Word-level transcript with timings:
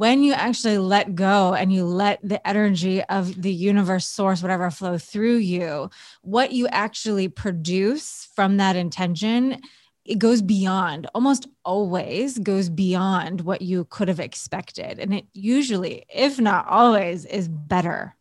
when 0.00 0.22
you 0.22 0.32
actually 0.32 0.78
let 0.78 1.14
go 1.14 1.52
and 1.52 1.70
you 1.70 1.84
let 1.84 2.18
the 2.26 2.40
energy 2.48 3.04
of 3.04 3.42
the 3.42 3.52
universe 3.52 4.06
source 4.06 4.40
whatever 4.40 4.70
flow 4.70 4.96
through 4.96 5.36
you 5.36 5.90
what 6.22 6.52
you 6.52 6.66
actually 6.68 7.28
produce 7.28 8.26
from 8.34 8.56
that 8.56 8.76
intention 8.76 9.60
it 10.06 10.18
goes 10.18 10.40
beyond 10.40 11.06
almost 11.14 11.46
always 11.66 12.38
goes 12.38 12.70
beyond 12.70 13.42
what 13.42 13.60
you 13.60 13.84
could 13.90 14.08
have 14.08 14.18
expected. 14.18 14.98
And 14.98 15.12
it 15.12 15.26
usually 15.34 16.04
if 16.08 16.40
not 16.40 16.66
always 16.66 17.26
is 17.26 17.46
better 17.48 18.16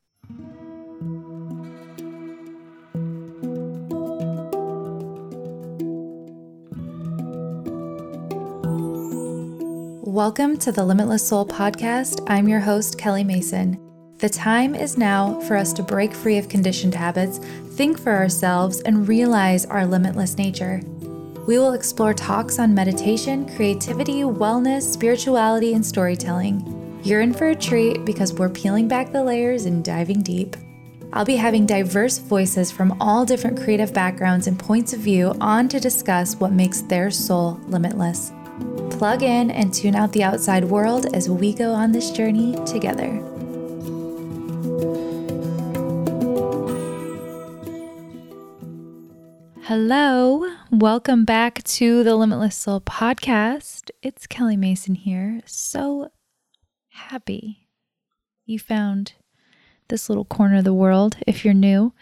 Welcome 10.19 10.57
to 10.57 10.73
the 10.73 10.83
Limitless 10.83 11.25
Soul 11.25 11.45
podcast. 11.45 12.29
I'm 12.29 12.49
your 12.49 12.59
host, 12.59 12.97
Kelly 12.97 13.23
Mason. 13.23 13.79
The 14.17 14.27
time 14.27 14.75
is 14.75 14.97
now 14.97 15.39
for 15.47 15.55
us 15.55 15.71
to 15.71 15.81
break 15.81 16.13
free 16.13 16.37
of 16.37 16.49
conditioned 16.49 16.93
habits, 16.93 17.37
think 17.77 17.97
for 17.97 18.11
ourselves, 18.11 18.81
and 18.81 19.07
realize 19.07 19.65
our 19.67 19.85
limitless 19.85 20.37
nature. 20.37 20.81
We 21.47 21.57
will 21.57 21.71
explore 21.71 22.13
talks 22.13 22.59
on 22.59 22.73
meditation, 22.73 23.47
creativity, 23.55 24.23
wellness, 24.23 24.81
spirituality, 24.81 25.73
and 25.73 25.85
storytelling. 25.85 26.99
You're 27.01 27.21
in 27.21 27.33
for 27.33 27.51
a 27.51 27.55
treat 27.55 28.03
because 28.03 28.33
we're 28.33 28.49
peeling 28.49 28.89
back 28.89 29.13
the 29.13 29.23
layers 29.23 29.67
and 29.67 29.85
diving 29.85 30.21
deep. 30.21 30.57
I'll 31.13 31.23
be 31.23 31.37
having 31.37 31.65
diverse 31.65 32.17
voices 32.17 32.73
from 32.73 33.01
all 33.01 33.23
different 33.23 33.57
creative 33.57 33.93
backgrounds 33.93 34.47
and 34.47 34.59
points 34.59 34.91
of 34.91 34.99
view 34.99 35.33
on 35.39 35.69
to 35.69 35.79
discuss 35.79 36.35
what 36.35 36.51
makes 36.51 36.81
their 36.81 37.09
soul 37.09 37.57
limitless. 37.67 38.33
Plug 38.91 39.23
in 39.23 39.49
and 39.51 39.73
tune 39.73 39.95
out 39.95 40.11
the 40.11 40.23
outside 40.23 40.65
world 40.65 41.15
as 41.15 41.29
we 41.29 41.53
go 41.53 41.71
on 41.71 41.91
this 41.91 42.11
journey 42.11 42.55
together. 42.65 43.23
Hello, 49.63 50.45
welcome 50.71 51.25
back 51.25 51.63
to 51.63 52.03
the 52.03 52.15
Limitless 52.15 52.55
Soul 52.55 52.81
podcast. 52.81 53.91
It's 54.01 54.25
Kelly 54.25 54.57
Mason 54.57 54.95
here. 54.95 55.41
So 55.45 56.09
happy 56.89 57.67
you 58.45 58.57
found 58.57 59.13
this 59.89 60.09
little 60.09 60.25
corner 60.25 60.57
of 60.57 60.63
the 60.63 60.73
world 60.73 61.17
if 61.27 61.45
you're 61.45 61.53
new, 61.53 61.93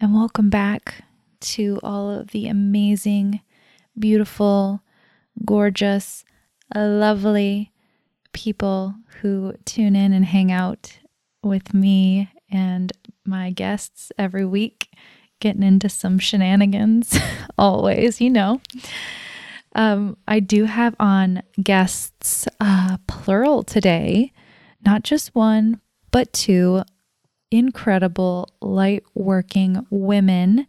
and 0.00 0.14
welcome 0.14 0.48
back 0.48 1.04
to 1.40 1.80
all 1.82 2.10
of 2.10 2.28
the 2.28 2.46
amazing, 2.46 3.40
beautiful, 3.98 4.82
gorgeous, 5.44 6.24
lovely 6.74 7.72
people 8.32 8.94
who 9.20 9.54
tune 9.64 9.96
in 9.96 10.12
and 10.12 10.24
hang 10.24 10.52
out 10.52 10.98
with 11.42 11.74
me 11.74 12.30
and 12.50 12.92
my 13.24 13.50
guests 13.50 14.10
every 14.18 14.44
week, 14.44 14.90
getting 15.40 15.62
into 15.62 15.88
some 15.88 16.18
shenanigans, 16.18 17.18
always, 17.58 18.20
you 18.20 18.30
know. 18.30 18.60
Um, 19.74 20.16
I 20.26 20.40
do 20.40 20.64
have 20.64 20.94
on 20.98 21.42
guests, 21.62 22.48
uh, 22.60 22.96
plural 23.06 23.62
today, 23.62 24.32
not 24.84 25.02
just 25.02 25.34
one, 25.34 25.80
but 26.10 26.32
two 26.32 26.82
incredible 27.50 28.48
light 28.60 29.04
working 29.14 29.86
women 29.90 30.66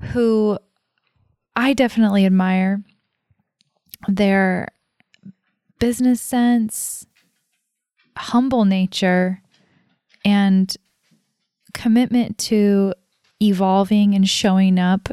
who 0.00 0.58
I 1.54 1.72
definitely 1.72 2.26
admire 2.26 2.82
their 4.08 4.68
business 5.78 6.20
sense, 6.20 7.06
humble 8.16 8.64
nature, 8.64 9.42
and 10.24 10.74
commitment 11.74 12.38
to 12.38 12.94
evolving 13.40 14.14
and 14.14 14.28
showing 14.28 14.78
up 14.78 15.08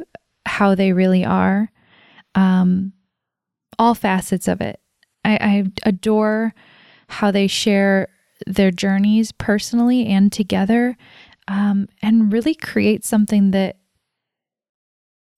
how 0.46 0.76
they 0.76 0.94
really 0.94 1.26
are. 1.26 1.70
Um, 2.36 2.94
all 3.78 3.96
facets 3.96 4.48
of 4.48 4.62
it. 4.62 4.80
I, 5.26 5.38
I 5.42 5.64
adore 5.84 6.54
how 7.08 7.32
they 7.32 7.48
share 7.48 8.08
their 8.46 8.72
journeys 8.72 9.32
personally 9.32 10.08
and 10.08 10.32
together 10.32 10.98
um, 11.48 11.88
and 12.02 12.32
really 12.32 12.56
create 12.56 13.06
something 13.06 13.52
that 13.52 13.78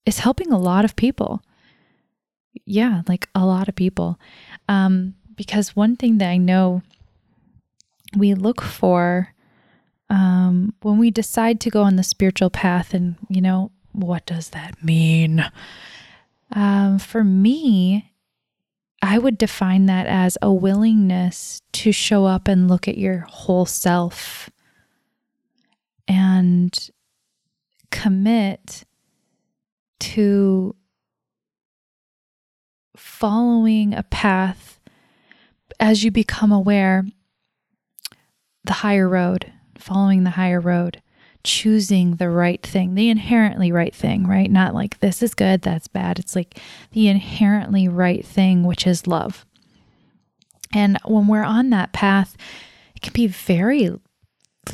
is 0.06 0.20
helping 0.20 0.52
a 0.52 0.60
lot 0.60 0.86
of 0.86 0.96
people 0.96 1.42
yeah, 2.66 3.02
like 3.08 3.30
a 3.36 3.46
lot 3.46 3.68
of 3.68 3.76
people. 3.76 4.20
Um, 4.70 5.16
because 5.36 5.76
one 5.76 5.96
thing 5.96 6.18
that 6.20 6.30
I 6.30 6.38
know 6.38 6.82
we 8.16 8.34
look 8.34 8.62
for 8.62 9.34
um, 10.10 10.74
when 10.82 10.98
we 10.98 11.12
decide 11.12 11.60
to 11.62 11.70
go 11.70 11.82
on 11.82 11.96
the 11.96 12.04
spiritual 12.04 12.50
path, 12.50 12.94
and 12.94 13.16
you 13.30 13.42
know, 13.42 13.72
what 13.92 14.26
does 14.26 14.50
that 14.50 14.84
mean? 14.84 15.44
Um, 16.52 17.00
for 17.00 17.24
me, 17.24 18.12
I 19.02 19.18
would 19.18 19.38
define 19.38 19.88
that 19.88 20.08
as 20.08 20.38
a 20.42 20.52
willingness 20.52 21.62
to 21.74 21.92
show 21.92 22.26
up 22.26 22.48
and 22.48 22.68
look 22.68 22.88
at 22.88 22.98
your 22.98 23.20
whole 23.30 23.66
self 23.66 24.50
and 26.08 26.90
commit 27.92 28.84
to 30.00 30.76
following 33.16 33.94
a 33.94 34.04
path 34.04 34.78
as 35.80 36.04
you 36.04 36.12
become 36.12 36.52
aware, 36.52 37.06
the 38.66 38.74
higher 38.74 39.08
road, 39.08 39.54
following 39.78 40.26
the 40.26 40.32
higher 40.32 40.60
road, 40.60 41.02
choosing 41.42 42.18
the 42.18 42.30
right 42.30 42.62
thing, 42.62 42.94
the 42.94 43.10
inherently 43.10 43.72
right 43.72 43.96
thing, 43.96 44.28
right? 44.28 44.52
Not 44.52 44.74
like 44.74 45.00
this 45.00 45.24
is 45.24 45.34
good, 45.34 45.62
that's 45.62 45.88
bad. 45.88 46.20
It's 46.20 46.36
like 46.36 46.60
the 46.92 47.08
inherently 47.08 47.88
right 47.88 48.26
thing, 48.26 48.64
which 48.64 48.86
is 48.86 49.08
love. 49.08 49.46
And 50.74 50.98
when 51.06 51.28
we're 51.28 51.44
on 51.44 51.70
that 51.70 51.94
path, 51.94 52.36
it 52.96 53.02
can 53.02 53.14
be 53.14 53.28
very 53.28 53.98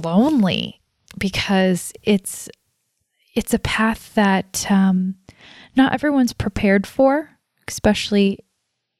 lonely 0.03 0.81
because 1.19 1.93
it's 2.01 2.49
it's 3.35 3.53
a 3.53 3.59
path 3.59 4.15
that 4.15 4.65
um, 4.69 5.15
not 5.75 5.93
everyone's 5.93 6.33
prepared 6.33 6.87
for 6.87 7.30
especially 7.71 8.39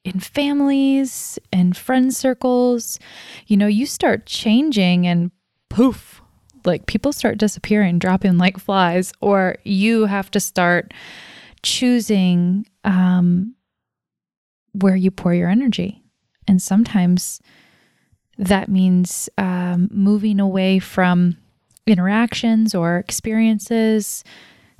in 0.04 0.18
families 0.18 1.38
and 1.52 1.76
friend 1.76 2.14
circles. 2.14 2.98
You 3.46 3.56
know, 3.56 3.66
you 3.66 3.86
start 3.86 4.26
changing 4.26 5.06
and 5.06 5.30
poof, 5.68 6.20
like 6.64 6.86
people 6.86 7.12
start 7.12 7.38
disappearing, 7.38 7.98
dropping 7.98 8.38
like 8.38 8.58
flies, 8.58 9.12
or 9.20 9.56
you 9.64 10.06
have 10.06 10.30
to 10.32 10.40
start 10.40 10.92
choosing 11.62 12.66
um, 12.84 13.54
where 14.72 14.96
you 14.96 15.10
pour 15.10 15.34
your 15.34 15.48
energy. 15.48 16.02
And 16.48 16.60
sometimes 16.60 17.40
that 18.38 18.68
means 18.68 19.28
um, 19.38 19.88
moving 19.92 20.40
away 20.40 20.78
from 20.78 21.36
interactions 21.86 22.74
or 22.74 22.98
experiences 22.98 24.24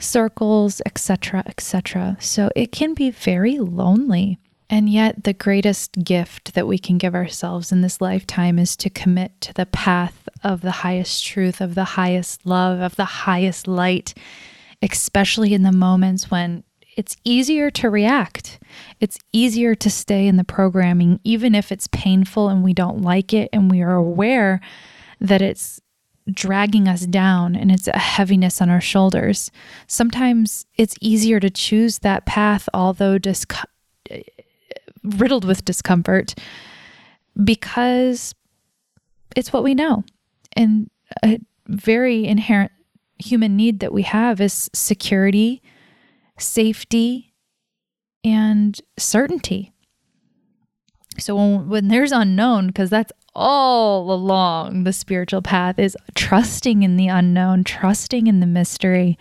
circles, 0.02 0.82
etc., 0.84 1.42
etc. 1.46 2.16
So 2.20 2.50
it 2.54 2.72
can 2.72 2.94
be 2.94 3.10
very 3.10 3.58
lonely. 3.58 4.38
And 4.68 4.88
yet, 4.88 5.24
the 5.24 5.34
greatest 5.34 6.02
gift 6.02 6.54
that 6.54 6.66
we 6.66 6.78
can 6.78 6.96
give 6.96 7.14
ourselves 7.14 7.72
in 7.72 7.82
this 7.82 8.00
lifetime 8.00 8.58
is 8.58 8.74
to 8.78 8.88
commit 8.88 9.38
to 9.42 9.52
the 9.52 9.66
path 9.66 10.28
of 10.42 10.62
the 10.62 10.70
highest 10.70 11.24
truth, 11.24 11.60
of 11.60 11.74
the 11.74 11.84
highest 11.84 12.46
love, 12.46 12.80
of 12.80 12.96
the 12.96 13.04
highest 13.04 13.68
light, 13.68 14.14
especially 14.80 15.52
in 15.52 15.62
the 15.62 15.72
moments 15.72 16.30
when 16.30 16.64
it's 16.96 17.16
easier 17.24 17.70
to 17.70 17.90
react. 17.90 18.58
It's 19.00 19.19
easier 19.32 19.74
to 19.74 19.90
stay 19.90 20.26
in 20.26 20.36
the 20.36 20.44
programming, 20.44 21.20
even 21.24 21.54
if 21.54 21.72
it's 21.72 21.86
painful 21.88 22.48
and 22.48 22.62
we 22.62 22.74
don't 22.74 23.02
like 23.02 23.32
it 23.32 23.48
and 23.52 23.70
we 23.70 23.82
are 23.82 23.94
aware 23.94 24.60
that 25.20 25.43
it's 25.43 25.81
dragging 26.30 26.88
us 26.88 27.06
down 27.06 27.56
and 27.56 27.70
it's 27.72 27.88
a 27.88 27.98
heaviness 27.98 28.60
on 28.62 28.70
our 28.70 28.80
shoulders. 28.80 29.50
Sometimes 29.86 30.66
it's 30.76 30.94
easier 31.00 31.40
to 31.40 31.50
choose 31.50 31.98
that 31.98 32.26
path, 32.26 32.69
although 32.72 33.19
disc- 33.19 33.54
uh, 34.10 34.16
riddled 35.02 35.44
with 35.44 35.64
discomfort, 35.64 36.34
because 37.42 38.34
it's 39.34 39.52
what 39.52 39.64
we 39.64 39.74
know. 39.74 40.04
And 40.52 40.90
a 41.24 41.40
very 41.66 42.26
inherent 42.26 42.72
human 43.18 43.56
need 43.56 43.80
that 43.80 43.92
we 43.92 44.02
have 44.02 44.40
is 44.40 44.70
security, 44.72 45.62
safety, 46.38 47.34
and 48.25 48.78
certainty. 48.98 49.72
So 51.18 51.34
when, 51.34 51.68
when 51.68 51.88
there's 51.88 52.12
unknown, 52.12 52.68
because 52.68 52.90
that's 52.90 53.12
all 53.34 54.12
along 54.12 54.84
the 54.84 54.93
spiritual 54.93 55.43
path 55.43 55.79
is 55.79 55.96
trusting 56.14 56.82
in 56.82 56.96
the 56.96 57.08
unknown, 57.08 57.64
trusting 57.64 58.26
in 58.26 58.40
the 58.40 58.46
mystery 58.46 59.19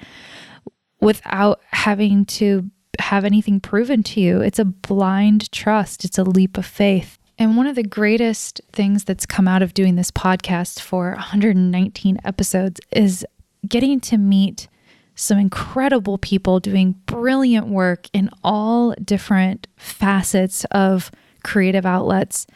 without 0.99 1.61
having 1.71 2.25
to 2.25 2.69
have 2.99 3.25
anything 3.25 3.59
proven 3.59 4.03
to 4.03 4.19
you. 4.19 4.41
It's 4.41 4.59
a 4.59 4.65
blind 4.65 5.51
trust, 5.51 6.05
it's 6.05 6.17
a 6.17 6.23
leap 6.23 6.57
of 6.57 6.65
faith. 6.65 7.17
And 7.39 7.57
one 7.57 7.65
of 7.65 7.75
the 7.75 7.83
greatest 7.83 8.61
things 8.71 9.03
that's 9.03 9.25
come 9.25 9.47
out 9.47 9.63
of 9.63 9.73
doing 9.73 9.95
this 9.95 10.11
podcast 10.11 10.79
for 10.79 11.11
119 11.11 12.19
episodes 12.23 12.79
is 12.91 13.25
getting 13.67 13.99
to 14.01 14.17
meet 14.17 14.67
some 15.15 15.37
incredible 15.37 16.17
people 16.17 16.59
doing 16.59 16.95
brilliant 17.05 17.67
work 17.67 18.07
in 18.13 18.29
all 18.43 18.93
different 19.03 19.67
facets 19.75 20.65
of 20.65 21.11
creative 21.43 21.85
outlets. 21.85 22.47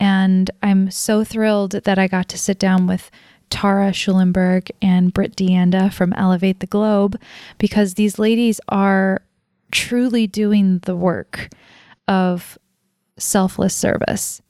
And 0.00 0.50
I'm 0.62 0.90
so 0.90 1.24
thrilled 1.24 1.72
that 1.72 1.98
I 1.98 2.08
got 2.08 2.28
to 2.30 2.38
sit 2.38 2.58
down 2.58 2.86
with 2.86 3.10
Tara 3.50 3.90
Schulenberg 3.90 4.70
and 4.82 5.12
Britt 5.12 5.36
Deanda 5.36 5.92
from 5.92 6.12
Elevate 6.14 6.60
the 6.60 6.66
Globe 6.66 7.20
because 7.58 7.94
these 7.94 8.18
ladies 8.18 8.60
are 8.68 9.22
truly 9.70 10.26
doing 10.26 10.80
the 10.80 10.96
work 10.96 11.50
of 12.08 12.58
selfless 13.18 13.74
service. 13.74 14.42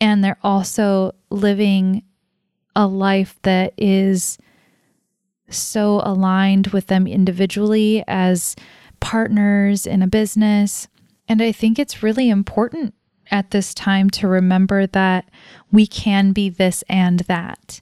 And 0.00 0.24
they're 0.24 0.38
also 0.42 1.12
living 1.28 2.02
a 2.74 2.86
life 2.86 3.38
that 3.42 3.74
is 3.76 4.38
so 5.50 6.00
aligned 6.04 6.68
with 6.68 6.86
them 6.86 7.06
individually 7.06 8.04
as 8.06 8.56
partners 9.00 9.86
in 9.86 10.02
a 10.02 10.06
business. 10.06 10.88
And 11.28 11.42
I 11.42 11.52
think 11.52 11.78
it's 11.78 12.02
really 12.02 12.30
important 12.30 12.94
at 13.30 13.50
this 13.50 13.74
time 13.74 14.10
to 14.10 14.28
remember 14.28 14.86
that 14.86 15.28
we 15.70 15.86
can 15.86 16.32
be 16.32 16.48
this 16.48 16.82
and 16.88 17.20
that, 17.20 17.80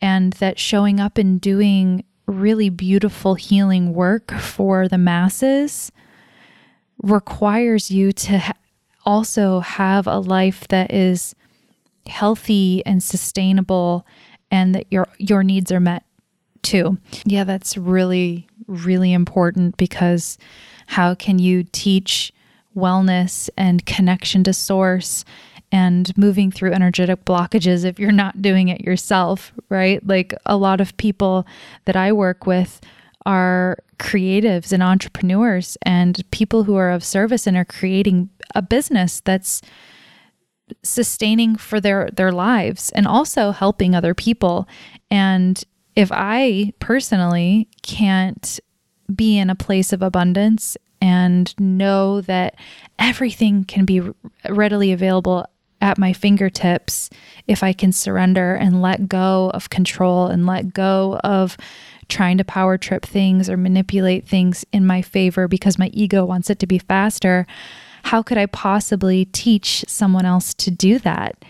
and 0.00 0.34
that 0.34 0.58
showing 0.58 1.00
up 1.00 1.18
and 1.18 1.40
doing 1.40 2.04
really 2.26 2.68
beautiful 2.68 3.34
healing 3.34 3.92
work 3.92 4.32
for 4.32 4.88
the 4.88 4.98
masses 4.98 5.92
requires 7.02 7.90
you 7.90 8.12
to 8.12 8.38
ha- 8.38 8.52
also 9.04 9.60
have 9.60 10.06
a 10.06 10.18
life 10.18 10.66
that 10.68 10.92
is 10.92 11.34
healthy 12.06 12.84
and 12.84 13.02
sustainable 13.02 14.06
and 14.50 14.74
that 14.74 14.86
your 14.90 15.06
your 15.18 15.42
needs 15.42 15.70
are 15.70 15.80
met 15.80 16.04
too. 16.62 16.98
Yeah, 17.24 17.44
that's 17.44 17.76
really 17.76 18.48
really 18.66 19.12
important 19.12 19.76
because 19.76 20.38
how 20.86 21.14
can 21.14 21.38
you 21.38 21.64
teach 21.70 22.32
wellness 22.76 23.48
and 23.56 23.84
connection 23.86 24.44
to 24.44 24.52
source 24.52 25.24
and 25.72 26.16
moving 26.16 26.50
through 26.50 26.72
energetic 26.72 27.24
blockages 27.24 27.84
if 27.84 27.98
you're 27.98 28.12
not 28.12 28.40
doing 28.40 28.68
it 28.68 28.82
yourself, 28.82 29.52
right? 29.68 30.06
Like 30.06 30.32
a 30.46 30.56
lot 30.56 30.80
of 30.80 30.96
people 30.96 31.46
that 31.86 31.96
I 31.96 32.12
work 32.12 32.46
with 32.46 32.80
are 33.24 33.78
creatives 33.98 34.72
and 34.72 34.82
entrepreneurs 34.82 35.76
and 35.82 36.22
people 36.30 36.64
who 36.64 36.76
are 36.76 36.90
of 36.90 37.04
service 37.04 37.46
and 37.46 37.56
are 37.56 37.64
creating 37.64 38.30
a 38.54 38.62
business 38.62 39.20
that's 39.20 39.60
sustaining 40.82 41.56
for 41.56 41.80
their 41.80 42.08
their 42.12 42.32
lives 42.32 42.90
and 42.90 43.06
also 43.06 43.52
helping 43.52 43.94
other 43.94 44.14
people 44.14 44.66
and 45.12 45.62
if 45.94 46.10
i 46.12 46.72
personally 46.80 47.68
can't 47.82 48.58
be 49.14 49.38
in 49.38 49.48
a 49.48 49.54
place 49.54 49.92
of 49.92 50.02
abundance 50.02 50.76
and 51.00 51.54
know 51.58 52.20
that 52.22 52.56
everything 52.98 53.64
can 53.64 53.84
be 53.84 54.02
readily 54.48 54.92
available 54.92 55.46
at 55.80 55.98
my 55.98 56.12
fingertips 56.12 57.10
if 57.46 57.62
I 57.62 57.72
can 57.72 57.92
surrender 57.92 58.54
and 58.54 58.80
let 58.80 59.08
go 59.08 59.50
of 59.52 59.70
control 59.70 60.26
and 60.26 60.46
let 60.46 60.72
go 60.72 61.20
of 61.22 61.56
trying 62.08 62.38
to 62.38 62.44
power 62.44 62.78
trip 62.78 63.04
things 63.04 63.50
or 63.50 63.56
manipulate 63.56 64.26
things 64.26 64.64
in 64.72 64.86
my 64.86 65.02
favor 65.02 65.48
because 65.48 65.78
my 65.78 65.88
ego 65.92 66.24
wants 66.24 66.50
it 66.50 66.58
to 66.60 66.66
be 66.66 66.78
faster. 66.78 67.46
How 68.04 68.22
could 68.22 68.38
I 68.38 68.46
possibly 68.46 69.26
teach 69.26 69.84
someone 69.88 70.24
else 70.24 70.54
to 70.54 70.70
do 70.70 70.98
that? 71.00 71.44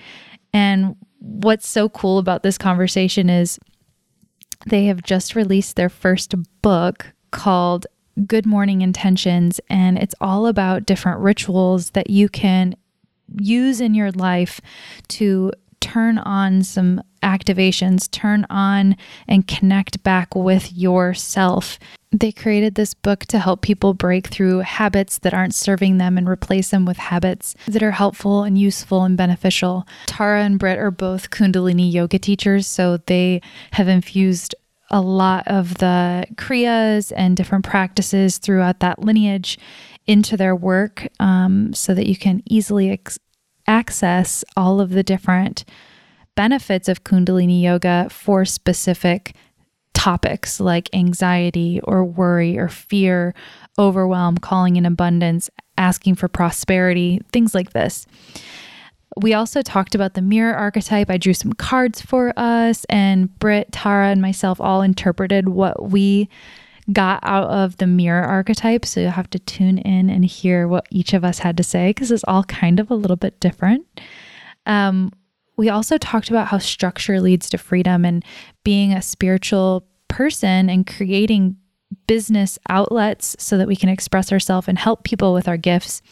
And 0.53 0.97
what's 1.21 1.69
so 1.69 1.89
cool 1.89 2.19
about 2.19 2.43
this 2.43 2.59
conversation 2.59 3.29
is 3.29 3.59
they 4.67 4.87
have 4.87 5.03
just 5.03 5.35
released 5.35 5.77
their 5.77 5.91
first 5.91 6.35
book 6.63 7.13
called 7.31 7.87
Good 8.25 8.47
Morning 8.47 8.81
Intentions, 8.81 9.61
and 9.69 9.99
it's 9.99 10.15
all 10.23 10.47
about 10.47 10.87
different 10.87 11.21
rituals 11.21 11.91
that 11.91 12.09
you 12.09 12.31
can 12.31 12.75
use 13.39 13.81
in 13.83 13.95
your 13.95 14.11
life 14.11 14.59
to 15.09 15.53
turn 15.81 16.17
on 16.19 16.63
some 16.63 17.03
activations, 17.23 18.11
turn 18.11 18.47
on 18.49 18.97
and 19.29 19.47
connect 19.47 20.03
back 20.03 20.35
with 20.35 20.73
yourself. 20.73 21.79
They 22.11 22.33
created 22.33 22.75
this 22.75 22.95
book 22.95 23.27
to 23.27 23.39
help 23.39 23.61
people 23.61 23.93
break 23.93 24.29
through 24.29 24.61
habits 24.61 25.19
that 25.19 25.35
aren't 25.35 25.55
serving 25.55 25.99
them 25.99 26.17
and 26.17 26.27
replace 26.27 26.71
them 26.71 26.87
with 26.87 26.97
habits 26.97 27.55
that 27.67 27.83
are 27.83 27.91
helpful 27.91 28.45
and 28.45 28.57
useful 28.57 29.05
and 29.05 29.17
beneficial. 29.17 29.87
Tara 30.07 30.43
and 30.43 30.59
Britt 30.59 30.79
are 30.79 30.91
both 30.91 31.31
Kundalini 31.31 31.93
yoga 31.93 32.19
teachers, 32.19 32.67
so 32.67 32.97
they 32.97 33.43
have 33.73 33.89
infused 33.89 34.55
a 34.91 35.01
lot 35.01 35.47
of 35.49 35.79
the 35.79 36.27
kriyas 36.35 37.13
and 37.17 37.37
different 37.37 37.65
practices 37.65 38.39
throughout 38.39 38.81
that 38.81 39.01
lineage 39.01 39.59
into 40.07 40.37
their 40.37 40.55
work 40.55 41.09
um, 41.19 41.73
so 41.73 41.95
that 41.95 42.07
you 42.07 42.17
can 42.17 42.43
easily 42.47 42.91
ex- 42.91 43.19
access 43.67 44.45
all 44.57 44.81
of 44.81 44.91
the 44.91 45.03
different 45.03 45.65
benefits 46.37 46.89
of 46.89 47.03
Kundalini 47.03 47.63
yoga 47.63 48.09
for 48.11 48.45
specific 48.45 49.35
topics 49.95 50.61
like 50.61 50.95
anxiety 50.95 51.81
or 51.83 52.05
worry 52.05 52.59
or 52.59 52.69
fear, 52.69 53.35
overwhelm, 53.79 54.39
calling 54.39 54.77
in 54.77 54.87
abundance, 54.87 55.51
asking 55.79 56.15
for 56.15 56.29
prosperity, 56.29 57.21
things 57.33 57.55
like 57.55 57.73
this. 57.73 58.07
We 59.19 59.33
also 59.33 59.63
talked 59.63 59.95
about 59.95 60.15
the 60.15 60.23
mirror 60.23 60.55
archetype. 60.55 61.11
I 61.11 61.17
drew 61.17 61.33
some 61.33 61.53
cards 61.55 62.03
for 62.03 62.35
us, 62.37 62.85
and 62.91 63.37
Britt, 63.39 63.73
Tara, 63.73 64.09
and 64.09 64.21
myself 64.21 64.61
all 64.61 64.83
interpreted 64.83 65.49
what 65.49 65.91
we 65.91 66.29
got 66.93 67.21
out 67.23 67.49
of 67.49 67.79
the 67.79 67.87
mirror 67.87 68.23
archetype. 68.23 68.85
So 68.85 69.01
you'll 69.01 69.11
have 69.11 69.31
to 69.31 69.39
tune 69.39 69.79
in 69.79 70.11
and 70.11 70.25
hear 70.25 70.69
what 70.69 70.87
each 70.91 71.15
of 71.15 71.25
us 71.25 71.41
had 71.41 71.57
to 71.57 71.65
say 71.65 71.91
because 71.91 72.11
it's 72.11 72.25
all 72.29 72.45
kind 72.45 72.79
of 72.79 72.91
a 72.91 72.95
little 72.95 73.17
bit 73.17 73.41
different. 73.41 73.87
Um, 74.67 75.13
we 75.57 75.69
also 75.69 75.97
talked 75.99 76.29
about 76.29 76.49
how 76.49 76.59
structure 76.59 77.21
leads 77.21 77.49
to 77.51 77.59
freedom 77.59 78.05
and 78.05 78.25
being 78.63 78.93
a 78.93 79.03
spiritual 79.03 79.87
person 80.09 80.69
and 80.69 80.87
creating 80.87 81.57
business 82.07 82.59
outlets 82.69 83.37
so 83.39 83.57
that 83.57 83.67
we 83.67 83.77
can 83.77 83.89
express 83.89 84.33
ourselves 84.33 84.69
and 84.69 84.79
help 84.79 85.03
people 85.05 85.33
with 85.33 85.49
our 85.49 85.57
gifts 85.57 86.03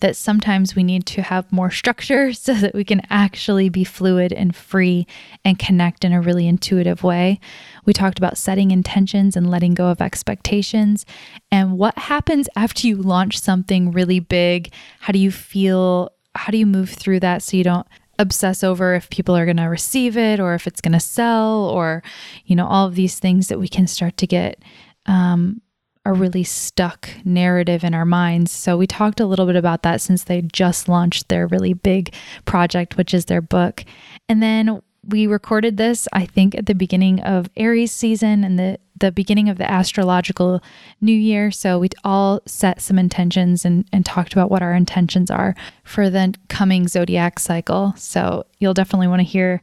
that 0.00 0.16
sometimes 0.16 0.74
we 0.74 0.82
need 0.82 1.06
to 1.06 1.22
have 1.22 1.50
more 1.52 1.70
structure 1.70 2.32
so 2.32 2.54
that 2.54 2.74
we 2.74 2.84
can 2.84 3.02
actually 3.10 3.68
be 3.68 3.84
fluid 3.84 4.32
and 4.32 4.54
free 4.54 5.06
and 5.44 5.58
connect 5.58 6.04
in 6.04 6.12
a 6.12 6.20
really 6.20 6.46
intuitive 6.46 7.02
way. 7.02 7.40
We 7.84 7.92
talked 7.92 8.18
about 8.18 8.38
setting 8.38 8.70
intentions 8.70 9.36
and 9.36 9.50
letting 9.50 9.74
go 9.74 9.88
of 9.88 10.00
expectations. 10.00 11.06
And 11.50 11.78
what 11.78 11.96
happens 11.98 12.48
after 12.56 12.86
you 12.86 12.96
launch 12.96 13.38
something 13.38 13.92
really 13.92 14.20
big? 14.20 14.72
How 15.00 15.12
do 15.12 15.18
you 15.18 15.30
feel? 15.30 16.10
How 16.34 16.50
do 16.50 16.58
you 16.58 16.66
move 16.66 16.90
through 16.90 17.20
that 17.20 17.42
so 17.42 17.56
you 17.56 17.64
don't 17.64 17.86
obsess 18.18 18.64
over 18.64 18.94
if 18.94 19.08
people 19.10 19.36
are 19.36 19.44
going 19.44 19.56
to 19.56 19.64
receive 19.64 20.16
it 20.16 20.40
or 20.40 20.54
if 20.54 20.66
it's 20.66 20.80
going 20.80 20.92
to 20.92 21.00
sell 21.00 21.68
or 21.68 22.02
you 22.46 22.56
know 22.56 22.66
all 22.66 22.86
of 22.86 22.96
these 22.96 23.18
things 23.18 23.46
that 23.46 23.60
we 23.60 23.68
can 23.68 23.86
start 23.86 24.16
to 24.16 24.26
get 24.26 24.60
um, 25.06 25.62
a 26.08 26.12
really 26.14 26.42
stuck 26.42 27.10
narrative 27.22 27.84
in 27.84 27.94
our 27.94 28.06
minds. 28.06 28.50
So 28.50 28.78
we 28.78 28.86
talked 28.86 29.20
a 29.20 29.26
little 29.26 29.44
bit 29.44 29.56
about 29.56 29.82
that 29.82 30.00
since 30.00 30.24
they 30.24 30.40
just 30.40 30.88
launched 30.88 31.28
their 31.28 31.46
really 31.46 31.74
big 31.74 32.14
project, 32.46 32.96
which 32.96 33.12
is 33.12 33.26
their 33.26 33.42
book. 33.42 33.84
And 34.26 34.42
then 34.42 34.80
we 35.06 35.26
recorded 35.26 35.76
this, 35.76 36.08
I 36.14 36.24
think, 36.24 36.54
at 36.54 36.64
the 36.64 36.74
beginning 36.74 37.20
of 37.20 37.50
Aries 37.56 37.92
season 37.92 38.42
and 38.42 38.58
the 38.58 38.78
the 38.98 39.12
beginning 39.12 39.48
of 39.48 39.58
the 39.58 39.70
astrological 39.70 40.60
new 41.00 41.12
year. 41.12 41.52
So 41.52 41.78
we 41.78 41.88
all 42.02 42.40
set 42.46 42.80
some 42.80 42.98
intentions 42.98 43.64
and, 43.64 43.86
and 43.92 44.04
talked 44.04 44.32
about 44.32 44.50
what 44.50 44.60
our 44.60 44.74
intentions 44.74 45.30
are 45.30 45.54
for 45.84 46.10
the 46.10 46.34
coming 46.48 46.88
zodiac 46.88 47.38
cycle. 47.38 47.94
So 47.96 48.44
you'll 48.58 48.74
definitely 48.74 49.06
want 49.06 49.20
to 49.20 49.24
hear 49.24 49.62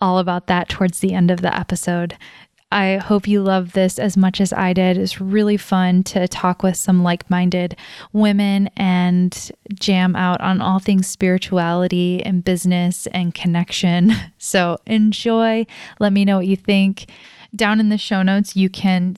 all 0.00 0.18
about 0.18 0.46
that 0.46 0.70
towards 0.70 1.00
the 1.00 1.12
end 1.12 1.30
of 1.30 1.42
the 1.42 1.54
episode. 1.54 2.16
I 2.72 2.96
hope 2.96 3.28
you 3.28 3.42
love 3.42 3.72
this 3.72 3.98
as 3.98 4.16
much 4.16 4.40
as 4.40 4.52
I 4.52 4.72
did. 4.72 4.96
It's 4.96 5.20
really 5.20 5.56
fun 5.56 6.02
to 6.04 6.26
talk 6.26 6.62
with 6.62 6.76
some 6.76 7.02
like 7.02 7.28
minded 7.28 7.76
women 8.12 8.68
and 8.76 9.50
jam 9.74 10.16
out 10.16 10.40
on 10.40 10.60
all 10.60 10.78
things 10.78 11.06
spirituality 11.06 12.22
and 12.24 12.44
business 12.44 13.06
and 13.08 13.34
connection. 13.34 14.12
So 14.38 14.78
enjoy. 14.86 15.66
Let 16.00 16.12
me 16.12 16.24
know 16.24 16.38
what 16.38 16.48
you 16.48 16.56
think. 16.56 17.08
Down 17.54 17.78
in 17.78 17.90
the 17.90 17.98
show 17.98 18.22
notes, 18.22 18.56
you 18.56 18.68
can 18.68 19.16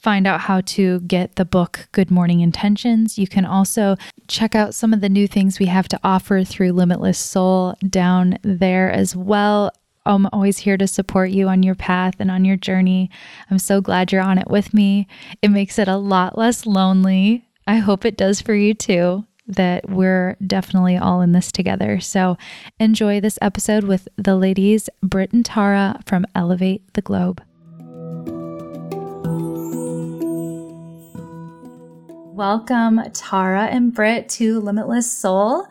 find 0.00 0.26
out 0.26 0.40
how 0.40 0.62
to 0.62 1.00
get 1.00 1.36
the 1.36 1.44
book 1.44 1.88
Good 1.92 2.10
Morning 2.10 2.40
Intentions. 2.40 3.18
You 3.18 3.26
can 3.26 3.44
also 3.44 3.96
check 4.28 4.54
out 4.54 4.74
some 4.74 4.94
of 4.94 5.00
the 5.00 5.08
new 5.08 5.26
things 5.28 5.58
we 5.58 5.66
have 5.66 5.88
to 5.88 6.00
offer 6.02 6.44
through 6.44 6.72
Limitless 6.72 7.18
Soul 7.18 7.74
down 7.88 8.38
there 8.42 8.90
as 8.90 9.14
well. 9.14 9.72
I'm 10.06 10.26
always 10.32 10.58
here 10.58 10.78
to 10.78 10.86
support 10.86 11.30
you 11.30 11.48
on 11.48 11.62
your 11.62 11.74
path 11.74 12.14
and 12.20 12.30
on 12.30 12.44
your 12.44 12.56
journey. 12.56 13.10
I'm 13.50 13.58
so 13.58 13.82
glad 13.82 14.10
you're 14.10 14.22
on 14.22 14.38
it 14.38 14.48
with 14.48 14.72
me. 14.72 15.06
It 15.42 15.50
makes 15.50 15.78
it 15.78 15.88
a 15.88 15.98
lot 15.98 16.38
less 16.38 16.64
lonely. 16.64 17.44
I 17.66 17.76
hope 17.76 18.04
it 18.06 18.16
does 18.16 18.40
for 18.40 18.54
you 18.54 18.72
too. 18.72 19.26
that 19.50 19.88
we're 19.90 20.36
definitely 20.46 20.96
all 20.96 21.20
in 21.20 21.32
this 21.32 21.50
together. 21.52 22.00
So 22.00 22.36
enjoy 22.78 23.20
this 23.20 23.38
episode 23.42 23.84
with 23.84 24.08
the 24.16 24.36
ladies, 24.36 24.88
Britt 25.02 25.32
and 25.32 25.44
Tara 25.44 26.00
from 26.06 26.24
Elevate 26.34 26.94
the 26.94 27.02
Globe. 27.02 27.42
Welcome, 32.32 33.02
Tara 33.12 33.64
and 33.64 33.92
Britt, 33.92 34.28
to 34.30 34.60
Limitless 34.60 35.10
Soul. 35.10 35.66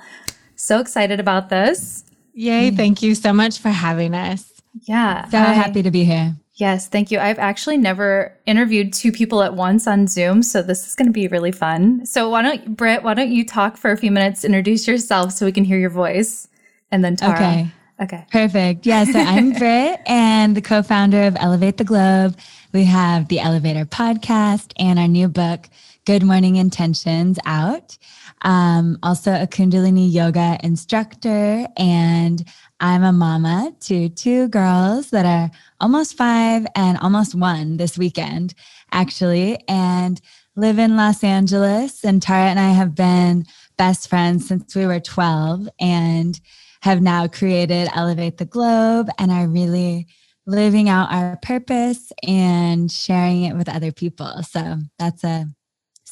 So 0.55 0.79
excited 0.79 1.19
about 1.19 1.49
this. 1.49 2.03
Yay. 2.33 2.71
Mm. 2.71 2.77
Thank 2.77 3.01
you 3.01 3.15
so 3.15 3.33
much 3.33 3.59
for 3.59 3.69
having 3.69 4.13
us. 4.13 4.51
Yeah. 4.83 5.27
So 5.29 5.37
I, 5.37 5.53
happy 5.53 5.83
to 5.83 5.91
be 5.91 6.03
here. 6.03 6.35
Yes, 6.59 6.89
thank 6.89 7.09
you. 7.09 7.19
I've 7.19 7.39
actually 7.39 7.77
never 7.77 8.37
interviewed 8.45 8.91
two 8.91 9.13
people 9.13 9.41
at 9.43 9.53
once 9.53 9.87
on 9.87 10.07
Zoom, 10.07 10.43
so 10.43 10.61
this 10.61 10.85
is 10.85 10.93
going 10.93 11.07
to 11.07 11.13
be 11.13 11.27
really 11.29 11.53
fun. 11.53 12.05
So 12.05 12.29
why 12.29 12.41
don't 12.41 12.75
Britt, 12.75 13.01
why 13.01 13.13
don't 13.13 13.31
you 13.31 13.45
talk 13.45 13.77
for 13.77 13.91
a 13.91 13.97
few 13.97 14.11
minutes, 14.11 14.43
introduce 14.43 14.85
yourself 14.85 15.31
so 15.31 15.45
we 15.45 15.53
can 15.53 15.63
hear 15.63 15.79
your 15.79 15.89
voice, 15.89 16.49
and 16.91 17.03
then 17.03 17.15
Tara. 17.15 17.33
Okay. 17.33 17.71
Okay. 18.01 18.25
Perfect. 18.31 18.85
Yeah. 18.85 19.05
So 19.05 19.19
I'm 19.19 19.51
Britt 19.57 20.01
and 20.05 20.55
the 20.55 20.61
co-founder 20.61 21.23
of 21.23 21.37
Elevate 21.39 21.77
the 21.77 21.83
Globe. 21.83 22.37
We 22.73 22.85
have 22.85 23.27
the 23.27 23.39
Elevator 23.39 23.85
podcast 23.85 24.73
and 24.77 24.99
our 24.99 25.07
new 25.07 25.27
book, 25.27 25.69
Good 26.05 26.23
Morning 26.23 26.55
Intentions, 26.55 27.39
out. 27.45 27.97
Um, 28.41 28.97
also 29.03 29.33
a 29.33 29.47
Kundalini 29.47 30.11
yoga 30.11 30.57
instructor 30.63 31.67
and 31.77 32.45
I'm 32.79 33.03
a 33.03 33.11
mama 33.11 33.73
to 33.81 34.07
two 34.09 34.47
girls 34.47 35.09
that 35.09 35.25
are 35.25 35.51
almost 35.81 36.15
five 36.15 36.65
and 36.75 36.97
almost 36.99 37.35
one 37.35 37.77
this 37.77 37.97
weekend, 37.97 38.53
actually, 38.91 39.61
and 39.67 40.21
live 40.55 40.79
in 40.79 40.95
Los 40.95 41.23
Angeles. 41.23 42.05
And 42.05 42.21
Tara 42.21 42.49
and 42.49 42.59
I 42.59 42.69
have 42.69 42.95
been 42.95 43.45
best 43.77 44.09
friends 44.09 44.47
since 44.47 44.75
we 44.75 44.85
were 44.85 45.01
12 45.01 45.67
and 45.79 46.39
have 46.81 47.01
now 47.01 47.27
created 47.27 47.89
Elevate 47.93 48.37
the 48.37 48.45
Globe 48.45 49.09
and 49.17 49.31
are 49.31 49.47
really 49.47 50.07
living 50.45 50.89
out 50.89 51.11
our 51.11 51.37
purpose 51.41 52.11
and 52.25 52.91
sharing 52.91 53.43
it 53.43 53.55
with 53.55 53.69
other 53.69 53.91
people. 53.91 54.41
So 54.43 54.77
that's 54.97 55.23
a 55.23 55.47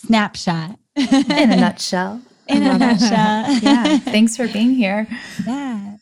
snapshot. 0.01 0.77
In 0.95 1.51
a 1.51 1.55
nutshell. 1.57 2.21
In 2.47 2.63
a 2.63 2.77
nutshell. 2.77 3.51
yeah. 3.61 3.97
Thanks 3.99 4.37
for 4.37 4.47
being 4.47 4.71
here. 4.71 5.07
Yeah. 5.45 5.97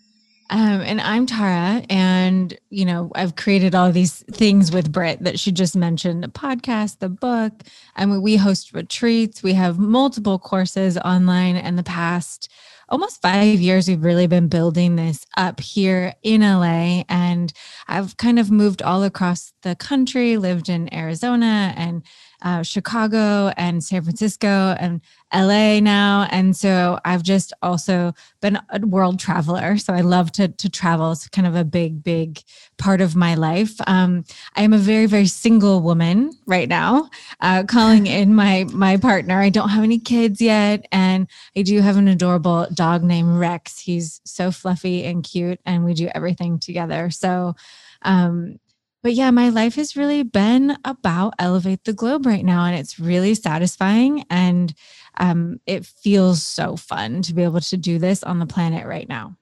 Um, 0.51 0.81
and 0.81 1.01
I'm 1.01 1.25
Tara, 1.25 1.83
and 1.89 2.55
you 2.69 2.85
know 2.85 3.11
I've 3.15 3.35
created 3.35 3.73
all 3.73 3.91
these 3.91 4.23
things 4.31 4.71
with 4.71 4.91
Britt 4.91 5.23
that 5.23 5.39
she 5.39 5.51
just 5.51 5.75
mentioned: 5.75 6.21
the 6.23 6.27
podcast, 6.27 6.99
the 6.99 7.09
book. 7.09 7.51
I 7.95 8.05
mean, 8.05 8.21
we 8.21 8.35
host 8.35 8.71
retreats. 8.71 9.41
We 9.41 9.53
have 9.53 9.79
multiple 9.79 10.37
courses 10.37 10.99
online. 10.99 11.55
And 11.55 11.79
the 11.79 11.83
past 11.83 12.51
almost 12.89 13.21
five 13.21 13.59
years, 13.59 13.87
we've 13.87 14.03
really 14.03 14.27
been 14.27 14.47
building 14.47 14.95
this 14.95 15.25
up 15.35 15.59
here 15.59 16.13
in 16.21 16.41
LA. 16.41 17.03
And 17.09 17.51
I've 17.87 18.17
kind 18.17 18.37
of 18.37 18.51
moved 18.51 18.81
all 18.81 19.03
across 19.03 19.51
the 19.63 19.75
country, 19.75 20.37
lived 20.37 20.69
in 20.69 20.93
Arizona 20.93 21.73
and 21.75 22.03
uh, 22.45 22.61
Chicago 22.61 23.51
and 23.57 23.83
San 23.83 24.03
Francisco 24.03 24.75
and 24.79 25.01
LA 25.33 25.79
now. 25.79 26.27
And 26.29 26.55
so 26.55 26.99
I've 27.03 27.23
just 27.23 27.51
also 27.63 28.13
been 28.39 28.59
a 28.69 28.79
world 28.85 29.19
traveler. 29.19 29.77
So 29.77 29.93
I 29.93 30.01
love 30.01 30.31
to, 30.33 30.47
to 30.47 30.69
travel. 30.69 31.11
It's 31.11 31.27
kind 31.27 31.47
of 31.47 31.55
a 31.55 31.65
big, 31.65 32.03
big 32.03 32.41
part 32.77 33.01
of 33.01 33.15
my 33.15 33.33
life. 33.33 33.73
Um, 33.87 34.23
I 34.55 34.61
am 34.61 34.73
a 34.73 34.77
very, 34.77 35.07
very 35.07 35.25
single 35.25 35.81
woman 35.81 36.31
right 36.45 36.69
now, 36.69 37.09
uh, 37.41 37.63
calling 37.63 38.05
in 38.19 38.35
my, 38.35 38.65
my 38.71 38.97
partner. 38.97 39.41
I 39.41 39.49
don't 39.49 39.69
have 39.69 39.83
any 39.83 39.97
kids 39.97 40.39
yet. 40.39 40.85
And 40.91 41.27
I 41.57 41.63
do 41.63 41.81
have 41.81 41.97
an 41.97 42.07
adorable 42.07 42.67
dog 42.75 43.03
named 43.03 43.39
Rex. 43.39 43.79
He's 43.79 44.21
so 44.23 44.51
fluffy 44.51 45.03
and 45.03 45.23
cute 45.23 45.59
and 45.65 45.83
we 45.83 45.95
do 45.95 46.09
everything 46.13 46.59
together. 46.59 47.09
So, 47.09 47.55
um, 48.03 48.59
but 49.05 49.13
yeah, 49.13 49.29
my 49.29 49.49
life 49.49 49.75
has 49.75 49.95
really 49.95 50.23
been 50.23 50.79
about 50.83 51.35
elevate 51.37 51.83
the 51.83 51.93
globe 51.93 52.25
right 52.25 52.43
now. 52.43 52.65
And 52.65 52.75
it's 52.75 52.99
really 52.99 53.35
satisfying. 53.35 54.25
And 54.31 54.73
um, 55.17 55.59
it 55.67 55.85
feels 55.85 56.41
so 56.41 56.75
fun 56.75 57.21
to 57.21 57.35
be 57.35 57.43
able 57.43 57.61
to 57.61 57.77
do 57.77 57.99
this 57.99 58.23
on 58.23 58.39
the 58.39 58.47
planet 58.47 58.87
right 58.87 59.07
now. 59.07 59.37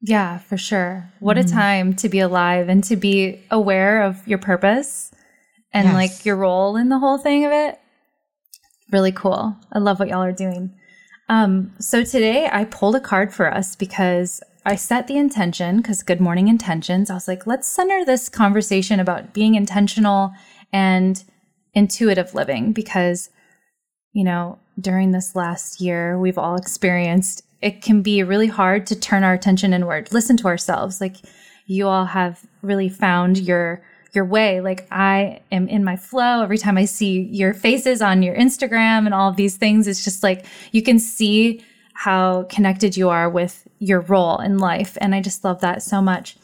Yeah, 0.00 0.38
for 0.38 0.56
sure. 0.56 1.12
What 1.20 1.36
mm-hmm. 1.36 1.46
a 1.46 1.52
time 1.52 1.94
to 1.94 2.08
be 2.08 2.18
alive 2.18 2.68
and 2.68 2.82
to 2.82 2.96
be 2.96 3.40
aware 3.52 4.02
of 4.02 4.26
your 4.26 4.38
purpose 4.38 5.12
and 5.72 5.84
yes. 5.84 5.94
like 5.94 6.24
your 6.24 6.34
role 6.34 6.74
in 6.74 6.88
the 6.88 6.98
whole 6.98 7.18
thing 7.18 7.44
of 7.44 7.52
it. 7.52 7.78
Really 8.90 9.12
cool. 9.12 9.56
I 9.72 9.78
love 9.78 10.00
what 10.00 10.08
y'all 10.08 10.24
are 10.24 10.32
doing. 10.32 10.74
Um, 11.28 11.72
so 11.78 12.02
today 12.02 12.48
I 12.52 12.64
pulled 12.64 12.96
a 12.96 13.00
card 13.00 13.32
for 13.32 13.46
us 13.48 13.76
because 13.76 14.42
I 14.64 14.76
set 14.76 15.06
the 15.06 15.16
intention 15.16 15.78
because 15.78 16.02
good 16.02 16.20
morning 16.20 16.48
intentions. 16.48 17.10
I 17.10 17.14
was 17.14 17.28
like, 17.28 17.46
let's 17.46 17.68
center 17.68 18.04
this 18.04 18.28
conversation 18.28 18.98
about 18.98 19.34
being 19.34 19.54
intentional 19.54 20.32
and 20.72 21.22
intuitive 21.74 22.34
living 22.34 22.72
because, 22.72 23.28
you 24.12 24.24
know, 24.24 24.58
during 24.80 25.12
this 25.12 25.36
last 25.36 25.80
year, 25.80 26.18
we've 26.18 26.38
all 26.38 26.56
experienced 26.56 27.42
it 27.64 27.80
can 27.80 28.02
be 28.02 28.22
really 28.22 28.46
hard 28.46 28.86
to 28.86 28.94
turn 28.94 29.24
our 29.24 29.32
attention 29.32 29.72
inward, 29.72 30.12
listen 30.12 30.36
to 30.36 30.46
ourselves. 30.46 31.00
Like 31.00 31.16
you 31.66 31.88
all 31.88 32.04
have 32.04 32.44
really 32.60 32.90
found 32.90 33.38
your 33.38 33.82
your 34.12 34.26
way. 34.26 34.60
Like 34.60 34.86
I 34.92 35.40
am 35.50 35.66
in 35.66 35.82
my 35.82 35.96
flow 35.96 36.42
every 36.42 36.58
time 36.58 36.76
I 36.76 36.84
see 36.84 37.22
your 37.22 37.54
faces 37.54 38.02
on 38.02 38.22
your 38.22 38.36
Instagram 38.36 39.06
and 39.06 39.14
all 39.14 39.30
of 39.30 39.36
these 39.36 39.56
things. 39.56 39.88
It's 39.88 40.04
just 40.04 40.22
like 40.22 40.44
you 40.72 40.82
can 40.82 40.98
see 40.98 41.64
how 41.94 42.42
connected 42.44 42.98
you 42.98 43.08
are 43.08 43.30
with 43.30 43.66
your 43.84 44.00
role 44.00 44.38
in 44.38 44.58
life. 44.58 44.96
And 45.00 45.14
I 45.14 45.20
just 45.20 45.44
love 45.44 45.60
that 45.60 45.82
so 45.82 46.00
much. 46.00 46.36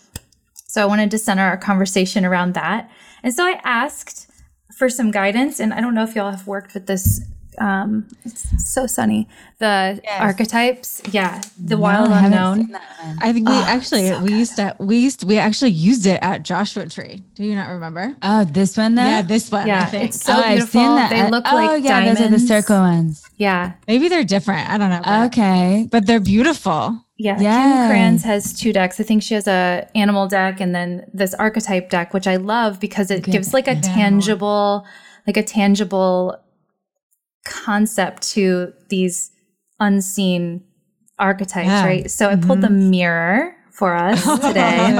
So 0.66 0.82
I 0.82 0.86
wanted 0.86 1.10
to 1.10 1.18
center 1.18 1.42
our 1.42 1.56
conversation 1.56 2.24
around 2.24 2.54
that. 2.54 2.90
And 3.22 3.34
so 3.34 3.44
I 3.44 3.60
asked 3.64 4.30
for 4.76 4.88
some 4.88 5.10
guidance. 5.10 5.58
And 5.58 5.74
I 5.74 5.80
don't 5.80 5.94
know 5.94 6.04
if 6.04 6.14
y'all 6.14 6.30
have 6.30 6.46
worked 6.46 6.74
with 6.74 6.86
this. 6.86 7.22
Um, 7.58 8.06
it's 8.24 8.72
so 8.72 8.86
sunny. 8.86 9.28
The 9.58 10.00
yes. 10.02 10.20
archetypes, 10.22 11.02
yeah, 11.10 11.42
the 11.62 11.74
no, 11.74 11.82
wild 11.82 12.08
I 12.10 12.24
unknown. 12.24 12.74
I 13.20 13.34
think 13.34 13.48
we 13.48 13.54
oh, 13.54 13.64
actually 13.66 14.08
so 14.08 14.22
we 14.22 14.28
good. 14.30 14.38
used 14.38 14.56
to 14.56 14.76
we 14.78 14.96
used 14.96 15.24
we 15.24 15.36
actually 15.36 15.72
used 15.72 16.06
it 16.06 16.18
at 16.22 16.42
Joshua 16.42 16.88
Tree. 16.88 17.22
Do 17.34 17.44
you 17.44 17.54
not 17.54 17.68
remember? 17.68 18.16
Oh, 18.22 18.44
this 18.44 18.78
one 18.78 18.94
though. 18.94 19.02
Yeah, 19.02 19.20
this 19.20 19.50
one. 19.50 19.66
Yeah, 19.66 19.94
it's 19.94 20.22
so 20.22 20.32
oh, 20.36 20.48
beautiful. 20.48 20.96
They 21.10 21.28
look 21.28 21.44
oh, 21.50 21.54
like 21.54 21.84
yeah, 21.84 22.00
diamonds. 22.00 22.20
those 22.20 22.28
are 22.28 22.30
the 22.30 22.46
circle 22.46 22.78
ones. 22.78 23.28
Yeah, 23.36 23.72
maybe 23.86 24.08
they're 24.08 24.24
different. 24.24 24.70
I 24.70 24.78
don't 24.78 24.88
know. 24.88 25.24
Okay, 25.26 25.86
but 25.90 26.06
they're 26.06 26.20
beautiful. 26.20 27.04
Yeah, 27.20 27.38
yeah. 27.38 27.88
Kim 27.88 27.96
Krans 27.96 28.22
has 28.22 28.58
two 28.58 28.72
decks. 28.72 28.98
I 28.98 29.02
think 29.02 29.22
she 29.22 29.34
has 29.34 29.46
a 29.46 29.86
animal 29.94 30.26
deck 30.26 30.58
and 30.58 30.74
then 30.74 31.04
this 31.12 31.34
archetype 31.34 31.90
deck, 31.90 32.14
which 32.14 32.26
I 32.26 32.36
love 32.36 32.80
because 32.80 33.10
it 33.10 33.24
Good. 33.24 33.32
gives 33.32 33.52
like 33.52 33.68
a 33.68 33.78
tangible, 33.78 34.86
like 35.26 35.36
a 35.36 35.42
tangible 35.42 36.38
concept 37.44 38.22
to 38.32 38.72
these 38.88 39.32
unseen 39.78 40.64
archetypes, 41.18 41.68
yeah. 41.68 41.84
right? 41.84 42.10
So 42.10 42.30
I 42.30 42.36
pulled 42.36 42.60
mm-hmm. 42.60 42.74
the 42.74 42.90
mirror 42.90 43.54
for 43.70 43.94
us 43.94 44.22
today. 44.40 44.94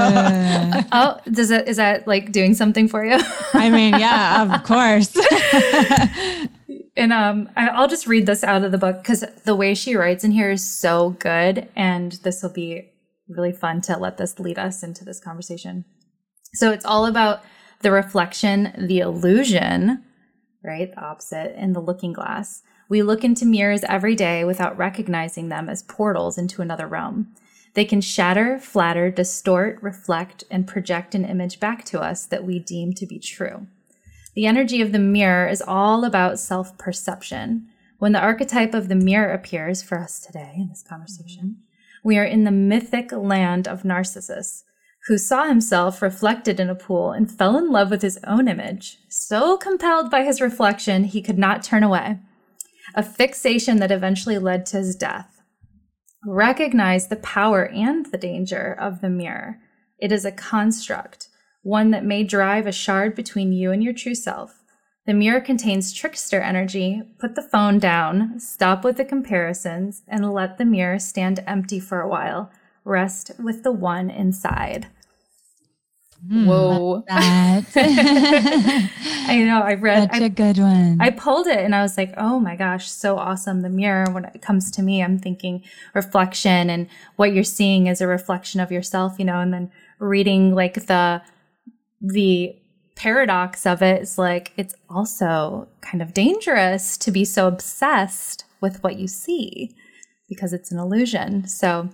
oh, 0.91 1.17
does 1.31 1.49
it 1.49 1.67
is 1.67 1.77
that 1.77 2.07
like 2.07 2.31
doing 2.31 2.53
something 2.53 2.87
for 2.87 3.03
you? 3.03 3.17
I 3.53 3.71
mean, 3.71 3.99
yeah, 3.99 4.43
of 4.43 4.63
course. 4.71 5.17
and 6.95 7.13
um, 7.13 7.49
I'll 7.55 7.87
just 7.87 8.07
read 8.07 8.25
this 8.25 8.43
out 8.43 8.63
of 8.63 8.71
the 8.71 8.77
book 8.77 8.97
because 8.97 9.23
the 9.43 9.55
way 9.55 9.73
she 9.73 9.95
writes 9.95 10.23
in 10.23 10.31
here 10.31 10.51
is 10.51 10.67
so 10.67 11.11
good, 11.11 11.69
and 11.75 12.13
this 12.23 12.43
will 12.43 12.49
be 12.49 12.91
really 13.29 13.53
fun 13.53 13.81
to 13.81 13.97
let 13.97 14.17
this 14.17 14.39
lead 14.39 14.59
us 14.59 14.83
into 14.83 15.05
this 15.05 15.19
conversation. 15.19 15.85
So 16.53 16.71
it's 16.71 16.85
all 16.85 17.05
about 17.05 17.43
the 17.81 17.91
reflection, 17.91 18.73
the 18.77 18.99
illusion, 18.99 20.03
right? 20.63 20.93
The 20.93 21.01
opposite, 21.01 21.55
in 21.57 21.73
the 21.73 21.79
looking 21.79 22.13
glass. 22.13 22.61
We 22.89 23.03
look 23.03 23.23
into 23.23 23.45
mirrors 23.45 23.85
every 23.85 24.15
day 24.15 24.43
without 24.43 24.77
recognizing 24.77 25.47
them 25.47 25.69
as 25.69 25.83
portals 25.83 26.37
into 26.37 26.61
another 26.61 26.87
realm. 26.87 27.33
They 27.73 27.85
can 27.85 28.01
shatter, 28.01 28.59
flatter, 28.59 29.09
distort, 29.09 29.81
reflect, 29.81 30.43
and 30.51 30.67
project 30.67 31.15
an 31.15 31.23
image 31.23 31.59
back 31.61 31.85
to 31.85 32.01
us 32.01 32.25
that 32.25 32.43
we 32.43 32.59
deem 32.59 32.93
to 32.95 33.05
be 33.05 33.17
true. 33.17 33.67
The 34.33 34.45
energy 34.45 34.81
of 34.81 34.91
the 34.91 34.99
mirror 34.99 35.47
is 35.47 35.61
all 35.61 36.05
about 36.05 36.39
self 36.39 36.77
perception. 36.77 37.67
When 37.97 38.13
the 38.13 38.19
archetype 38.19 38.73
of 38.73 38.87
the 38.87 38.95
mirror 38.95 39.31
appears 39.31 39.83
for 39.83 39.99
us 39.99 40.19
today 40.19 40.53
in 40.55 40.69
this 40.69 40.83
conversation, 40.83 41.57
we 42.03 42.17
are 42.17 42.23
in 42.23 42.45
the 42.45 42.51
mythic 42.51 43.11
land 43.11 43.67
of 43.67 43.85
Narcissus, 43.85 44.63
who 45.07 45.17
saw 45.17 45.47
himself 45.47 46.01
reflected 46.01 46.59
in 46.59 46.69
a 46.69 46.75
pool 46.75 47.11
and 47.11 47.29
fell 47.29 47.57
in 47.57 47.71
love 47.71 47.91
with 47.91 48.01
his 48.01 48.19
own 48.25 48.47
image. 48.47 48.97
So 49.09 49.57
compelled 49.57 50.09
by 50.09 50.23
his 50.23 50.41
reflection, 50.41 51.03
he 51.03 51.21
could 51.21 51.37
not 51.37 51.61
turn 51.63 51.83
away. 51.83 52.19
A 52.95 53.03
fixation 53.03 53.77
that 53.77 53.91
eventually 53.91 54.37
led 54.37 54.65
to 54.67 54.77
his 54.77 54.95
death. 54.95 55.41
Recognize 56.25 57.07
the 57.07 57.15
power 57.17 57.67
and 57.67 58.05
the 58.07 58.17
danger 58.17 58.75
of 58.79 59.01
the 59.01 59.09
mirror. 59.09 59.59
It 59.99 60.11
is 60.11 60.25
a 60.25 60.31
construct 60.31 61.27
one 61.63 61.91
that 61.91 62.05
may 62.05 62.23
drive 62.23 62.67
a 62.67 62.71
shard 62.71 63.15
between 63.15 63.51
you 63.51 63.71
and 63.71 63.83
your 63.83 63.93
true 63.93 64.15
self. 64.15 64.63
The 65.05 65.13
mirror 65.13 65.41
contains 65.41 65.93
trickster 65.93 66.41
energy. 66.41 67.01
Put 67.19 67.35
the 67.35 67.41
phone 67.41 67.79
down, 67.79 68.39
stop 68.39 68.83
with 68.83 68.97
the 68.97 69.05
comparisons, 69.05 70.03
and 70.07 70.31
let 70.31 70.57
the 70.57 70.65
mirror 70.65 70.99
stand 70.99 71.43
empty 71.47 71.79
for 71.79 72.01
a 72.01 72.07
while. 72.07 72.51
Rest 72.83 73.31
with 73.39 73.63
the 73.63 73.71
one 73.71 74.09
inside. 74.09 74.87
Hmm, 76.27 76.45
Whoa. 76.45 77.03
That. 77.07 77.65
I 79.27 79.43
know. 79.43 79.61
I 79.61 79.73
read. 79.73 80.11
Such 80.11 80.21
I, 80.21 80.25
a 80.25 80.29
good 80.29 80.59
one. 80.59 80.97
I 81.01 81.09
pulled 81.09 81.47
it 81.47 81.57
and 81.57 81.73
I 81.73 81.81
was 81.81 81.97
like, 81.97 82.13
oh 82.15 82.39
my 82.39 82.55
gosh, 82.55 82.91
so 82.91 83.17
awesome. 83.17 83.61
The 83.61 83.69
mirror, 83.69 84.05
when 84.11 84.25
it 84.25 84.41
comes 84.41 84.69
to 84.71 84.83
me, 84.83 85.03
I'm 85.03 85.17
thinking 85.17 85.63
reflection 85.95 86.69
and 86.69 86.87
what 87.15 87.33
you're 87.33 87.43
seeing 87.43 87.87
is 87.87 88.01
a 88.01 88.07
reflection 88.07 88.59
of 88.59 88.71
yourself, 88.71 89.17
you 89.17 89.25
know, 89.25 89.39
and 89.39 89.51
then 89.51 89.71
reading 89.97 90.53
like 90.53 90.85
the, 90.85 91.23
the 92.01 92.55
paradox 92.95 93.65
of 93.65 93.81
it 93.81 94.01
is 94.01 94.17
like, 94.17 94.51
it's 94.57 94.75
also 94.89 95.67
kind 95.81 96.01
of 96.01 96.13
dangerous 96.13 96.97
to 96.97 97.11
be 97.11 97.25
so 97.25 97.47
obsessed 97.47 98.45
with 98.59 98.83
what 98.83 98.97
you 98.97 99.07
see 99.07 99.75
because 100.29 100.53
it's 100.53 100.71
an 100.71 100.79
illusion. 100.79 101.47
So 101.47 101.89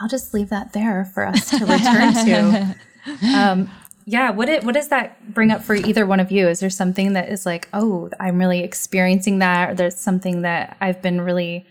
I'll 0.00 0.08
just 0.08 0.34
leave 0.34 0.48
that 0.50 0.72
there 0.72 1.04
for 1.04 1.26
us 1.26 1.50
to 1.50 1.64
return 1.64 2.14
to. 2.26 2.76
Um, 3.22 3.70
yeah, 4.04 4.30
what 4.30 4.48
it, 4.48 4.64
what 4.64 4.74
does 4.74 4.88
that 4.88 5.32
bring 5.32 5.52
up 5.52 5.62
for 5.62 5.76
either 5.76 6.04
one 6.04 6.18
of 6.18 6.32
you? 6.32 6.48
Is 6.48 6.58
there 6.58 6.70
something 6.70 7.12
that 7.12 7.28
is 7.28 7.46
like, 7.46 7.68
oh, 7.72 8.10
I'm 8.18 8.36
really 8.38 8.64
experiencing 8.64 9.38
that, 9.38 9.70
or 9.70 9.74
there's 9.74 9.96
something 9.98 10.42
that 10.42 10.76
I've 10.80 11.02
been 11.02 11.20
really 11.20 11.66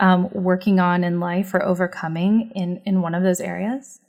um, 0.00 0.28
working 0.32 0.80
on 0.80 1.04
in 1.04 1.20
life 1.20 1.54
or 1.54 1.62
overcoming 1.62 2.50
in 2.56 2.82
in 2.84 3.00
one 3.00 3.14
of 3.14 3.22
those 3.22 3.40
areas? 3.40 4.00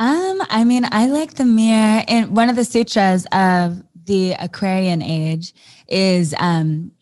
Um, 0.00 0.40
I 0.48 0.64
mean, 0.64 0.86
I 0.90 1.08
like 1.08 1.34
the 1.34 1.44
mirror. 1.44 2.02
And 2.08 2.34
one 2.34 2.48
of 2.48 2.56
the 2.56 2.64
sutras 2.64 3.26
of 3.32 3.82
the 4.06 4.32
Aquarian 4.32 5.02
age 5.02 5.52
is 5.88 6.34
um 6.38 6.92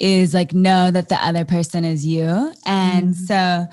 is 0.00 0.34
like 0.34 0.52
know 0.52 0.90
that 0.90 1.08
the 1.08 1.24
other 1.24 1.44
person 1.44 1.84
is 1.84 2.04
you. 2.04 2.52
And 2.66 3.14
Mhm. 3.14 3.26
so 3.26 3.66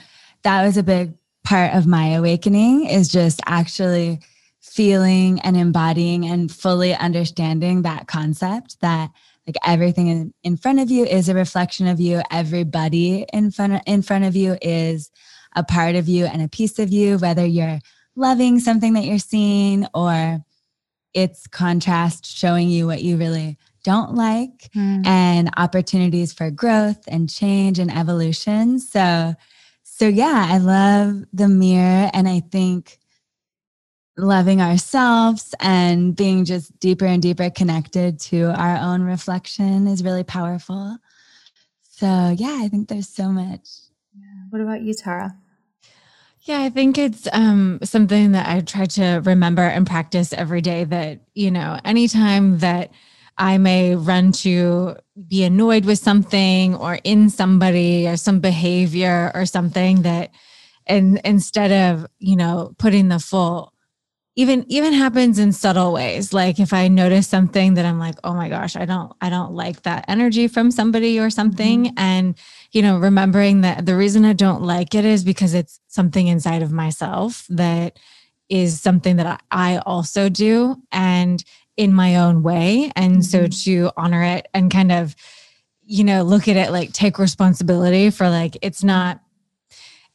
that 0.44 0.64
was 0.66 0.78
a 0.78 0.84
big 0.84 1.14
part 1.44 1.74
of 1.74 1.88
my 1.88 2.10
awakening 2.10 2.86
is 2.86 3.10
just 3.10 3.42
actually 3.48 4.20
feeling 4.62 5.40
and 5.42 5.58
embodying 5.58 6.26
and 6.26 6.52
fully 6.52 6.94
understanding 6.96 7.82
that 7.84 8.08
concept 8.08 8.80
that 8.82 9.10
like 9.48 9.58
everything 9.66 10.08
in, 10.08 10.34
in 10.44 10.58
front 10.58 10.80
of 10.80 10.92
you 10.92 11.06
is 11.06 11.30
a 11.30 11.36
reflection 11.36 11.88
of 11.88 12.00
you 12.00 12.22
everybody 12.32 13.26
in 13.32 13.52
front 13.52 13.74
of, 13.74 13.82
in 13.86 14.02
front 14.02 14.26
of 14.26 14.36
you 14.36 14.58
is 14.62 15.12
a 15.56 15.64
part 15.64 15.96
of 15.96 16.10
you 16.10 16.26
and 16.26 16.42
a 16.42 16.48
piece 16.48 16.80
of 16.80 16.92
you 16.92 17.18
whether 17.20 17.46
you're 17.46 17.80
loving 18.16 18.60
something 18.60 18.94
that 18.94 19.06
you're 19.06 19.20
seeing 19.20 19.86
or 19.94 20.44
it's 21.14 21.48
contrast 21.48 22.26
showing 22.26 22.70
you 22.70 22.88
what 22.88 23.02
you 23.02 23.18
really 23.18 23.58
don't 23.84 24.16
like 24.16 24.70
mm. 24.76 25.06
and 25.06 25.50
opportunities 25.58 26.34
for 26.34 26.50
growth 26.50 27.04
and 27.08 27.30
change 27.30 27.80
and 27.80 27.92
evolution. 27.92 28.80
So 28.80 29.36
so 29.98 30.08
yeah 30.10 30.48
i 30.50 30.58
love 30.58 31.24
the 31.32 31.48
mirror 31.48 32.10
and 32.14 32.28
i 32.28 32.42
think 32.52 33.00
loving 34.18 34.60
ourselves 34.62 35.56
and 35.62 36.16
being 36.18 36.44
just 36.44 36.78
deeper 36.80 37.06
and 37.06 37.22
deeper 37.22 37.50
connected 37.50 38.20
to 38.20 38.52
our 38.60 38.76
own 38.78 39.02
reflection 39.02 39.88
is 39.88 40.04
really 40.04 40.24
powerful. 40.24 40.98
So 41.92 42.36
yeah 42.38 42.60
i 42.62 42.68
think 42.68 42.90
there's 42.90 43.10
so 43.10 43.30
much. 43.30 43.68
What 44.50 44.62
about 44.62 44.82
you, 44.82 44.94
Tara? 44.94 45.36
Yeah, 46.46 46.62
I 46.62 46.70
think 46.70 47.00
it's 47.00 47.28
um, 47.34 47.80
something 47.82 48.34
that 48.34 48.48
I 48.48 48.62
try 48.62 48.86
to 48.86 49.20
remember 49.26 49.64
and 49.64 49.88
practice 49.88 50.32
every 50.32 50.62
day 50.62 50.84
that, 50.84 51.22
you 51.34 51.50
know, 51.50 51.80
anytime 51.84 52.60
that 52.60 52.92
I 53.36 53.58
may 53.58 53.96
run 53.96 54.32
to 54.44 54.96
be 55.28 55.44
annoyed 55.44 55.86
with 55.86 55.98
something 55.98 56.76
or 56.76 57.00
in 57.04 57.32
somebody 57.32 58.08
or 58.08 58.16
some 58.16 58.42
behavior 58.42 59.32
or 59.34 59.48
something 59.48 60.04
that, 60.04 60.30
and 60.86 61.20
instead 61.26 61.72
of, 61.72 62.06
you 62.20 62.36
know, 62.36 62.76
putting 62.78 63.08
the 63.08 63.18
full, 63.18 63.74
even 64.36 64.66
even 64.68 64.94
happens 64.94 65.40
in 65.40 65.52
subtle 65.52 65.94
ways. 65.94 66.34
Like 66.34 66.60
if 66.60 66.74
i 66.74 66.88
notice 66.88 67.28
something 67.28 67.76
that 67.76 67.86
i'm 67.86 68.00
like 68.00 68.16
oh 68.24 68.34
my 68.34 68.50
gosh 68.50 68.76
i 68.76 68.86
don't 68.86 69.14
i 69.22 69.30
don't 69.30 69.54
like 69.54 69.84
that 69.84 70.06
energy 70.08 70.48
from 70.48 70.72
somebody 70.72 71.20
or 71.20 71.30
something 71.30 71.94
and 71.98 72.36
you 72.76 72.82
know 72.84 73.00
remembering 73.00 73.62
that 73.62 73.86
the 73.86 73.96
reason 73.96 74.26
i 74.26 74.34
don't 74.34 74.62
like 74.62 74.94
it 74.94 75.06
is 75.06 75.24
because 75.24 75.54
it's 75.54 75.80
something 75.88 76.28
inside 76.28 76.62
of 76.62 76.72
myself 76.72 77.46
that 77.50 77.98
is 78.50 78.80
something 78.80 79.16
that 79.16 79.42
i, 79.50 79.78
also 79.78 80.30
do 80.30 80.76
and 80.92 81.44
in 81.78 81.94
my 81.94 82.18
own 82.18 82.44
way. 82.44 82.92
And 82.96 83.26
so 83.26 83.44
mm-hmm. 83.44 83.72
to 83.72 83.92
honor 83.98 84.24
it 84.24 84.48
and 84.54 84.72
kind 84.72 84.92
of 84.92 85.16
you 85.88 86.04
know 86.04 86.24
look 86.24 86.48
at 86.48 86.56
it 86.56 86.72
like 86.72 86.92
take 86.94 87.20
responsibility 87.20 88.10
for 88.10 88.28
like 88.28 88.58
it's 88.64 88.84
not 88.84 89.20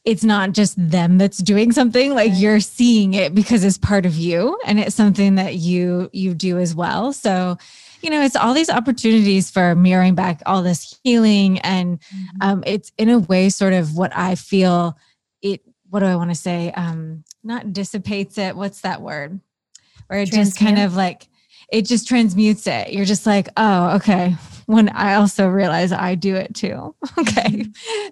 it's 0.03 0.23
not 0.25 0.51
just 0.51 0.75
them 0.77 1.17
that's 1.17 1.37
doing 1.37 1.71
something 1.71 2.13
like 2.13 2.33
you're 2.35 2.59
seeing 2.59 3.13
it 3.13 3.33
because 3.33 3.63
it's 3.63 3.77
part 3.77 4.05
of 4.05 4.15
you 4.15 4.59
and 4.65 4.81
it's 4.81 4.95
something 4.95 5.35
that 5.35 5.55
you 5.55 6.09
you 6.11 6.33
do 6.33 6.57
as 6.57 6.75
well. 6.75 7.13
So 7.13 7.57
you 8.03 8.09
know 8.09 8.21
it's 8.21 8.35
all 8.35 8.53
these 8.53 8.69
opportunities 8.69 9.49
for 9.49 9.75
mirroring 9.75 10.15
back 10.15 10.41
all 10.45 10.61
this 10.61 10.99
healing 11.03 11.59
and 11.59 11.99
um, 12.41 12.63
it's 12.65 12.91
in 12.97 13.09
a 13.09 13.19
way 13.19 13.49
sort 13.49 13.73
of 13.73 13.95
what 13.95 14.15
i 14.15 14.35
feel 14.35 14.97
it 15.41 15.61
what 15.89 15.99
do 15.99 16.05
i 16.05 16.15
want 16.15 16.29
to 16.29 16.35
say 16.35 16.71
um 16.71 17.23
not 17.43 17.73
dissipates 17.73 18.37
it 18.37 18.55
what's 18.55 18.81
that 18.81 19.01
word? 19.01 19.39
Where 20.07 20.19
it 20.19 20.31
just 20.31 20.57
kind 20.57 20.79
of 20.79 20.95
like 20.95 21.27
it 21.71 21.85
just 21.85 22.07
transmutes 22.07 22.67
it. 22.67 22.91
You're 22.91 23.05
just 23.05 23.25
like 23.25 23.49
oh 23.57 23.95
okay 23.95 24.35
when 24.71 24.87
i 24.89 25.15
also 25.15 25.47
realize 25.47 25.91
i 25.91 26.15
do 26.15 26.35
it 26.35 26.53
too 26.55 26.95
okay 27.19 27.65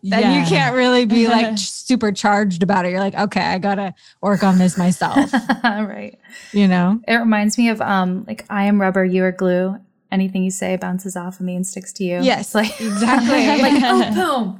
then 0.04 0.22
Yeah. 0.22 0.40
you 0.44 0.46
can't 0.50 0.76
really 0.76 1.06
be 1.06 1.28
like 1.28 1.58
super 1.90 2.12
charged 2.12 2.64
about 2.64 2.86
it 2.86 2.92
you're 2.92 3.00
like 3.00 3.16
okay 3.16 3.42
i 3.42 3.58
gotta 3.58 3.94
work 4.22 4.44
on 4.44 4.58
this 4.58 4.78
myself 4.78 5.32
right. 5.64 6.20
you 6.52 6.68
know 6.68 7.00
It 7.08 7.16
reminds 7.16 7.58
me 7.58 7.70
of 7.70 7.80
um 7.82 8.26
like 8.28 8.46
I 8.50 8.66
am 8.66 8.80
rubber, 8.82 9.04
you 9.06 9.24
are 9.24 9.32
glue. 9.32 9.78
Anything 10.12 10.44
you 10.44 10.52
say 10.52 10.76
bounces 10.76 11.16
off 11.16 11.40
of 11.40 11.46
me 11.46 11.56
and 11.56 11.66
sticks 11.66 11.94
to 11.94 12.04
you. 12.04 12.20
Yes, 12.22 12.56
like 12.56 12.72
exactly. 12.82 13.46
like 13.66 13.84
oh 13.86 14.60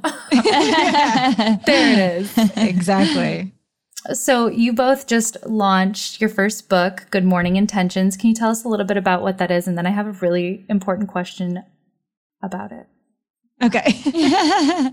there 1.66 1.92
it 1.92 2.22
is. 2.22 2.38
exactly 2.56 3.52
So 4.12 4.46
you 4.48 4.72
both 4.72 5.06
just 5.06 5.36
launched 5.46 6.20
your 6.20 6.30
first 6.30 6.68
book, 6.68 7.06
Good 7.10 7.24
Morning 7.24 7.56
Intentions. 7.56 8.16
Can 8.16 8.28
you 8.30 8.34
tell 8.34 8.50
us 8.50 8.64
a 8.64 8.68
little 8.68 8.86
bit 8.86 8.96
about 8.96 9.22
what 9.22 9.38
that 9.38 9.50
is? 9.50 9.66
And 9.68 9.76
then 9.76 9.86
I 9.86 9.90
have 9.90 10.06
a 10.06 10.12
really 10.12 10.64
important 10.68 11.08
question 11.08 11.62
about 12.42 12.72
it. 12.72 12.86
okay 13.62 14.92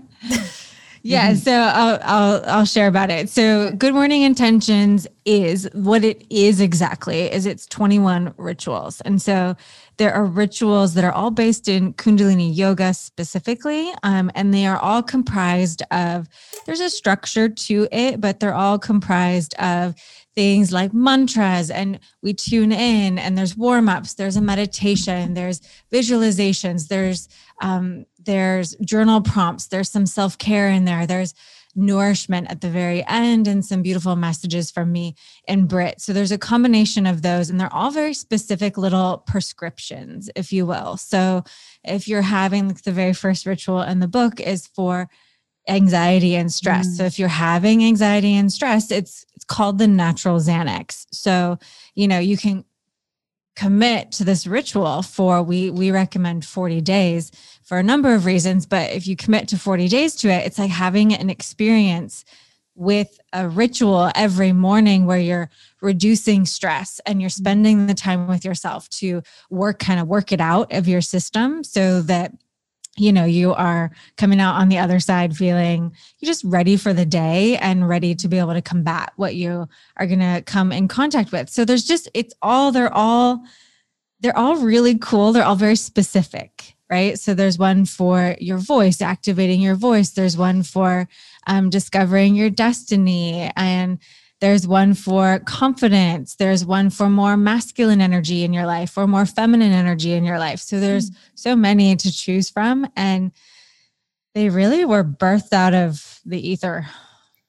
Yeah, 1.02 1.34
so 1.34 1.52
I'll, 1.52 1.98
I'll 2.02 2.44
I'll 2.46 2.64
share 2.64 2.88
about 2.88 3.10
it. 3.10 3.28
So, 3.30 3.70
Good 3.70 3.94
Morning 3.94 4.22
Intentions 4.22 5.06
is 5.24 5.68
what 5.72 6.04
it 6.04 6.26
is 6.28 6.60
exactly. 6.60 7.32
Is 7.32 7.46
it's 7.46 7.66
21 7.66 8.34
rituals, 8.36 9.00
and 9.02 9.22
so 9.22 9.56
there 9.98 10.14
are 10.14 10.24
rituals 10.24 10.94
that 10.94 11.04
are 11.04 11.12
all 11.12 11.30
based 11.30 11.68
in 11.68 11.92
Kundalini 11.94 12.54
yoga 12.54 12.94
specifically, 12.94 13.92
um, 14.02 14.30
and 14.34 14.54
they 14.54 14.66
are 14.66 14.78
all 14.78 15.02
comprised 15.02 15.82
of. 15.90 16.28
There's 16.66 16.80
a 16.80 16.90
structure 16.90 17.48
to 17.48 17.88
it, 17.92 18.20
but 18.20 18.40
they're 18.40 18.54
all 18.54 18.78
comprised 18.78 19.54
of 19.56 19.94
things 20.34 20.72
like 20.72 20.94
mantras, 20.94 21.70
and 21.70 21.98
we 22.22 22.32
tune 22.32 22.72
in, 22.72 23.18
and 23.18 23.36
there's 23.36 23.56
warm 23.56 23.88
ups, 23.88 24.14
there's 24.14 24.36
a 24.36 24.40
meditation, 24.40 25.34
there's 25.34 25.60
visualizations, 25.92 26.88
there's 26.88 27.28
um, 27.60 28.06
there's 28.28 28.76
journal 28.84 29.22
prompts 29.22 29.68
there's 29.68 29.90
some 29.90 30.04
self-care 30.04 30.68
in 30.68 30.84
there 30.84 31.06
there's 31.06 31.34
nourishment 31.78 32.50
at 32.50 32.60
the 32.60 32.70
very 32.70 33.06
end 33.06 33.46
and 33.46 33.64
some 33.64 33.82
beautiful 33.82 34.16
messages 34.16 34.70
from 34.70 34.92
me 34.92 35.14
and 35.46 35.68
Britt. 35.68 36.00
So 36.00 36.12
there's 36.12 36.32
a 36.32 36.38
combination 36.38 37.06
of 37.06 37.22
those 37.22 37.48
and 37.48 37.60
they're 37.60 37.72
all 37.72 37.90
very 37.90 38.14
specific 38.14 38.76
little 38.76 39.18
prescriptions, 39.26 40.28
if 40.34 40.52
you 40.52 40.66
will. 40.66 40.96
So 40.96 41.44
if 41.84 42.08
you're 42.08 42.22
having 42.22 42.68
like 42.68 42.82
the 42.82 42.92
very 42.92 43.12
first 43.12 43.46
ritual 43.46 43.80
in 43.82 44.00
the 44.00 44.08
book 44.08 44.40
is 44.40 44.66
for 44.66 45.08
anxiety 45.68 46.34
and 46.34 46.52
stress. 46.52 46.88
Mm. 46.88 46.96
So 46.96 47.04
if 47.04 47.18
you're 47.18 47.28
having 47.28 47.84
anxiety 47.84 48.34
and 48.34 48.52
stress, 48.52 48.90
it's 48.90 49.24
it's 49.36 49.44
called 49.44 49.78
the 49.78 49.86
natural 49.86 50.38
Xanax. 50.38 51.06
So, 51.12 51.58
you 51.94 52.08
know, 52.08 52.18
you 52.18 52.36
can 52.36 52.64
commit 53.58 54.12
to 54.12 54.22
this 54.22 54.46
ritual 54.46 55.02
for 55.02 55.42
we 55.42 55.68
we 55.68 55.90
recommend 55.90 56.44
40 56.44 56.80
days 56.80 57.32
for 57.64 57.76
a 57.76 57.82
number 57.82 58.14
of 58.14 58.24
reasons 58.24 58.66
but 58.66 58.92
if 58.92 59.08
you 59.08 59.16
commit 59.16 59.48
to 59.48 59.58
40 59.58 59.88
days 59.88 60.14
to 60.14 60.28
it 60.28 60.46
it's 60.46 60.60
like 60.60 60.70
having 60.70 61.12
an 61.12 61.28
experience 61.28 62.24
with 62.76 63.18
a 63.32 63.48
ritual 63.48 64.12
every 64.14 64.52
morning 64.52 65.06
where 65.06 65.18
you're 65.18 65.50
reducing 65.82 66.46
stress 66.46 67.00
and 67.04 67.20
you're 67.20 67.28
spending 67.28 67.88
the 67.88 67.94
time 67.94 68.28
with 68.28 68.44
yourself 68.44 68.88
to 68.90 69.22
work 69.50 69.80
kind 69.80 69.98
of 69.98 70.06
work 70.06 70.30
it 70.30 70.40
out 70.40 70.72
of 70.72 70.86
your 70.86 71.00
system 71.00 71.64
so 71.64 72.00
that 72.02 72.32
you 72.98 73.12
know 73.12 73.24
you 73.24 73.54
are 73.54 73.90
coming 74.16 74.40
out 74.40 74.54
on 74.56 74.68
the 74.68 74.78
other 74.78 75.00
side 75.00 75.36
feeling 75.36 75.92
you're 76.18 76.28
just 76.30 76.44
ready 76.44 76.76
for 76.76 76.92
the 76.92 77.06
day 77.06 77.56
and 77.58 77.88
ready 77.88 78.14
to 78.14 78.28
be 78.28 78.38
able 78.38 78.54
to 78.54 78.62
combat 78.62 79.12
what 79.16 79.34
you 79.34 79.68
are 79.96 80.06
going 80.06 80.18
to 80.18 80.42
come 80.46 80.72
in 80.72 80.88
contact 80.88 81.32
with 81.32 81.48
so 81.48 81.64
there's 81.64 81.84
just 81.84 82.08
it's 82.14 82.34
all 82.42 82.72
they're 82.72 82.92
all 82.92 83.42
they're 84.20 84.36
all 84.36 84.56
really 84.56 84.98
cool. 84.98 85.32
They're 85.32 85.44
all 85.44 85.56
very 85.56 85.76
specific, 85.76 86.76
right? 86.90 87.18
So 87.18 87.34
there's 87.34 87.58
one 87.58 87.84
for 87.84 88.36
your 88.40 88.58
voice, 88.58 89.00
activating 89.00 89.60
your 89.60 89.76
voice. 89.76 90.10
There's 90.10 90.36
one 90.36 90.62
for 90.62 91.08
um, 91.46 91.70
discovering 91.70 92.34
your 92.34 92.50
destiny. 92.50 93.50
And 93.56 93.98
there's 94.40 94.66
one 94.66 94.94
for 94.94 95.40
confidence. 95.40 96.36
There's 96.36 96.64
one 96.64 96.90
for 96.90 97.08
more 97.08 97.36
masculine 97.36 98.00
energy 98.00 98.44
in 98.44 98.52
your 98.52 98.66
life 98.66 98.96
or 98.96 99.06
more 99.06 99.26
feminine 99.26 99.72
energy 99.72 100.12
in 100.12 100.24
your 100.24 100.38
life. 100.38 100.60
So 100.60 100.78
there's 100.78 101.10
mm-hmm. 101.10 101.20
so 101.34 101.56
many 101.56 101.96
to 101.96 102.12
choose 102.12 102.48
from. 102.48 102.86
And 102.94 103.32
they 104.34 104.48
really 104.48 104.84
were 104.84 105.02
birthed 105.02 105.52
out 105.52 105.74
of 105.74 106.20
the 106.24 106.48
ether. 106.48 106.86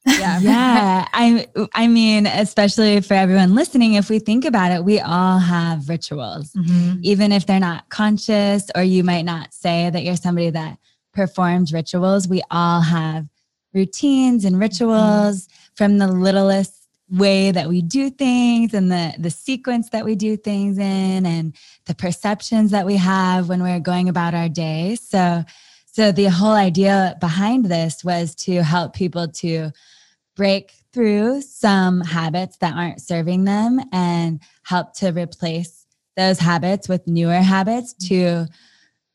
Yeah. 0.06 0.40
yeah. 0.40 1.08
I 1.14 1.48
I 1.76 1.88
mean, 1.88 2.26
especially 2.26 3.02
for 3.02 3.14
everyone 3.14 3.54
listening, 3.54 3.94
if 3.94 4.10
we 4.10 4.18
think 4.18 4.44
about 4.44 4.72
it, 4.72 4.84
we 4.84 5.00
all 5.00 5.38
have 5.38 5.88
rituals. 5.88 6.54
Mm-hmm. 6.54 7.02
Even 7.04 7.32
if 7.32 7.46
they're 7.46 7.60
not 7.60 7.90
conscious 7.90 8.72
or 8.74 8.82
you 8.82 9.04
might 9.04 9.24
not 9.24 9.54
say 9.54 9.90
that 9.90 10.04
you're 10.04 10.16
somebody 10.16 10.50
that 10.52 10.80
performs 11.14 11.74
rituals, 11.74 12.28
we 12.28 12.42
all 12.50 12.82
have 12.82 13.28
routines 13.74 14.46
and 14.46 14.60
rituals 14.60 15.46
mm-hmm. 15.46 15.76
from 15.76 15.98
the 16.00 16.08
littlest 16.08 16.79
way 17.12 17.52
that 17.52 17.68
we 17.68 17.82
do 17.82 18.10
things 18.10 18.74
and 18.74 18.92
the 18.92 19.14
the 19.18 19.32
sequence 19.32 19.90
that 19.90 20.06
we 20.06 20.16
do 20.16 20.38
things 20.38 20.78
in 20.78 21.26
and 21.26 21.56
the 21.86 21.96
perceptions 21.96 22.72
that 22.72 22.86
we 22.86 22.98
have 22.98 23.50
when 23.50 23.64
we're 23.64 23.80
going 23.80 24.10
about 24.10 24.34
our 24.34 24.50
day. 24.50 24.96
So 24.96 25.44
so 25.86 26.12
the 26.12 26.26
whole 26.26 26.54
idea 26.54 27.18
behind 27.20 27.66
this 27.66 28.04
was 28.04 28.36
to 28.36 28.64
help 28.64 28.94
people 28.94 29.28
to 29.28 29.72
break 30.36 30.74
through 30.94 31.42
some 31.42 32.02
habits 32.02 32.58
that 32.58 32.76
aren't 32.76 33.02
serving 33.02 33.46
them 33.46 33.82
and 33.92 34.40
help 34.64 34.94
to 34.94 35.12
replace 35.12 35.86
those 36.16 36.40
habits 36.40 36.88
with 36.88 37.08
newer 37.08 37.34
habits 37.34 37.94
to 37.94 38.48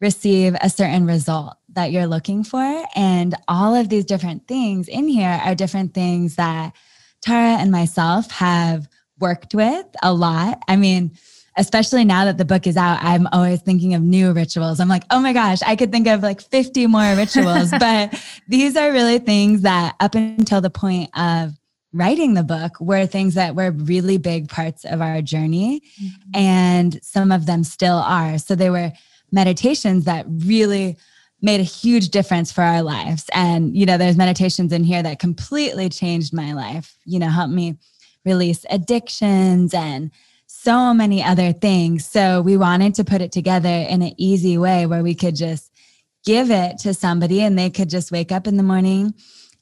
receive 0.01 0.57
a 0.61 0.69
certain 0.69 1.07
result 1.07 1.57
that 1.73 1.93
you're 1.93 2.07
looking 2.07 2.45
for. 2.45 2.85
And 2.95 3.35
all 3.49 3.75
of 3.75 3.89
these 3.89 4.05
different 4.05 4.47
things 4.47 4.89
in 4.89 5.09
here 5.09 5.41
are 5.45 5.55
different 5.55 5.95
things 5.95 6.37
that 6.37 6.75
Tara 7.25 7.57
and 7.59 7.71
myself 7.71 8.31
have 8.31 8.87
worked 9.19 9.55
with 9.55 9.87
a 10.03 10.13
lot. 10.13 10.63
I 10.69 10.77
mean, 10.77 11.13
especially 11.57 12.05
now 12.05 12.27
that 12.27 12.37
the 12.37 12.45
book 12.45 12.67
is 12.67 12.77
out, 12.77 12.99
I'm 13.03 13.27
always 13.33 13.63
thinking 13.63 13.95
of 13.95 14.03
new 14.03 14.33
rituals. 14.33 14.79
I'm 14.79 14.89
like, 14.89 15.05
oh 15.11 15.21
my 15.21 15.33
gosh, 15.33 15.63
I 15.63 15.75
could 15.75 15.91
think 15.91 16.07
of 16.07 16.23
like 16.23 16.43
50 16.43 16.87
more 16.87 17.15
rituals. 17.15 17.71
but 17.79 18.15
these 18.47 18.77
are 18.77 18.93
really 18.93 19.19
things 19.19 19.63
that 19.63 19.97
up 20.01 20.15
until 20.15 20.61
the 20.61 20.71
point 20.71 21.11
of 21.17 21.53
writing 21.95 22.35
the 22.35 22.43
book 22.43 22.79
were 22.79 23.07
things 23.07 23.35
that 23.35 23.55
were 23.55 23.71
really 23.71 24.19
big 24.19 24.51
parts 24.51 24.85
of 24.85 25.01
our 25.01 25.23
journey. 25.23 25.81
Mm-hmm. 25.81 26.31
And 26.35 27.03
some 27.03 27.33
of 27.33 27.47
them 27.47 27.65
still 27.65 27.97
are. 27.97 28.37
So 28.37 28.55
they 28.55 28.69
were 28.69 28.93
meditations 29.33 30.05
that 30.05 30.27
really 30.29 30.99
made 31.43 31.61
a 31.61 31.65
huge 31.65 32.09
difference 32.09 32.51
for 32.51 32.63
our 32.63 32.83
lives. 32.83 33.27
And, 33.35 33.77
you 33.77 33.87
know, 33.87 33.99
there's 33.99 34.17
meditations 34.17 34.73
in 34.73 34.85
here 34.85 35.03
that 35.03 35.19
completely 35.19 35.89
changed 35.89 36.33
my 36.33 36.53
life, 36.53 36.97
you 37.05 37.19
know, 37.19 37.29
helped 37.29 37.53
me 37.53 37.77
release 38.25 38.65
addictions 38.71 39.75
and 39.75 40.11
so 40.47 40.95
many 40.95 41.23
other 41.23 41.53
things. 41.53 42.07
So 42.07 42.41
we 42.41 42.57
wanted 42.57 42.95
to 42.95 43.05
put 43.05 43.21
it 43.21 43.33
together 43.33 43.69
in 43.69 44.03
an 44.03 44.15
easy 44.17 44.57
way 44.57 44.87
where 44.87 45.03
we 45.03 45.15
could 45.15 45.37
just 45.37 45.71
give 46.25 46.51
it 46.51 46.79
to 46.79 46.95
somebody 46.95 47.43
and 47.43 47.59
they 47.59 47.71
could 47.71 47.91
just 47.91 48.11
wake 48.11 48.33
up 48.33 48.47
in 48.47 48.57
the 48.57 48.63
morning 48.63 49.15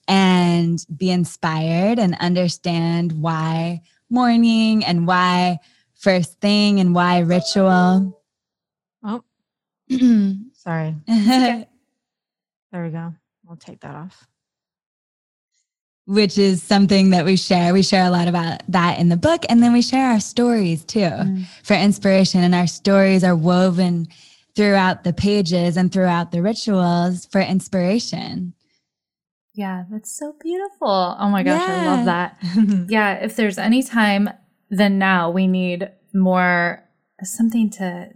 and 0.07 0.85
be 0.97 1.11
inspired 1.11 1.99
and 1.99 2.17
understand 2.21 3.13
why 3.13 3.83
morning 4.11 4.85
and 4.85 5.07
why 5.07 5.59
first 5.95 6.41
thing 6.41 6.81
and 6.81 6.95
why 6.95 7.21
ritual. 7.21 8.23
Oh, 9.03 9.23
sorry. 10.63 10.95
okay. 11.11 11.69
There 12.71 12.85
we 12.85 12.91
go. 12.91 13.15
We'll 13.45 13.57
take 13.57 13.81
that 13.81 13.95
off. 13.95 14.27
Which 16.07 16.37
is 16.39 16.63
something 16.63 17.11
that 17.11 17.25
we 17.25 17.37
share. 17.37 17.73
We 17.73 17.83
share 17.83 18.05
a 18.05 18.11
lot 18.11 18.29
about 18.29 18.63
that 18.69 18.99
in 18.99 19.09
the 19.09 19.17
book. 19.17 19.45
And 19.49 19.63
then 19.63 19.73
we 19.73 19.83
share 19.83 20.11
our 20.11 20.21
stories 20.21 20.85
too 20.85 21.01
mm. 21.01 21.45
for 21.63 21.75
inspiration. 21.75 22.43
And 22.43 22.55
our 22.55 22.67
stories 22.67 23.23
are 23.23 23.37
woven 23.37 24.09
throughout 24.57 25.05
the 25.05 25.13
pages 25.13 25.77
and 25.77 25.93
throughout 25.93 26.33
the 26.33 26.43
rituals 26.43 27.27
for 27.27 27.41
inspiration. 27.41 28.55
Yeah, 29.55 29.85
that's 29.91 30.11
so 30.11 30.35
beautiful. 30.41 31.17
Oh 31.19 31.29
my 31.29 31.43
gosh, 31.43 31.69
yeah. 31.69 31.83
I 31.83 31.97
love 31.97 32.05
that. 32.07 32.39
yeah, 32.91 33.15
if 33.15 33.37
there's 33.37 33.59
any 33.59 33.83
time, 33.83 34.31
then 34.71 34.99
now 34.99 35.31
we 35.31 35.47
need 35.47 35.91
more 36.15 36.83
something 37.23 37.69
to, 37.71 38.11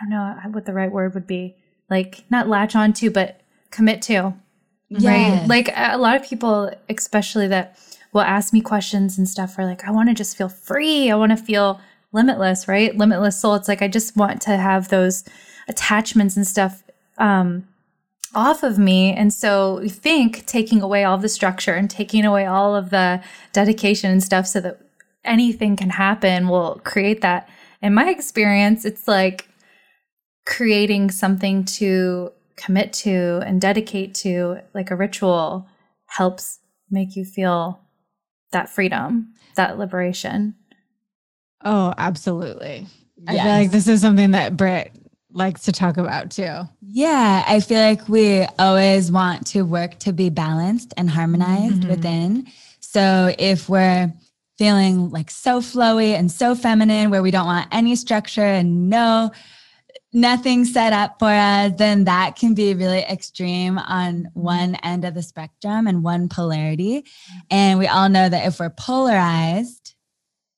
I 0.00 0.04
don't 0.04 0.10
know 0.10 0.50
what 0.52 0.66
the 0.66 0.72
right 0.72 0.90
word 0.90 1.14
would 1.14 1.26
be 1.26 1.56
like 1.90 2.24
not 2.30 2.48
latch 2.48 2.74
on 2.74 2.92
to, 2.94 3.10
but 3.10 3.40
commit 3.70 4.02
to. 4.02 4.34
Right. 4.90 5.44
Like 5.46 5.72
a 5.74 5.98
lot 5.98 6.16
of 6.16 6.24
people, 6.24 6.72
especially 6.88 7.48
that 7.48 7.78
will 8.12 8.20
ask 8.22 8.52
me 8.52 8.60
questions 8.60 9.18
and 9.18 9.28
stuff, 9.28 9.58
are 9.58 9.64
like, 9.64 9.84
I 9.84 9.90
want 9.90 10.08
to 10.08 10.14
just 10.14 10.36
feel 10.36 10.48
free. 10.48 11.10
I 11.10 11.16
want 11.16 11.30
to 11.30 11.36
feel 11.36 11.80
limitless, 12.12 12.68
right? 12.68 12.96
Limitless 12.96 13.40
soul. 13.40 13.54
It's 13.54 13.68
like, 13.68 13.82
I 13.82 13.88
just 13.88 14.16
want 14.16 14.40
to 14.42 14.56
have 14.56 14.88
those 14.88 15.24
attachments 15.68 16.36
and 16.36 16.46
stuff 16.46 16.84
um, 17.18 17.66
off 18.34 18.62
of 18.62 18.78
me. 18.78 19.12
And 19.12 19.32
so 19.32 19.80
we 19.80 19.88
think 19.88 20.46
taking 20.46 20.82
away 20.82 21.02
all 21.02 21.18
the 21.18 21.28
structure 21.28 21.74
and 21.74 21.90
taking 21.90 22.24
away 22.24 22.46
all 22.46 22.76
of 22.76 22.90
the 22.90 23.22
dedication 23.52 24.10
and 24.12 24.22
stuff 24.22 24.46
so 24.46 24.60
that 24.60 24.80
anything 25.24 25.76
can 25.76 25.90
happen 25.90 26.48
will 26.48 26.80
create 26.84 27.22
that. 27.22 27.48
In 27.82 27.92
my 27.92 28.08
experience, 28.08 28.84
it's 28.84 29.08
like 29.08 29.48
creating 30.46 31.10
something 31.10 31.64
to 31.64 32.32
commit 32.56 32.92
to 32.92 33.42
and 33.44 33.60
dedicate 33.60 34.14
to, 34.14 34.60
like 34.72 34.90
a 34.90 34.96
ritual, 34.96 35.68
helps 36.06 36.60
make 36.90 37.16
you 37.16 37.24
feel 37.24 37.80
that 38.52 38.70
freedom, 38.70 39.34
that 39.56 39.78
liberation. 39.78 40.54
Oh, 41.64 41.92
absolutely. 41.98 42.86
Yes. 43.16 43.28
I 43.28 43.42
feel 43.42 43.52
like 43.52 43.70
this 43.72 43.88
is 43.88 44.00
something 44.00 44.30
that 44.30 44.56
Britt 44.56 44.94
likes 45.32 45.64
to 45.64 45.72
talk 45.72 45.96
about 45.96 46.30
too. 46.30 46.62
Yeah, 46.80 47.44
I 47.46 47.60
feel 47.60 47.80
like 47.80 48.08
we 48.08 48.44
always 48.58 49.12
want 49.12 49.46
to 49.48 49.62
work 49.62 49.98
to 50.00 50.12
be 50.12 50.30
balanced 50.30 50.94
and 50.96 51.10
harmonized 51.10 51.80
mm-hmm. 51.80 51.90
within. 51.90 52.46
So 52.80 53.34
if 53.38 53.68
we're 53.68 54.12
feeling 54.56 55.10
like 55.10 55.30
so 55.30 55.60
flowy 55.60 56.14
and 56.14 56.30
so 56.30 56.54
feminine, 56.54 57.10
where 57.10 57.22
we 57.22 57.30
don't 57.30 57.46
want 57.46 57.68
any 57.72 57.96
structure 57.96 58.40
and 58.40 58.88
no 58.88 59.32
nothing 60.12 60.64
set 60.64 60.92
up 60.92 61.18
for 61.18 61.28
us, 61.28 61.72
then 61.76 62.04
that 62.04 62.36
can 62.36 62.54
be 62.54 62.74
really 62.74 63.00
extreme 63.00 63.78
on 63.78 64.28
one 64.34 64.76
end 64.76 65.04
of 65.04 65.14
the 65.14 65.22
spectrum 65.22 65.86
and 65.86 66.02
one 66.02 66.28
polarity. 66.28 67.04
And 67.50 67.78
we 67.78 67.86
all 67.86 68.08
know 68.08 68.28
that 68.28 68.46
if 68.46 68.58
we're 68.58 68.70
polarized, 68.70 69.94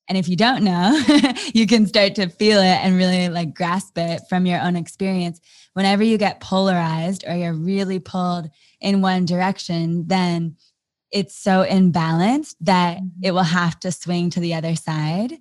and 0.09 0.17
if 0.17 0.27
you 0.27 0.37
don't 0.37 0.65
know, 0.65 0.99
you 1.55 1.67
can 1.67 1.87
start 1.87 2.15
to 2.15 2.29
feel 2.29 2.61
it 2.61 2.79
and 2.83 2.97
really 2.97 3.29
like 3.29 3.55
grasp 3.55 3.99
it 3.99 4.23
from 4.29 4.47
your 4.47 4.61
own 4.61 4.75
experience. 4.75 5.39
Whenever 5.75 6.03
you 6.03 6.17
get 6.17 6.41
polarized 6.41 7.25
or 7.27 7.37
you're 7.37 7.53
really 7.53 7.99
pulled 7.99 8.49
in 8.81 9.03
one 9.03 9.27
direction, 9.27 10.07
then 10.07 10.57
it's 11.11 11.37
so 11.37 11.65
imbalanced 11.65 12.55
that 12.61 12.99
mm-hmm. 12.99 13.23
it 13.23 13.33
will 13.33 13.43
have 13.43 13.79
to 13.81 13.93
swing 13.93 14.31
to 14.31 14.41
the 14.41 14.55
other 14.55 14.77
side. 14.77 15.35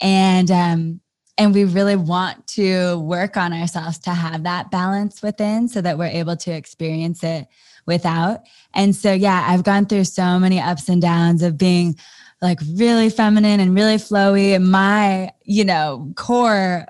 And 0.00 0.50
um, 0.50 1.00
and 1.36 1.52
we 1.52 1.64
really 1.64 1.96
want 1.96 2.46
to 2.48 2.98
work 3.00 3.36
on 3.36 3.52
ourselves 3.52 3.98
to 4.00 4.10
have 4.10 4.44
that 4.44 4.70
balance 4.70 5.22
within 5.22 5.68
so 5.68 5.80
that 5.80 5.98
we're 5.98 6.06
able 6.06 6.36
to 6.36 6.52
experience 6.52 7.24
it 7.24 7.46
without. 7.86 8.42
And 8.72 8.94
so, 8.94 9.12
yeah, 9.12 9.44
I've 9.48 9.64
gone 9.64 9.86
through 9.86 10.04
so 10.04 10.38
many 10.38 10.60
ups 10.60 10.88
and 10.88 11.02
downs 11.02 11.42
of 11.42 11.58
being 11.58 11.96
like 12.40 12.60
really 12.74 13.10
feminine 13.10 13.60
and 13.60 13.74
really 13.74 13.96
flowy. 13.96 14.54
And 14.54 14.70
my, 14.70 15.32
you 15.44 15.64
know, 15.64 16.12
core 16.16 16.86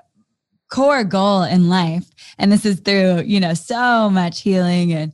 core 0.69 1.03
goal 1.03 1.43
in 1.43 1.69
life 1.69 2.09
and 2.37 2.51
this 2.51 2.65
is 2.65 2.79
through 2.79 3.21
you 3.21 3.39
know 3.39 3.53
so 3.53 4.09
much 4.09 4.41
healing 4.41 4.91
and 4.91 5.13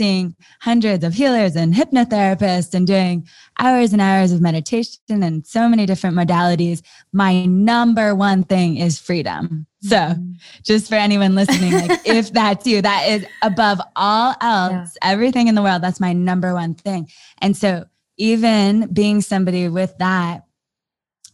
seeing 0.00 0.34
hundreds 0.62 1.04
of 1.04 1.12
healers 1.12 1.54
and 1.54 1.74
hypnotherapists 1.74 2.72
and 2.72 2.86
doing 2.86 3.28
hours 3.58 3.92
and 3.92 4.00
hours 4.00 4.32
of 4.32 4.40
meditation 4.40 5.22
and 5.22 5.46
so 5.46 5.68
many 5.68 5.84
different 5.84 6.16
modalities, 6.16 6.80
my 7.12 7.44
number 7.44 8.14
one 8.14 8.42
thing 8.42 8.78
is 8.78 8.98
freedom. 8.98 9.66
So, 9.82 9.96
mm-hmm. 9.96 10.32
just 10.62 10.88
for 10.88 10.94
anyone 10.94 11.34
listening, 11.34 11.72
like 11.72 12.00
if 12.06 12.32
that's 12.32 12.66
you, 12.66 12.80
that 12.80 13.08
is 13.10 13.26
above 13.42 13.78
all 13.94 14.34
else, 14.40 14.96
yeah. 15.02 15.12
everything 15.12 15.48
in 15.48 15.54
the 15.54 15.62
world, 15.62 15.82
that's 15.82 16.00
my 16.00 16.14
number 16.14 16.54
one 16.54 16.72
thing. 16.72 17.06
And 17.42 17.54
so, 17.54 17.84
even 18.16 18.90
being 18.90 19.20
somebody 19.20 19.68
with 19.68 19.98
that, 19.98 20.46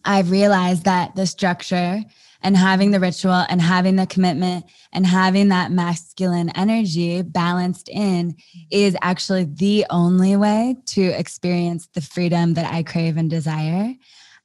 I've 0.04 0.32
realized 0.32 0.86
that 0.86 1.14
the 1.14 1.26
structure 1.28 2.02
and 2.42 2.56
having 2.56 2.90
the 2.90 3.00
ritual 3.00 3.44
and 3.48 3.60
having 3.60 3.96
the 3.96 4.06
commitment 4.06 4.64
and 4.92 5.06
having 5.06 5.48
that 5.48 5.70
masculine 5.70 6.50
energy 6.50 7.22
balanced 7.22 7.88
in 7.88 8.36
is 8.70 8.96
actually 9.02 9.44
the 9.44 9.86
only 9.90 10.36
way 10.36 10.76
to 10.86 11.02
experience 11.02 11.88
the 11.94 12.00
freedom 12.00 12.54
that 12.54 12.72
I 12.72 12.82
crave 12.82 13.16
and 13.16 13.30
desire. 13.30 13.94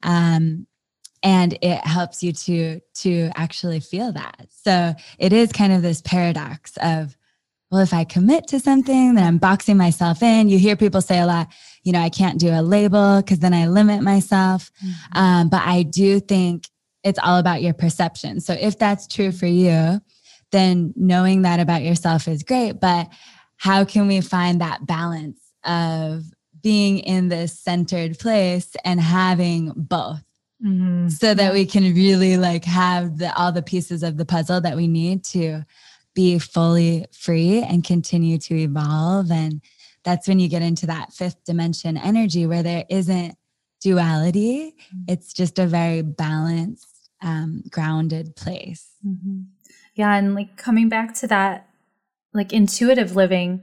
Um, 0.04 0.68
and 1.24 1.58
it 1.62 1.86
helps 1.86 2.24
you 2.24 2.32
to 2.32 2.80
to 2.94 3.32
actually 3.36 3.80
feel 3.80 4.12
that 4.12 4.48
so 4.50 4.94
it 5.20 5.34
is 5.34 5.52
kind 5.52 5.74
of 5.74 5.82
this 5.82 6.02
paradox 6.02 6.78
of 6.82 7.16
well 7.70 7.82
if 7.82 7.94
i 7.94 8.04
commit 8.04 8.48
to 8.48 8.60
something 8.60 9.16
then 9.16 9.24
i'm 9.24 9.38
boxing 9.38 9.78
myself 9.78 10.24
in 10.24 10.50
you 10.50 10.58
hear 10.58 10.76
people 10.76 11.02
say 11.02 11.20
a 11.20 11.26
lot 11.26 11.48
you 11.84 11.92
know 11.92 12.00
i 12.00 12.10
can't 12.10 12.40
do 12.40 12.50
a 12.50 12.62
label 12.62 13.22
because 13.22 13.40
then 13.40 13.54
i 13.54 13.68
limit 13.68 14.02
myself 14.02 14.72
mm-hmm. 14.84 15.18
um, 15.18 15.50
but 15.50 15.62
i 15.64 15.84
do 15.84 16.20
think 16.20 16.68
it's 17.04 17.20
all 17.20 17.38
about 17.38 17.62
your 17.62 17.74
perception. 17.74 18.40
So 18.40 18.54
if 18.54 18.78
that's 18.78 19.08
true 19.08 19.32
for 19.32 19.48
you 19.48 20.02
then 20.52 20.94
knowing 20.98 21.44
that 21.44 21.62
about 21.62 21.82
yourself 21.82 22.28
is 22.28 22.44
great 22.44 22.74
but 22.74 23.08
how 23.58 23.86
can 23.86 24.08
we 24.08 24.22
find 24.22 24.60
that 24.60 24.86
balance 24.86 25.40
of 25.64 26.24
being 26.62 27.00
in 27.00 27.30
this 27.30 27.58
centered 27.58 28.20
place 28.20 28.76
and 28.84 29.00
having 29.00 29.72
both? 29.76 30.24
Mm-hmm. 30.64 31.08
so 31.08 31.34
that 31.34 31.54
we 31.54 31.66
can 31.66 31.92
really 31.96 32.38
like 32.38 32.66
have 32.66 33.18
the 33.18 33.36
all 33.36 33.52
the 33.52 33.64
pieces 33.64 34.04
of 34.04 34.18
the 34.18 34.26
puzzle 34.26 34.62
that 34.62 34.76
we 34.76 34.88
need 34.88 35.24
to 35.24 35.66
be 36.14 36.38
fully 36.38 37.08
free 37.12 37.64
and 37.64 37.84
continue 37.84 38.38
to 38.38 38.56
evolve. 38.56 39.32
And 39.32 39.64
that's 40.04 40.28
when 40.28 40.40
you 40.40 40.48
get 40.48 40.62
into 40.62 40.86
that 40.86 41.14
fifth 41.14 41.44
dimension 41.46 41.98
energy 41.98 42.46
where 42.46 42.62
there 42.62 42.86
isn't 42.90 43.36
duality. 43.82 44.76
Mm-hmm. 44.94 45.12
it's 45.12 45.34
just 45.34 45.58
a 45.58 45.66
very 45.66 46.04
balanced 46.04 46.91
um, 47.22 47.64
grounded 47.70 48.36
place 48.36 48.90
mm-hmm. 49.06 49.42
yeah 49.96 50.16
and 50.16 50.36
like 50.36 50.58
coming 50.58 50.90
back 50.90 51.14
to 51.14 51.28
that 51.28 51.68
like 52.34 52.52
intuitive 52.52 53.16
living 53.16 53.62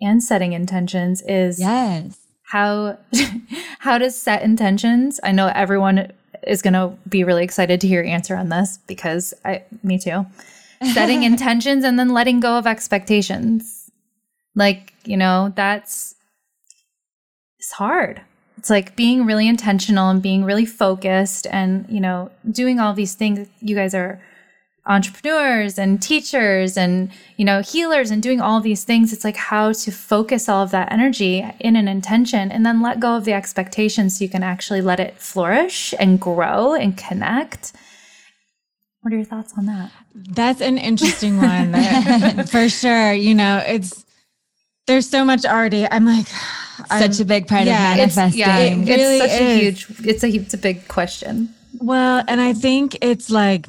and 0.00 0.22
setting 0.22 0.52
intentions 0.52 1.22
is 1.22 1.60
yes 1.60 2.18
how 2.42 2.98
how 3.78 3.98
to 3.98 4.10
set 4.10 4.42
intentions 4.42 5.20
i 5.22 5.30
know 5.30 5.50
everyone 5.54 6.12
is 6.46 6.62
going 6.62 6.74
to 6.74 6.96
be 7.08 7.24
really 7.24 7.44
excited 7.44 7.80
to 7.80 7.88
hear 7.88 8.02
your 8.02 8.12
answer 8.12 8.36
on 8.36 8.48
this 8.48 8.78
because 8.86 9.34
I, 9.44 9.64
me 9.82 9.98
too. 9.98 10.26
Setting 10.92 11.22
intentions 11.22 11.84
and 11.84 11.98
then 11.98 12.10
letting 12.10 12.40
go 12.40 12.58
of 12.58 12.66
expectations. 12.66 13.90
Like, 14.54 14.92
you 15.04 15.16
know, 15.16 15.52
that's 15.56 16.14
it's 17.58 17.72
hard. 17.72 18.20
It's 18.58 18.70
like 18.70 18.96
being 18.96 19.26
really 19.26 19.48
intentional 19.48 20.08
and 20.08 20.22
being 20.22 20.44
really 20.44 20.66
focused 20.66 21.46
and, 21.50 21.86
you 21.88 22.00
know, 22.00 22.30
doing 22.50 22.80
all 22.80 22.94
these 22.94 23.14
things. 23.14 23.48
You 23.60 23.74
guys 23.74 23.94
are 23.94 24.20
entrepreneurs 24.86 25.78
and 25.78 26.00
teachers 26.00 26.76
and 26.76 27.10
you 27.36 27.44
know 27.44 27.60
healers 27.60 28.10
and 28.10 28.22
doing 28.22 28.40
all 28.40 28.60
these 28.60 28.84
things. 28.84 29.12
It's 29.12 29.24
like 29.24 29.36
how 29.36 29.72
to 29.72 29.90
focus 29.90 30.48
all 30.48 30.62
of 30.62 30.70
that 30.70 30.92
energy 30.92 31.44
in 31.60 31.76
an 31.76 31.88
intention 31.88 32.50
and 32.52 32.64
then 32.64 32.80
let 32.80 33.00
go 33.00 33.16
of 33.16 33.24
the 33.24 33.32
expectations 33.32 34.18
so 34.18 34.24
you 34.24 34.30
can 34.30 34.42
actually 34.42 34.80
let 34.80 35.00
it 35.00 35.18
flourish 35.18 35.92
and 35.98 36.20
grow 36.20 36.74
and 36.74 36.96
connect. 36.96 37.72
What 39.00 39.12
are 39.12 39.16
your 39.16 39.24
thoughts 39.24 39.54
on 39.56 39.66
that? 39.66 39.90
That's 40.14 40.60
an 40.60 40.78
interesting 40.78 41.36
one 41.38 42.46
for 42.46 42.68
sure. 42.68 43.12
You 43.12 43.34
know 43.34 43.62
it's 43.66 44.04
there's 44.86 45.08
so 45.08 45.24
much 45.24 45.44
already. 45.44 45.86
I'm 45.90 46.06
like 46.06 46.26
such 46.88 47.20
a 47.20 47.24
big 47.24 47.46
part 47.46 47.64
yeah, 47.64 47.92
of 47.92 47.98
manifesting 47.98 48.40
it's, 48.40 48.48
yeah, 48.48 48.58
it, 48.58 48.78
it's 48.78 48.88
really 48.88 49.18
such 49.18 49.30
is. 49.30 49.40
a 49.40 49.58
huge 49.58 49.86
it's 50.06 50.24
a 50.24 50.28
it's 50.28 50.54
a 50.54 50.58
big 50.58 50.86
question 50.88 51.54
well 51.78 52.22
and 52.28 52.40
i 52.40 52.52
think 52.52 52.96
it's 53.00 53.30
like 53.30 53.66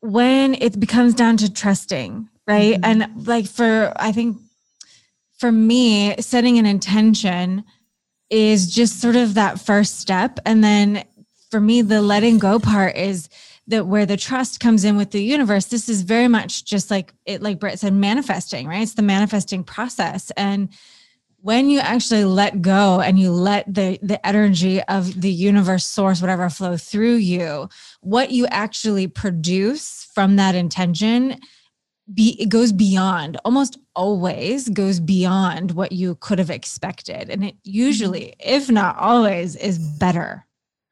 when 0.00 0.54
it 0.54 0.78
becomes 0.78 1.14
down 1.14 1.36
to 1.38 1.52
trusting, 1.52 2.28
right? 2.46 2.74
Mm-hmm. 2.74 3.02
And 3.02 3.26
like 3.26 3.46
for, 3.46 3.92
I 3.96 4.12
think 4.12 4.38
for 5.38 5.50
me, 5.50 6.14
setting 6.20 6.58
an 6.58 6.66
intention 6.66 7.64
is 8.30 8.72
just 8.72 9.00
sort 9.00 9.16
of 9.16 9.34
that 9.34 9.60
first 9.60 10.00
step. 10.00 10.38
And 10.44 10.62
then 10.62 11.04
for 11.50 11.60
me, 11.60 11.82
the 11.82 12.02
letting 12.02 12.38
go 12.38 12.58
part 12.58 12.96
is 12.96 13.28
that 13.68 13.86
where 13.86 14.06
the 14.06 14.16
trust 14.16 14.60
comes 14.60 14.84
in 14.84 14.96
with 14.96 15.10
the 15.10 15.22
universe. 15.22 15.66
This 15.66 15.88
is 15.88 16.02
very 16.02 16.28
much 16.28 16.64
just 16.64 16.90
like 16.90 17.12
it, 17.24 17.42
like 17.42 17.58
Britt 17.58 17.80
said, 17.80 17.92
manifesting, 17.92 18.68
right? 18.68 18.82
It's 18.82 18.94
the 18.94 19.02
manifesting 19.02 19.64
process. 19.64 20.30
And 20.36 20.68
when 21.46 21.70
you 21.70 21.78
actually 21.78 22.24
let 22.24 22.60
go 22.60 23.00
and 23.00 23.20
you 23.20 23.30
let 23.30 23.72
the 23.72 24.00
the 24.02 24.18
energy 24.26 24.82
of 24.82 25.20
the 25.20 25.30
universe 25.30 25.86
source 25.86 26.20
whatever 26.20 26.50
flow 26.50 26.76
through 26.76 27.14
you 27.14 27.68
what 28.00 28.32
you 28.32 28.46
actually 28.48 29.06
produce 29.06 30.08
from 30.12 30.34
that 30.34 30.56
intention 30.56 31.38
be 32.12 32.30
it 32.42 32.48
goes 32.48 32.72
beyond 32.72 33.36
almost 33.44 33.78
always 33.94 34.68
goes 34.70 34.98
beyond 34.98 35.70
what 35.70 35.92
you 35.92 36.16
could 36.16 36.40
have 36.40 36.50
expected 36.50 37.30
and 37.30 37.44
it 37.44 37.54
usually 37.62 38.34
mm-hmm. 38.40 38.56
if 38.56 38.68
not 38.68 38.98
always 38.98 39.54
is 39.54 39.78
better 39.78 40.44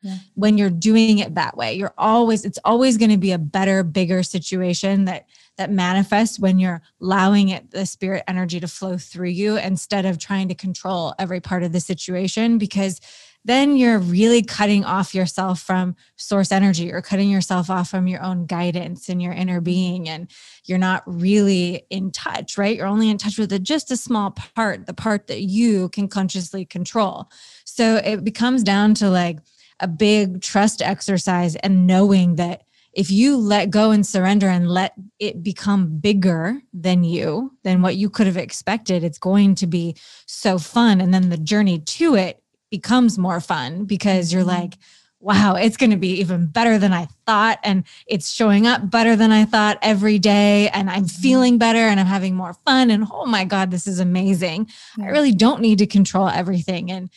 yeah. 0.02 0.18
when 0.34 0.56
you're 0.56 0.70
doing 0.70 1.18
it 1.18 1.34
that 1.34 1.56
way 1.56 1.74
you're 1.74 1.94
always 1.98 2.44
it's 2.44 2.60
always 2.64 2.96
going 2.96 3.10
to 3.10 3.18
be 3.18 3.32
a 3.32 3.38
better 3.38 3.82
bigger 3.82 4.22
situation 4.22 5.06
that 5.06 5.26
that 5.56 5.70
manifests 5.70 6.38
when 6.38 6.58
you're 6.58 6.82
allowing 7.00 7.48
it 7.48 7.70
the 7.70 7.86
spirit 7.86 8.24
energy 8.26 8.60
to 8.60 8.68
flow 8.68 8.98
through 8.98 9.28
you 9.28 9.56
instead 9.56 10.04
of 10.04 10.18
trying 10.18 10.48
to 10.48 10.54
control 10.54 11.14
every 11.18 11.40
part 11.40 11.62
of 11.62 11.72
the 11.72 11.80
situation 11.80 12.58
because 12.58 13.00
then 13.44 13.76
you're 13.76 13.98
really 13.98 14.42
cutting 14.42 14.84
off 14.84 15.14
yourself 15.14 15.60
from 15.60 15.94
source 16.16 16.50
energy. 16.50 16.90
Or 16.90 17.02
cutting 17.02 17.28
yourself 17.28 17.68
off 17.68 17.90
from 17.90 18.06
your 18.06 18.22
own 18.22 18.46
guidance 18.46 19.08
and 19.08 19.20
your 19.20 19.32
inner 19.32 19.60
being 19.60 20.08
and 20.08 20.30
you're 20.64 20.78
not 20.78 21.02
really 21.06 21.84
in 21.90 22.10
touch 22.10 22.56
right? 22.56 22.76
You're 22.76 22.86
only 22.86 23.10
in 23.10 23.18
touch 23.18 23.38
with 23.38 23.62
just 23.62 23.90
a 23.90 23.96
small 23.96 24.30
part 24.30 24.86
the 24.86 24.94
part 24.94 25.26
that 25.26 25.42
you 25.42 25.90
can 25.90 26.08
consciously 26.08 26.64
control. 26.64 27.28
So 27.64 27.96
it 27.96 28.24
becomes 28.24 28.62
down 28.62 28.94
to 28.94 29.10
like 29.10 29.38
a 29.80 29.88
big 29.88 30.40
trust 30.40 30.80
exercise 30.80 31.56
and 31.56 31.86
knowing 31.86 32.36
that 32.36 32.62
if 32.94 33.10
you 33.10 33.36
let 33.36 33.70
go 33.70 33.90
and 33.90 34.06
surrender 34.06 34.48
and 34.48 34.68
let 34.68 34.94
it 35.18 35.42
become 35.42 35.98
bigger 35.98 36.60
than 36.72 37.04
you, 37.04 37.52
than 37.64 37.82
what 37.82 37.96
you 37.96 38.08
could 38.08 38.26
have 38.26 38.36
expected, 38.36 39.02
it's 39.02 39.18
going 39.18 39.54
to 39.56 39.66
be 39.66 39.96
so 40.26 40.58
fun. 40.58 41.00
And 41.00 41.12
then 41.12 41.28
the 41.28 41.36
journey 41.36 41.80
to 41.80 42.14
it 42.14 42.42
becomes 42.70 43.18
more 43.18 43.40
fun 43.40 43.84
because 43.84 44.32
you're 44.32 44.42
mm-hmm. 44.42 44.62
like, 44.62 44.74
wow, 45.20 45.54
it's 45.54 45.78
going 45.78 45.90
to 45.90 45.96
be 45.96 46.20
even 46.20 46.46
better 46.46 46.76
than 46.78 46.92
I 46.92 47.08
thought. 47.26 47.58
And 47.64 47.84
it's 48.06 48.30
showing 48.30 48.66
up 48.66 48.90
better 48.90 49.16
than 49.16 49.32
I 49.32 49.46
thought 49.46 49.78
every 49.80 50.18
day. 50.18 50.68
And 50.68 50.90
I'm 50.90 51.04
mm-hmm. 51.04 51.22
feeling 51.22 51.58
better 51.58 51.78
and 51.78 51.98
I'm 51.98 52.06
having 52.06 52.34
more 52.34 52.54
fun. 52.66 52.90
And 52.90 53.06
oh 53.10 53.24
my 53.24 53.44
God, 53.44 53.70
this 53.70 53.86
is 53.86 54.00
amazing. 54.00 54.68
I 55.00 55.06
really 55.08 55.32
don't 55.32 55.62
need 55.62 55.78
to 55.78 55.86
control 55.86 56.28
everything. 56.28 56.90
And 56.90 57.10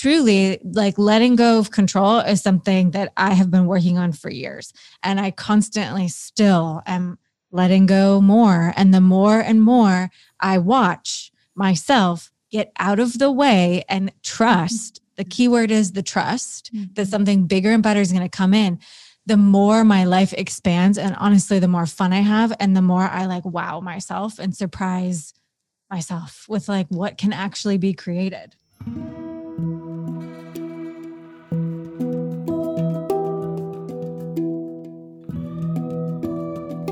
truly 0.00 0.58
like 0.64 0.96
letting 0.96 1.36
go 1.36 1.58
of 1.58 1.70
control 1.70 2.20
is 2.20 2.40
something 2.40 2.92
that 2.92 3.12
I 3.18 3.34
have 3.34 3.50
been 3.50 3.66
working 3.66 3.98
on 3.98 4.12
for 4.12 4.30
years. 4.30 4.72
And 5.02 5.20
I 5.20 5.30
constantly 5.30 6.08
still 6.08 6.80
am 6.86 7.18
letting 7.52 7.84
go 7.84 8.18
more. 8.22 8.72
And 8.76 8.94
the 8.94 9.02
more 9.02 9.40
and 9.40 9.60
more 9.60 10.08
I 10.40 10.56
watch 10.56 11.30
myself 11.54 12.32
get 12.50 12.72
out 12.78 12.98
of 12.98 13.18
the 13.18 13.30
way 13.30 13.84
and 13.90 14.10
trust, 14.22 15.02
the 15.16 15.24
key 15.24 15.48
word 15.48 15.70
is 15.70 15.92
the 15.92 16.02
trust 16.02 16.70
that 16.72 16.78
mm-hmm. 16.78 17.02
something 17.04 17.46
bigger 17.46 17.70
and 17.70 17.82
better 17.82 18.00
is 18.00 18.10
going 18.10 18.24
to 18.24 18.34
come 18.34 18.54
in. 18.54 18.78
The 19.26 19.36
more 19.36 19.84
my 19.84 20.04
life 20.04 20.32
expands, 20.32 20.96
and 20.96 21.14
honestly, 21.16 21.58
the 21.58 21.68
more 21.68 21.84
fun 21.84 22.14
I 22.14 22.20
have, 22.20 22.56
and 22.58 22.74
the 22.74 22.82
more 22.82 23.02
I 23.02 23.26
like 23.26 23.44
wow 23.44 23.80
myself 23.80 24.38
and 24.38 24.56
surprise 24.56 25.34
myself 25.90 26.46
with 26.48 26.70
like 26.70 26.86
what 26.88 27.18
can 27.18 27.34
actually 27.34 27.76
be 27.76 27.92
created. 27.92 28.56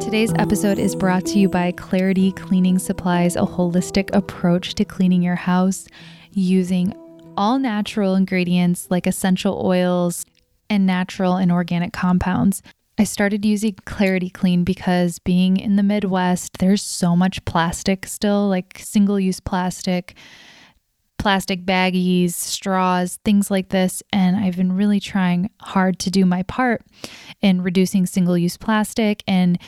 Today's 0.00 0.32
episode 0.38 0.78
is 0.78 0.96
brought 0.96 1.26
to 1.26 1.38
you 1.38 1.50
by 1.50 1.70
Clarity 1.72 2.32
Cleaning 2.32 2.78
Supplies, 2.78 3.36
a 3.36 3.40
holistic 3.40 4.08
approach 4.14 4.74
to 4.76 4.84
cleaning 4.86 5.22
your 5.22 5.34
house 5.34 5.86
using 6.32 6.94
all 7.36 7.58
natural 7.58 8.14
ingredients 8.14 8.86
like 8.90 9.06
essential 9.06 9.62
oils 9.64 10.24
and 10.70 10.86
natural 10.86 11.36
and 11.36 11.52
organic 11.52 11.92
compounds. 11.92 12.62
I 12.98 13.04
started 13.04 13.44
using 13.44 13.76
Clarity 13.84 14.30
Clean 14.30 14.64
because 14.64 15.18
being 15.20 15.56
in 15.56 15.76
the 15.76 15.82
Midwest, 15.82 16.58
there's 16.58 16.82
so 16.82 17.14
much 17.14 17.44
plastic 17.44 18.06
still, 18.06 18.48
like 18.48 18.80
single 18.82 19.20
use 19.20 19.40
plastic, 19.40 20.16
plastic 21.18 21.64
baggies, 21.64 22.32
straws, 22.32 23.18
things 23.24 23.50
like 23.50 23.68
this. 23.68 24.02
And 24.12 24.36
I've 24.36 24.56
been 24.56 24.72
really 24.72 25.00
trying 25.00 25.50
hard 25.60 25.98
to 26.00 26.10
do 26.10 26.24
my 26.24 26.42
part 26.44 26.82
in 27.42 27.62
reducing 27.62 28.06
single 28.06 28.38
use 28.38 28.56
plastic 28.56 29.22
and 29.26 29.58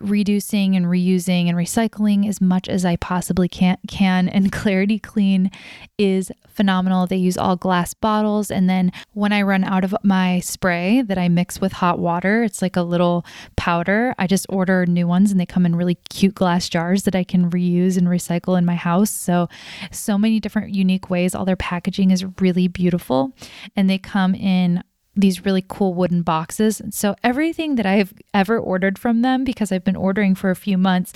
reducing 0.00 0.76
and 0.76 0.86
reusing 0.86 1.48
and 1.48 1.56
recycling 1.56 2.28
as 2.28 2.40
much 2.40 2.68
as 2.68 2.84
I 2.84 2.96
possibly 2.96 3.48
can 3.48 3.78
can 3.88 4.28
and 4.28 4.52
Clarity 4.58 4.98
Clean 4.98 5.50
is 5.96 6.30
phenomenal. 6.48 7.06
They 7.06 7.16
use 7.16 7.36
all 7.36 7.56
glass 7.56 7.94
bottles 7.94 8.50
and 8.50 8.68
then 8.68 8.92
when 9.12 9.32
I 9.32 9.42
run 9.42 9.64
out 9.64 9.84
of 9.84 9.94
my 10.02 10.40
spray 10.40 11.02
that 11.02 11.18
I 11.18 11.28
mix 11.28 11.60
with 11.60 11.72
hot 11.72 11.98
water, 11.98 12.42
it's 12.42 12.62
like 12.62 12.76
a 12.76 12.82
little 12.82 13.24
powder. 13.56 14.14
I 14.18 14.26
just 14.26 14.46
order 14.48 14.86
new 14.86 15.06
ones 15.06 15.30
and 15.30 15.40
they 15.40 15.46
come 15.46 15.66
in 15.66 15.76
really 15.76 15.96
cute 16.10 16.34
glass 16.34 16.68
jars 16.68 17.02
that 17.04 17.14
I 17.14 17.24
can 17.24 17.50
reuse 17.50 17.96
and 17.96 18.06
recycle 18.06 18.56
in 18.56 18.64
my 18.64 18.76
house. 18.76 19.10
So 19.10 19.48
so 19.90 20.16
many 20.18 20.40
different 20.40 20.74
unique 20.74 21.10
ways. 21.10 21.34
All 21.34 21.44
their 21.44 21.56
packaging 21.56 22.10
is 22.10 22.24
really 22.40 22.68
beautiful 22.68 23.32
and 23.74 23.88
they 23.90 23.98
come 23.98 24.34
in 24.34 24.82
these 25.16 25.44
really 25.44 25.64
cool 25.66 25.94
wooden 25.94 26.22
boxes. 26.22 26.80
So 26.90 27.16
everything 27.24 27.74
that 27.74 27.86
I've 27.86 28.12
ever 28.32 28.58
ordered 28.58 28.98
from 28.98 29.22
them, 29.22 29.44
because 29.44 29.72
I've 29.72 29.84
been 29.84 29.96
ordering 29.96 30.34
for 30.34 30.50
a 30.50 30.56
few 30.56 30.78
months, 30.78 31.12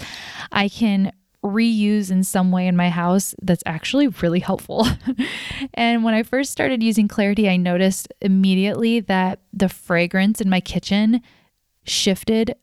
I 0.50 0.68
can 0.68 1.12
reuse 1.44 2.10
in 2.10 2.22
some 2.22 2.52
way 2.52 2.66
in 2.66 2.76
my 2.76 2.88
house 2.88 3.34
that's 3.42 3.62
actually 3.66 4.08
really 4.08 4.40
helpful. 4.40 4.86
and 5.74 6.04
when 6.04 6.14
I 6.14 6.22
first 6.22 6.52
started 6.52 6.82
using 6.82 7.08
Clarity, 7.08 7.48
I 7.48 7.56
noticed 7.56 8.12
immediately 8.20 9.00
that 9.00 9.40
the 9.52 9.68
fragrance 9.68 10.40
in 10.40 10.48
my 10.48 10.60
kitchen 10.60 11.20
shifted 11.84 12.54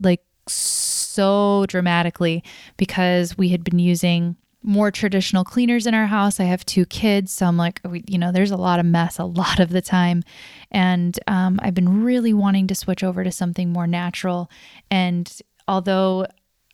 like 0.00 0.22
so 0.48 1.66
dramatically 1.68 2.42
because 2.76 3.36
we 3.36 3.50
had 3.50 3.62
been 3.62 3.78
using 3.78 4.36
more 4.62 4.90
traditional 4.90 5.44
cleaners 5.44 5.86
in 5.86 5.94
our 5.94 6.06
house. 6.06 6.38
I 6.38 6.44
have 6.44 6.64
two 6.64 6.86
kids, 6.86 7.32
so 7.32 7.46
I'm 7.46 7.56
like, 7.56 7.80
you 8.06 8.18
know, 8.18 8.32
there's 8.32 8.50
a 8.50 8.56
lot 8.56 8.78
of 8.78 8.86
mess 8.86 9.18
a 9.18 9.24
lot 9.24 9.60
of 9.60 9.70
the 9.70 9.82
time. 9.82 10.22
And 10.70 11.18
um, 11.26 11.58
I've 11.62 11.74
been 11.74 12.02
really 12.02 12.32
wanting 12.32 12.66
to 12.68 12.74
switch 12.74 13.02
over 13.02 13.24
to 13.24 13.32
something 13.32 13.70
more 13.70 13.86
natural. 13.86 14.50
And 14.90 15.32
although 15.66 16.26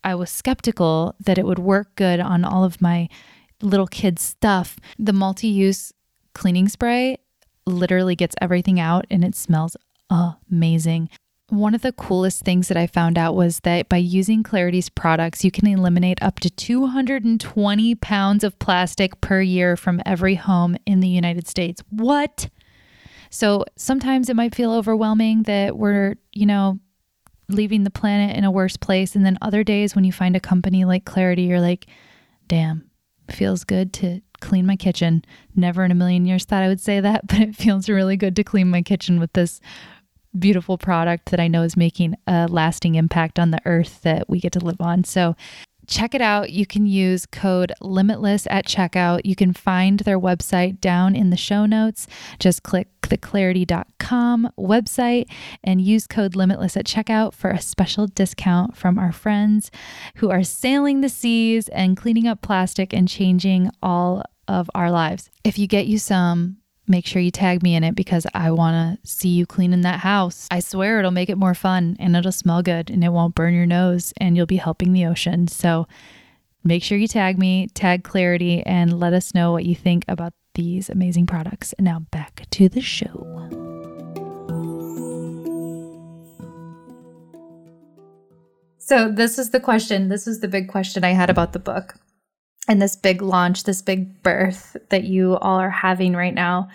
I 0.03 0.15
was 0.15 0.29
skeptical 0.29 1.15
that 1.19 1.37
it 1.37 1.45
would 1.45 1.59
work 1.59 1.95
good 1.95 2.19
on 2.19 2.45
all 2.45 2.63
of 2.63 2.81
my 2.81 3.09
little 3.61 3.87
kids' 3.87 4.21
stuff, 4.21 4.77
the 4.97 5.13
multi 5.13 5.47
use 5.47 5.93
cleaning 6.33 6.69
spray 6.69 7.17
literally 7.65 8.15
gets 8.15 8.35
everything 8.41 8.79
out 8.79 9.05
and 9.09 9.23
it 9.23 9.35
smells 9.35 9.75
amazing. 10.09 11.09
One 11.49 11.73
of 11.73 11.81
the 11.81 11.91
coolest 11.91 12.43
things 12.43 12.67
that 12.67 12.77
I 12.77 12.85
found 12.85 13.17
out 13.17 13.35
was 13.35 13.61
that 13.61 13.89
by 13.89 13.97
using 13.97 14.43
Clarity's 14.43 14.89
products, 14.89 15.43
you 15.43 15.49
can 15.49 15.67
eliminate 15.67 16.21
up 16.21 16.39
to 16.41 16.49
220 16.49 17.95
pounds 17.95 18.43
of 18.43 18.59
plastic 18.59 19.19
per 19.19 19.41
year 19.41 19.75
from 19.75 20.01
every 20.05 20.35
home 20.35 20.77
in 20.85 20.99
the 20.99 21.07
United 21.07 21.47
States. 21.47 21.81
What? 21.89 22.49
So 23.31 23.65
sometimes 23.75 24.29
it 24.29 24.35
might 24.35 24.53
feel 24.53 24.71
overwhelming 24.71 25.43
that 25.43 25.77
we're, 25.77 26.15
you 26.31 26.45
know, 26.45 26.79
leaving 27.47 27.83
the 27.83 27.89
planet 27.89 28.37
in 28.37 28.43
a 28.43 28.51
worse 28.51 28.77
place. 28.77 29.15
And 29.15 29.25
then 29.25 29.37
other 29.41 29.63
days 29.63 29.95
when 29.95 30.03
you 30.03 30.11
find 30.11 30.35
a 30.35 30.39
company 30.39 30.85
like 30.85 31.05
Clarity, 31.05 31.43
you're 31.43 31.59
like, 31.59 31.87
damn, 32.47 32.89
feels 33.29 33.63
good 33.63 33.91
to 33.93 34.21
clean 34.39 34.65
my 34.65 34.75
kitchen. 34.75 35.23
Never 35.55 35.83
in 35.83 35.91
a 35.91 35.95
million 35.95 36.25
years 36.25 36.45
thought 36.45 36.63
I 36.63 36.67
would 36.67 36.79
say 36.79 36.99
that, 36.99 37.27
but 37.27 37.39
it 37.39 37.55
feels 37.55 37.89
really 37.89 38.17
good 38.17 38.35
to 38.35 38.43
clean 38.43 38.69
my 38.69 38.81
kitchen 38.81 39.19
with 39.19 39.33
this 39.33 39.59
beautiful 40.37 40.77
product 40.77 41.31
that 41.31 41.39
I 41.39 41.47
know 41.47 41.63
is 41.63 41.77
making 41.77 42.15
a 42.27 42.47
lasting 42.47 42.95
impact 42.95 43.39
on 43.39 43.51
the 43.51 43.61
earth 43.65 44.01
that 44.03 44.29
we 44.29 44.39
get 44.39 44.53
to 44.53 44.59
live 44.59 44.81
on. 44.81 45.03
So 45.03 45.35
check 45.89 46.13
it 46.13 46.21
out. 46.21 46.51
You 46.51 46.65
can 46.65 46.85
use 46.85 47.25
code 47.25 47.73
limitless 47.81 48.47
at 48.49 48.65
checkout. 48.65 49.21
You 49.25 49.35
can 49.35 49.53
find 49.53 49.99
their 50.01 50.19
website 50.19 50.79
down 50.79 51.15
in 51.15 51.31
the 51.31 51.37
show 51.37 51.65
notes. 51.65 52.07
Just 52.39 52.63
click 52.63 52.87
the 53.09 53.17
clarity.com 53.17 54.51
website 54.57 55.25
and 55.63 55.81
use 55.81 56.05
code 56.05 56.35
limitless 56.35 56.77
at 56.77 56.85
checkout 56.85 57.33
for 57.33 57.49
a 57.49 57.59
special 57.59 58.05
discount 58.05 58.77
from 58.77 58.99
our 58.99 59.11
friends 59.11 59.71
who 60.15 60.29
are 60.29 60.43
sailing 60.43 61.01
the 61.01 61.09
seas 61.09 61.67
and 61.69 61.97
cleaning 61.97 62.27
up 62.27 62.41
plastic 62.41 62.93
and 62.93 63.07
changing 63.07 63.71
all 63.81 64.23
of 64.47 64.69
our 64.75 64.91
lives. 64.91 65.29
If 65.43 65.57
you 65.57 65.67
get 65.67 65.87
you 65.87 65.97
some 65.97 66.58
make 66.89 67.05
sure 67.05 67.21
you 67.21 67.31
tag 67.31 67.63
me 67.63 67.75
in 67.75 67.83
it 67.83 67.95
because 67.95 68.25
I 68.33 68.51
want 68.51 69.01
to 69.01 69.09
see 69.09 69.29
you 69.29 69.45
cleaning 69.45 69.81
that 69.81 69.99
house. 69.99 70.47
I 70.51 70.59
swear 70.59 70.99
it'll 70.99 71.11
make 71.11 71.29
it 71.29 71.37
more 71.37 71.53
fun 71.53 71.95
and 71.99 72.15
it'll 72.15 72.31
smell 72.31 72.61
good 72.61 72.89
and 72.89 73.03
it 73.03 73.09
won't 73.09 73.35
burn 73.35 73.53
your 73.53 73.65
nose 73.65 74.13
and 74.17 74.35
you'll 74.35 74.45
be 74.45 74.57
helping 74.57 74.91
the 74.91 75.05
ocean. 75.05 75.47
So 75.47 75.87
make 76.63 76.83
sure 76.83 76.97
you 76.97 77.07
tag 77.07 77.37
me, 77.37 77.67
tag 77.67 78.03
Clarity, 78.03 78.63
and 78.63 78.99
let 78.99 79.13
us 79.13 79.33
know 79.33 79.51
what 79.51 79.65
you 79.65 79.75
think 79.75 80.03
about 80.07 80.33
these 80.55 80.89
amazing 80.89 81.27
products. 81.27 81.73
And 81.73 81.85
now 81.85 81.99
back 82.11 82.47
to 82.51 82.67
the 82.67 82.81
show. 82.81 83.47
So, 88.77 89.11
this 89.11 89.37
is 89.37 89.51
the 89.51 89.59
question. 89.59 90.09
This 90.09 90.25
is 90.25 90.39
the 90.39 90.47
big 90.47 90.67
question 90.67 91.03
I 91.03 91.11
had 91.11 91.29
about 91.29 91.53
the 91.53 91.59
book 91.59 91.93
and 92.69 92.79
this 92.79 92.95
big 92.95 93.21
launch, 93.21 93.63
this 93.63 93.81
big 93.81 94.21
birth 94.21 94.77
that 94.89 95.03
you 95.03 95.35
all 95.37 95.59
are 95.59 95.71
having 95.71 96.13
right 96.15 96.35
now. 96.35 96.69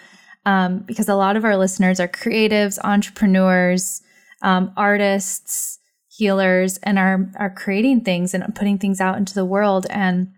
Um, 0.45 0.81
because 0.81 1.09
a 1.09 1.15
lot 1.15 1.37
of 1.37 1.45
our 1.45 1.57
listeners 1.57 2.01
are 2.01 2.09
creatives, 2.09 2.79
entrepreneurs, 2.85 4.03
um, 4.43 4.73
artists, 4.77 5.79
healers, 6.09 6.77
and 6.83 6.99
are 6.99 7.31
are 7.37 7.49
creating 7.49 8.03
things 8.03 8.35
and 8.35 8.55
putting 8.55 8.77
things 8.77 9.01
out 9.01 9.17
into 9.17 9.33
the 9.33 9.47
world. 9.47 9.87
And 9.89 10.33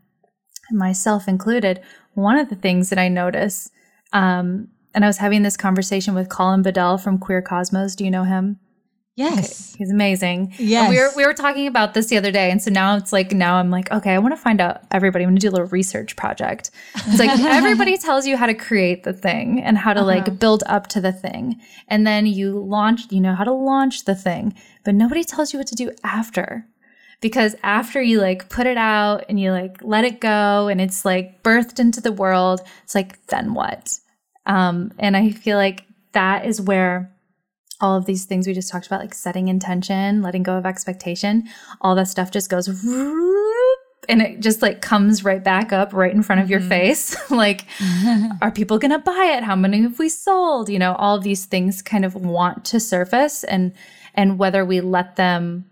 myself 0.70 1.26
included, 1.26 1.80
one 2.14 2.38
of 2.38 2.50
the 2.50 2.54
things 2.54 2.90
that 2.90 3.00
I 3.00 3.08
notice, 3.08 3.68
um, 4.12 4.68
and 4.94 5.04
I 5.04 5.08
was 5.08 5.18
having 5.18 5.42
this 5.42 5.56
conversation 5.56 6.14
with 6.14 6.28
Colin 6.28 6.62
Bedell 6.62 6.98
from 6.98 7.18
Queer 7.18 7.42
Cosmos. 7.42 7.96
Do 7.96 8.04
you 8.04 8.10
know 8.10 8.24
him? 8.24 8.60
Yes. 9.16 9.72
Okay. 9.72 9.78
He's 9.78 9.90
amazing. 9.90 10.52
Yes. 10.58 10.84
And 10.84 10.90
we 10.90 11.00
were 11.00 11.10
we 11.16 11.26
were 11.26 11.32
talking 11.32 11.66
about 11.66 11.94
this 11.94 12.06
the 12.08 12.18
other 12.18 12.30
day. 12.30 12.50
And 12.50 12.62
so 12.62 12.70
now 12.70 12.96
it's 12.96 13.14
like 13.14 13.32
now 13.32 13.56
I'm 13.56 13.70
like, 13.70 13.90
okay, 13.90 14.12
I 14.12 14.18
want 14.18 14.36
to 14.36 14.40
find 14.40 14.60
out 14.60 14.82
everybody. 14.90 15.24
I'm 15.24 15.30
gonna 15.30 15.40
do 15.40 15.48
a 15.48 15.50
little 15.52 15.68
research 15.68 16.16
project. 16.16 16.70
It's 16.94 17.18
like 17.18 17.30
everybody 17.40 17.96
tells 17.96 18.26
you 18.26 18.36
how 18.36 18.44
to 18.44 18.52
create 18.52 19.04
the 19.04 19.14
thing 19.14 19.62
and 19.62 19.78
how 19.78 19.94
to 19.94 20.00
uh-huh. 20.00 20.06
like 20.06 20.38
build 20.38 20.64
up 20.66 20.88
to 20.88 21.00
the 21.00 21.12
thing. 21.12 21.58
And 21.88 22.06
then 22.06 22.26
you 22.26 22.58
launch, 22.58 23.10
you 23.10 23.20
know 23.20 23.34
how 23.34 23.44
to 23.44 23.52
launch 23.52 24.04
the 24.04 24.14
thing, 24.14 24.54
but 24.84 24.94
nobody 24.94 25.24
tells 25.24 25.52
you 25.52 25.58
what 25.58 25.68
to 25.68 25.74
do 25.74 25.90
after. 26.04 26.66
Because 27.22 27.56
after 27.62 28.02
you 28.02 28.20
like 28.20 28.50
put 28.50 28.66
it 28.66 28.76
out 28.76 29.24
and 29.30 29.40
you 29.40 29.50
like 29.50 29.78
let 29.80 30.04
it 30.04 30.20
go 30.20 30.68
and 30.68 30.78
it's 30.78 31.06
like 31.06 31.42
birthed 31.42 31.80
into 31.80 32.02
the 32.02 32.12
world, 32.12 32.60
it's 32.84 32.94
like, 32.94 33.24
then 33.28 33.54
what? 33.54 33.98
Um, 34.44 34.92
and 34.98 35.16
I 35.16 35.30
feel 35.30 35.56
like 35.56 35.84
that 36.12 36.44
is 36.44 36.60
where 36.60 37.15
all 37.80 37.96
of 37.96 38.06
these 38.06 38.24
things 38.24 38.46
we 38.46 38.54
just 38.54 38.70
talked 38.70 38.86
about, 38.86 39.00
like 39.00 39.14
setting 39.14 39.48
intention, 39.48 40.22
letting 40.22 40.42
go 40.42 40.56
of 40.56 40.66
expectation, 40.66 41.44
all 41.80 41.94
that 41.94 42.08
stuff 42.08 42.30
just 42.30 42.48
goes 42.48 42.68
and 44.08 44.22
it 44.22 44.40
just 44.40 44.62
like 44.62 44.80
comes 44.80 45.24
right 45.24 45.42
back 45.42 45.72
up 45.72 45.92
right 45.92 46.12
in 46.12 46.22
front 46.22 46.40
of 46.40 46.50
your 46.50 46.60
mm-hmm. 46.60 46.68
face. 46.68 47.30
like, 47.30 47.66
are 48.42 48.50
people 48.50 48.78
going 48.78 48.92
to 48.92 48.98
buy 48.98 49.34
it? 49.36 49.44
How 49.44 49.56
many 49.56 49.82
have 49.82 49.98
we 49.98 50.08
sold? 50.08 50.68
You 50.68 50.78
know, 50.78 50.94
all 50.94 51.16
of 51.16 51.24
these 51.24 51.46
things 51.46 51.82
kind 51.82 52.04
of 52.04 52.14
want 52.14 52.64
to 52.66 52.80
surface 52.80 53.44
and, 53.44 53.72
and 54.14 54.38
whether 54.38 54.64
we 54.64 54.80
let 54.80 55.16
them 55.16 55.70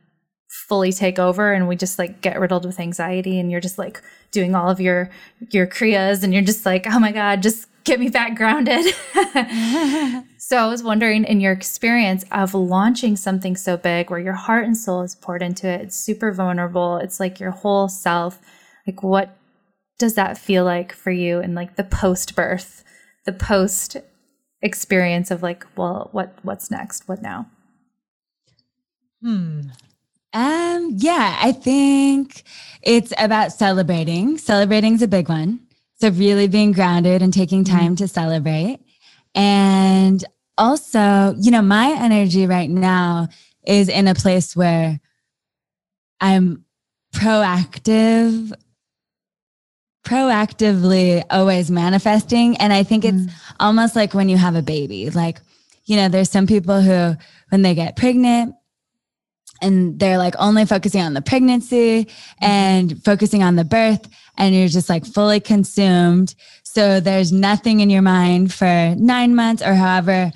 fully 0.69 0.93
take 0.93 1.19
over 1.19 1.53
and 1.53 1.69
we 1.69 1.77
just 1.77 1.99
like 1.99 2.21
get 2.21 2.39
riddled 2.39 2.65
with 2.65 2.81
anxiety 2.81 3.39
and 3.39 3.51
you're 3.51 3.61
just 3.61 3.79
like 3.79 4.01
doing 4.31 4.55
all 4.55 4.71
of 4.71 4.81
your, 4.81 5.11
your 5.51 5.67
kriyas 5.67 6.23
and 6.23 6.33
you're 6.33 6.43
just 6.43 6.65
like, 6.65 6.87
oh 6.89 6.99
my 6.99 7.13
God, 7.13 7.43
just 7.43 7.69
get 7.85 8.01
me 8.01 8.09
back 8.09 8.37
grounded. 8.37 8.87
so 10.47 10.59
I 10.59 10.67
was 10.67 10.83
wondering, 10.83 11.25
in 11.25 11.41
your 11.41 11.53
experience 11.53 12.23
of 12.31 12.53
launching 12.53 13.17
something 13.17 13.57
so 13.57 13.79
big 13.79 14.11
where 14.11 14.21
your 14.21 14.35
heart 14.35 14.67
and 14.67 14.77
soul 14.77 15.01
is 15.01 15.15
poured 15.15 15.41
into 15.41 15.67
it, 15.67 15.81
it's 15.81 15.97
super 15.97 16.35
vulnerable, 16.35 16.99
it's 16.99 17.19
like 17.19 17.41
your 17.41 17.51
whole 17.51 17.89
self. 17.89 18.39
Like, 18.87 19.03
what 19.03 19.39
does 19.99 20.17
that 20.17 20.37
feel 20.37 20.67
like 20.67 20.93
for 20.93 21.11
you 21.11 21.41
in 21.41 21.55
like 21.55 21.77
the 21.77 21.83
post 21.83 22.37
birth, 22.37 22.85
the 23.25 23.33
post 23.33 23.97
experience 24.61 25.31
of 25.31 25.43
like, 25.43 25.65
well, 25.77 26.11
what 26.13 26.39
what's 26.43 26.71
next? 26.71 27.09
What 27.09 27.23
now? 27.23 27.49
Hmm. 29.23 29.63
Um, 30.35 30.91
yeah, 30.99 31.39
I 31.41 31.53
think 31.53 32.43
it's 32.83 33.15
about 33.17 33.55
celebrating. 33.55 34.37
Celebrating 34.37 34.93
is 34.93 35.01
a 35.01 35.09
big 35.09 35.31
one. 35.31 35.61
So, 36.01 36.11
really 36.11 36.49
being 36.49 36.73
grounded 36.73 37.23
and 37.23 37.33
taking 37.33 37.65
mm-hmm. 37.65 37.79
time 37.79 37.97
mm-hmm. 37.97 38.05
to 38.05 38.09
celebrate. 38.09 38.81
And 39.35 40.25
also, 40.57 41.35
you 41.39 41.51
know, 41.51 41.63
my 41.63 41.97
energy 41.99 42.47
right 42.47 42.71
now 42.71 43.29
is 43.67 43.89
in 43.89 44.09
a 44.09 44.15
place 44.15 44.55
where 44.55 45.01
I'm 46.21 46.65
proactive, 47.15 48.53
proactively 50.05 51.25
always 51.31 51.71
manifesting. 51.71 52.57
And 52.59 52.73
I 52.73 52.83
think 52.83 53.05
it's 53.05 53.17
mm. 53.17 53.33
almost 53.59 53.97
like 53.97 54.15
when 54.15 54.29
you 54.29 54.37
have 54.37 54.55
a 54.55 54.63
baby, 54.63 55.11
like, 55.11 55.41
you 55.87 55.97
know, 55.97 56.09
there's 56.09 56.31
some 56.31 56.47
people 56.47 56.81
who, 56.81 57.17
when 57.51 57.63
they 57.63 57.75
get 57.75 57.97
pregnant, 57.97 58.55
and 59.63 59.99
they're 59.99 60.19
like 60.19 60.35
only 60.39 60.67
focusing 60.67 61.01
on 61.01 61.15
the 61.15 61.23
pregnancy 61.23 62.05
mm-hmm. 62.05 62.45
and 62.45 63.03
focusing 63.05 63.43
on 63.43 63.57
the 63.57 63.65
birth 63.65 64.09
and 64.37 64.55
you're 64.55 64.69
just 64.69 64.89
like 64.89 65.07
fully 65.07 65.41
consumed 65.41 66.35
so 66.75 67.01
there's 67.01 67.33
nothing 67.33 67.81
in 67.81 67.91
your 67.91 68.03
mind 68.03 68.53
for 68.53 68.95
9 68.97 69.35
months 69.35 69.63
or 69.63 69.75
however 69.75 70.33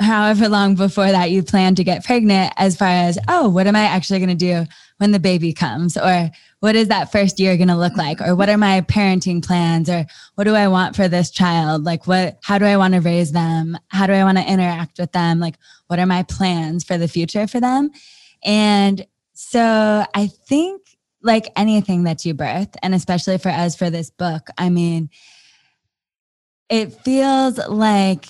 however 0.00 0.48
long 0.48 0.74
before 0.74 1.10
that 1.10 1.30
you 1.30 1.42
plan 1.42 1.74
to 1.74 1.84
get 1.84 2.04
pregnant 2.04 2.52
as 2.56 2.76
far 2.76 2.88
as 2.88 3.18
oh 3.28 3.48
what 3.48 3.66
am 3.66 3.74
i 3.74 3.82
actually 3.82 4.20
going 4.20 4.28
to 4.28 4.34
do 4.34 4.64
when 4.98 5.12
the 5.12 5.18
baby 5.18 5.52
comes? 5.52 5.96
Or 5.96 6.30
what 6.60 6.74
is 6.74 6.88
that 6.88 7.12
first 7.12 7.38
year 7.38 7.56
going 7.56 7.68
to 7.68 7.76
look 7.76 7.96
like? 7.96 8.20
Or 8.20 8.34
what 8.34 8.48
are 8.48 8.56
my 8.56 8.80
parenting 8.82 9.44
plans? 9.44 9.90
Or 9.90 10.06
what 10.34 10.44
do 10.44 10.54
i 10.54 10.68
want 10.68 10.96
for 10.96 11.08
this 11.08 11.30
child? 11.30 11.84
Like 11.84 12.06
what 12.06 12.38
how 12.42 12.58
do 12.58 12.64
i 12.64 12.76
want 12.76 12.94
to 12.94 13.00
raise 13.00 13.32
them? 13.32 13.78
How 13.88 14.06
do 14.06 14.12
i 14.12 14.24
want 14.24 14.38
to 14.38 14.50
interact 14.50 14.98
with 14.98 15.12
them? 15.12 15.38
Like 15.38 15.56
what 15.88 15.98
are 15.98 16.06
my 16.06 16.22
plans 16.22 16.84
for 16.84 16.98
the 16.98 17.08
future 17.08 17.46
for 17.46 17.60
them? 17.60 17.90
And 18.44 19.06
so 19.34 20.04
I 20.14 20.26
think 20.26 20.82
like 21.22 21.50
anything 21.56 22.04
that 22.04 22.24
you 22.24 22.34
birth, 22.34 22.74
and 22.82 22.94
especially 22.94 23.38
for 23.38 23.48
us 23.48 23.74
for 23.74 23.90
this 23.90 24.10
book, 24.10 24.48
I 24.56 24.68
mean, 24.70 25.10
it 26.68 26.92
feels 27.02 27.58
like 27.68 28.26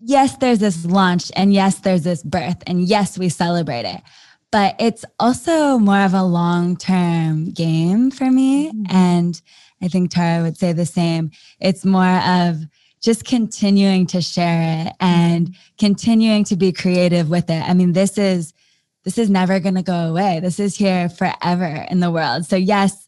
yes, 0.00 0.36
there's 0.36 0.58
this 0.60 0.84
launch 0.84 1.30
and 1.36 1.52
yes, 1.52 1.80
there's 1.80 2.04
this 2.04 2.22
birth 2.22 2.62
and 2.66 2.84
yes, 2.84 3.18
we 3.18 3.28
celebrate 3.28 3.84
it. 3.84 4.02
But 4.52 4.76
it's 4.78 5.04
also 5.18 5.78
more 5.78 6.00
of 6.00 6.14
a 6.14 6.22
long 6.22 6.76
term 6.76 7.50
game 7.50 8.10
for 8.10 8.30
me. 8.30 8.70
Mm-hmm. 8.70 8.96
And 8.96 9.42
I 9.82 9.88
think 9.88 10.10
Tara 10.10 10.42
would 10.42 10.56
say 10.56 10.72
the 10.72 10.86
same. 10.86 11.30
It's 11.60 11.84
more 11.84 12.04
of 12.04 12.60
just 13.02 13.24
continuing 13.24 14.06
to 14.06 14.22
share 14.22 14.86
it 14.86 14.94
and 15.00 15.54
continuing 15.78 16.44
to 16.44 16.56
be 16.56 16.72
creative 16.72 17.28
with 17.28 17.50
it. 17.50 17.62
I 17.68 17.74
mean, 17.74 17.92
this 17.92 18.16
is 18.16 18.52
this 19.04 19.18
is 19.18 19.30
never 19.30 19.60
going 19.60 19.76
to 19.76 19.82
go 19.82 20.08
away. 20.10 20.40
This 20.40 20.58
is 20.58 20.76
here 20.76 21.08
forever 21.08 21.86
in 21.90 22.00
the 22.00 22.10
world. 22.10 22.44
So 22.46 22.56
yes, 22.56 23.06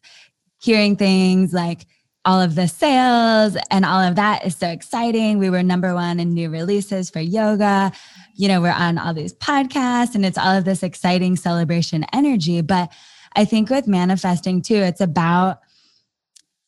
hearing 0.60 0.96
things 0.96 1.52
like 1.52 1.86
all 2.24 2.40
of 2.40 2.54
the 2.54 2.68
sales 2.68 3.56
and 3.70 3.84
all 3.84 4.00
of 4.00 4.16
that 4.16 4.44
is 4.44 4.56
so 4.56 4.68
exciting. 4.68 5.38
We 5.38 5.50
were 5.50 5.62
number 5.62 5.94
one 5.94 6.20
in 6.20 6.34
new 6.34 6.50
releases 6.50 7.10
for 7.10 7.20
yoga. 7.20 7.92
You 8.34 8.48
know, 8.48 8.60
we're 8.60 8.70
on 8.70 8.98
all 8.98 9.14
these 9.14 9.32
podcasts 9.32 10.14
and 10.14 10.26
it's 10.26 10.38
all 10.38 10.56
of 10.56 10.64
this 10.64 10.82
exciting 10.82 11.36
celebration 11.36 12.04
energy. 12.12 12.60
But 12.60 12.92
I 13.34 13.44
think 13.44 13.70
with 13.70 13.86
manifesting 13.86 14.62
too, 14.62 14.76
it's 14.76 15.00
about 15.00 15.60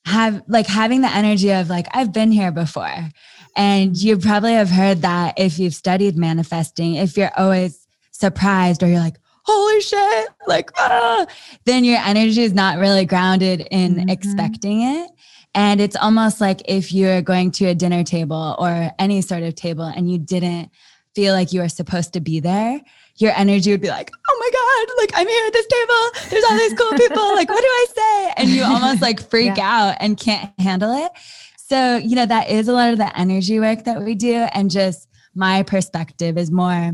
have 0.07 0.43
like 0.49 0.67
having 0.67 1.03
the 1.03 1.15
energy 1.15 1.53
of 1.53 1.69
like, 1.69 1.87
I've 1.93 2.13
been 2.13 2.33
here 2.33 2.53
before. 2.53 3.11
And 3.57 3.97
you 3.97 4.17
probably 4.17 4.55
have 4.55 4.71
heard 4.71 5.03
that 5.03 5.35
if 5.39 5.59
you've 5.59 5.75
studied 5.75 6.17
manifesting, 6.17 6.95
if 6.95 7.17
you're 7.17 7.33
always 7.37 7.87
surprised 8.13 8.83
or 8.83 8.87
you're 8.87 9.01
like, 9.01 9.19
holy 9.45 9.81
shit, 9.81 10.29
like, 10.47 10.71
ah, 10.77 11.27
then 11.65 11.85
your 11.85 11.99
energy 11.99 12.43
is 12.43 12.53
not 12.53 12.79
really 12.79 13.05
grounded 13.05 13.67
in 13.71 13.97
mm-hmm. 13.97 14.09
expecting 14.09 14.83
it. 14.83 15.11
And 15.55 15.81
it's 15.81 15.97
almost 15.97 16.41
like 16.41 16.63
if 16.67 16.93
you're 16.93 17.23
going 17.23 17.51
to 17.53 17.67
a 17.67 17.75
dinner 17.75 18.05
table 18.05 18.55
or 18.59 18.91
any 18.99 19.21
sort 19.21 19.43
of 19.43 19.55
table 19.55 19.85
and 19.85 20.11
you 20.11 20.19
didn't 20.19 20.71
feel 21.15 21.35
like 21.35 21.53
you 21.53 21.61
were 21.61 21.69
supposed 21.69 22.13
to 22.13 22.21
be 22.21 22.39
there, 22.41 22.81
your 23.17 23.33
energy 23.37 23.71
would 23.71 23.81
be 23.81 23.89
like, 23.89 24.11
oh 24.29 24.37
my 24.39 24.51
God, 24.53 24.95
like 24.99 25.11
I'm 25.15 25.27
here 25.27 25.47
at 25.47 25.53
this 25.53 25.67
table. 25.67 26.31
There's 26.31 26.45
all 26.45 26.57
these 26.57 26.75
cool 26.75 26.99
people. 26.99 27.35
Like, 27.35 27.49
what 27.49 27.61
do 27.61 27.67
I 27.67 27.87
say? 27.95 28.33
And 28.37 28.49
you 28.49 28.63
almost 28.63 29.03
like 29.03 29.21
freak 29.31 29.57
yeah. 29.57 29.91
out 29.91 29.97
and 30.01 30.17
can't 30.17 30.53
handle 30.59 30.93
it. 31.05 31.11
So, 31.57 31.97
you 31.97 32.17
know, 32.17 32.27
that 32.27 32.49
is 32.49 32.69
a 32.69 32.73
lot 32.73 32.93
of 32.93 32.99
the 32.99 33.17
energy 33.19 33.61
work 33.61 33.85
that 33.85 34.03
we 34.03 34.15
do. 34.15 34.35
And 34.55 34.71
just 34.71 35.09
my 35.35 35.63
perspective 35.63 36.39
is 36.39 36.51
more, 36.51 36.93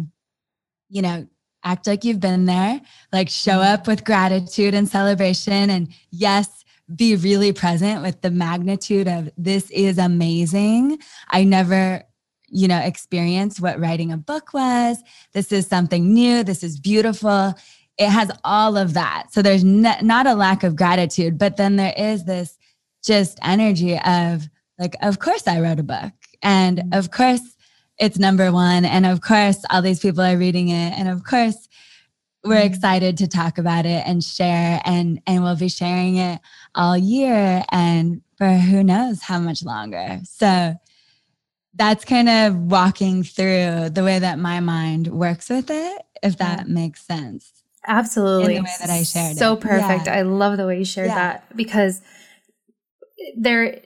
you 0.88 1.02
know, 1.02 1.26
act 1.64 1.86
like 1.86 2.04
you've 2.04 2.20
been 2.20 2.46
there, 2.46 2.80
like 3.12 3.28
show 3.28 3.52
mm-hmm. 3.58 3.74
up 3.74 3.86
with 3.86 4.04
gratitude 4.04 4.74
and 4.74 4.88
celebration. 4.88 5.70
And 5.70 5.92
yes, 6.10 6.64
be 6.94 7.16
really 7.16 7.52
present 7.52 8.02
with 8.02 8.20
the 8.20 8.30
magnitude 8.30 9.08
of 9.08 9.30
this 9.36 9.70
is 9.70 9.98
amazing. 9.98 10.98
I 11.30 11.44
never, 11.44 12.02
you 12.48 12.68
know, 12.68 12.78
experienced 12.78 13.60
what 13.60 13.80
writing 13.80 14.12
a 14.12 14.16
book 14.16 14.54
was. 14.54 14.98
This 15.32 15.50
is 15.50 15.66
something 15.66 16.12
new. 16.12 16.44
This 16.44 16.62
is 16.62 16.78
beautiful. 16.78 17.54
It 17.98 18.10
has 18.10 18.30
all 18.44 18.76
of 18.76 18.94
that. 18.94 19.32
So 19.32 19.42
there's 19.42 19.64
not 19.64 20.26
a 20.26 20.34
lack 20.34 20.62
of 20.62 20.76
gratitude, 20.76 21.38
but 21.38 21.56
then 21.56 21.76
there 21.76 21.94
is 21.96 22.24
this 22.24 22.56
just 23.04 23.38
energy 23.42 23.98
of 23.98 24.48
like, 24.78 24.94
of 25.02 25.18
course 25.18 25.48
I 25.48 25.60
wrote 25.60 25.80
a 25.80 25.84
book. 25.84 26.12
And 26.42 26.78
mm-hmm. 26.78 26.98
of 26.98 27.10
course 27.10 27.56
it's 27.98 28.18
number 28.18 28.52
one. 28.52 28.84
And 28.84 29.06
of 29.06 29.22
course 29.22 29.58
all 29.70 29.82
these 29.82 30.00
people 30.00 30.22
are 30.22 30.36
reading 30.36 30.68
it. 30.68 30.92
And 30.98 31.08
of 31.08 31.24
course 31.24 31.68
we're 32.44 32.56
mm-hmm. 32.56 32.66
excited 32.66 33.16
to 33.18 33.28
talk 33.28 33.58
about 33.58 33.86
it 33.86 34.06
and 34.06 34.22
share 34.22 34.80
and 34.84 35.20
and 35.26 35.42
we'll 35.42 35.56
be 35.56 35.68
sharing 35.68 36.16
it 36.16 36.40
all 36.76 36.96
year 36.96 37.64
and 37.70 38.22
for 38.36 38.48
who 38.48 38.84
knows 38.84 39.22
how 39.22 39.38
much 39.38 39.64
longer 39.64 40.20
so 40.24 40.74
that's 41.74 42.04
kind 42.04 42.28
of 42.28 42.56
walking 42.56 43.22
through 43.22 43.90
the 43.90 44.02
way 44.04 44.18
that 44.18 44.38
my 44.38 44.60
mind 44.60 45.08
works 45.08 45.48
with 45.48 45.70
it 45.70 46.02
if 46.22 46.36
that 46.38 46.66
yeah. 46.66 46.72
makes 46.72 47.02
sense 47.02 47.50
absolutely 47.86 48.56
in 48.56 48.62
the 48.62 48.64
way 48.64 48.74
that 48.80 48.90
i 48.90 49.02
shared 49.02 49.36
so 49.36 49.54
it. 49.54 49.60
perfect 49.60 50.06
yeah. 50.06 50.16
i 50.16 50.22
love 50.22 50.56
the 50.56 50.66
way 50.66 50.78
you 50.78 50.84
shared 50.84 51.08
yeah. 51.08 51.14
that 51.14 51.56
because 51.56 52.02
there 53.36 53.80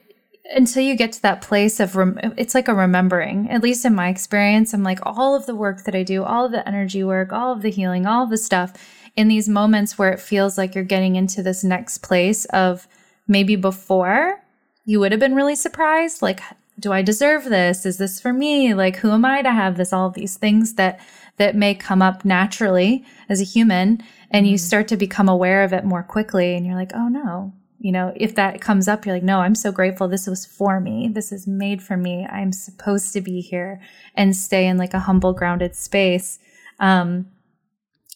until 0.53 0.83
you 0.83 0.95
get 0.95 1.13
to 1.13 1.21
that 1.21 1.41
place 1.41 1.79
of 1.79 1.95
rem- 1.95 2.19
it's 2.37 2.53
like 2.53 2.67
a 2.67 2.73
remembering 2.73 3.49
at 3.49 3.63
least 3.63 3.85
in 3.85 3.95
my 3.95 4.09
experience 4.09 4.73
i'm 4.73 4.83
like 4.83 4.99
all 5.03 5.35
of 5.35 5.45
the 5.45 5.55
work 5.55 5.83
that 5.83 5.95
i 5.95 6.03
do 6.03 6.23
all 6.23 6.45
of 6.45 6.51
the 6.51 6.67
energy 6.67 7.03
work 7.03 7.31
all 7.31 7.53
of 7.53 7.61
the 7.61 7.71
healing 7.71 8.05
all 8.05 8.23
of 8.23 8.29
the 8.29 8.37
stuff 8.37 8.73
in 9.15 9.27
these 9.27 9.49
moments 9.49 9.97
where 9.97 10.11
it 10.11 10.19
feels 10.19 10.57
like 10.57 10.73
you're 10.73 10.83
getting 10.83 11.15
into 11.15 11.43
this 11.43 11.63
next 11.63 11.99
place 11.99 12.45
of 12.45 12.87
maybe 13.27 13.55
before 13.55 14.41
you 14.85 14.99
would 14.99 15.11
have 15.11 15.19
been 15.19 15.35
really 15.35 15.55
surprised 15.55 16.21
like 16.21 16.41
do 16.79 16.91
i 16.91 17.01
deserve 17.01 17.45
this 17.45 17.85
is 17.85 17.97
this 17.97 18.19
for 18.19 18.33
me 18.33 18.73
like 18.73 18.97
who 18.97 19.11
am 19.11 19.25
i 19.25 19.41
to 19.41 19.51
have 19.51 19.77
this 19.77 19.93
all 19.93 20.07
of 20.07 20.13
these 20.13 20.37
things 20.37 20.73
that 20.75 20.99
that 21.37 21.55
may 21.55 21.73
come 21.73 22.01
up 22.01 22.25
naturally 22.25 23.05
as 23.29 23.41
a 23.41 23.45
human 23.45 24.01
and 24.31 24.47
you 24.47 24.55
mm-hmm. 24.55 24.65
start 24.65 24.87
to 24.87 24.97
become 24.97 25.29
aware 25.29 25.63
of 25.63 25.73
it 25.73 25.85
more 25.85 26.03
quickly 26.03 26.55
and 26.55 26.65
you're 26.65 26.75
like 26.75 26.91
oh 26.95 27.07
no 27.07 27.53
you 27.81 27.91
know, 27.91 28.13
if 28.15 28.35
that 28.35 28.61
comes 28.61 28.87
up, 28.87 29.05
you're 29.05 29.15
like, 29.15 29.23
no, 29.23 29.39
I'm 29.39 29.55
so 29.55 29.71
grateful. 29.71 30.07
This 30.07 30.27
was 30.27 30.45
for 30.45 30.79
me. 30.79 31.09
This 31.11 31.31
is 31.31 31.47
made 31.47 31.81
for 31.81 31.97
me. 31.97 32.27
I'm 32.27 32.51
supposed 32.51 33.11
to 33.13 33.21
be 33.21 33.41
here 33.41 33.81
and 34.13 34.35
stay 34.35 34.67
in 34.67 34.77
like 34.77 34.93
a 34.93 34.99
humble, 34.99 35.33
grounded 35.33 35.75
space. 35.75 36.37
Um, 36.79 37.25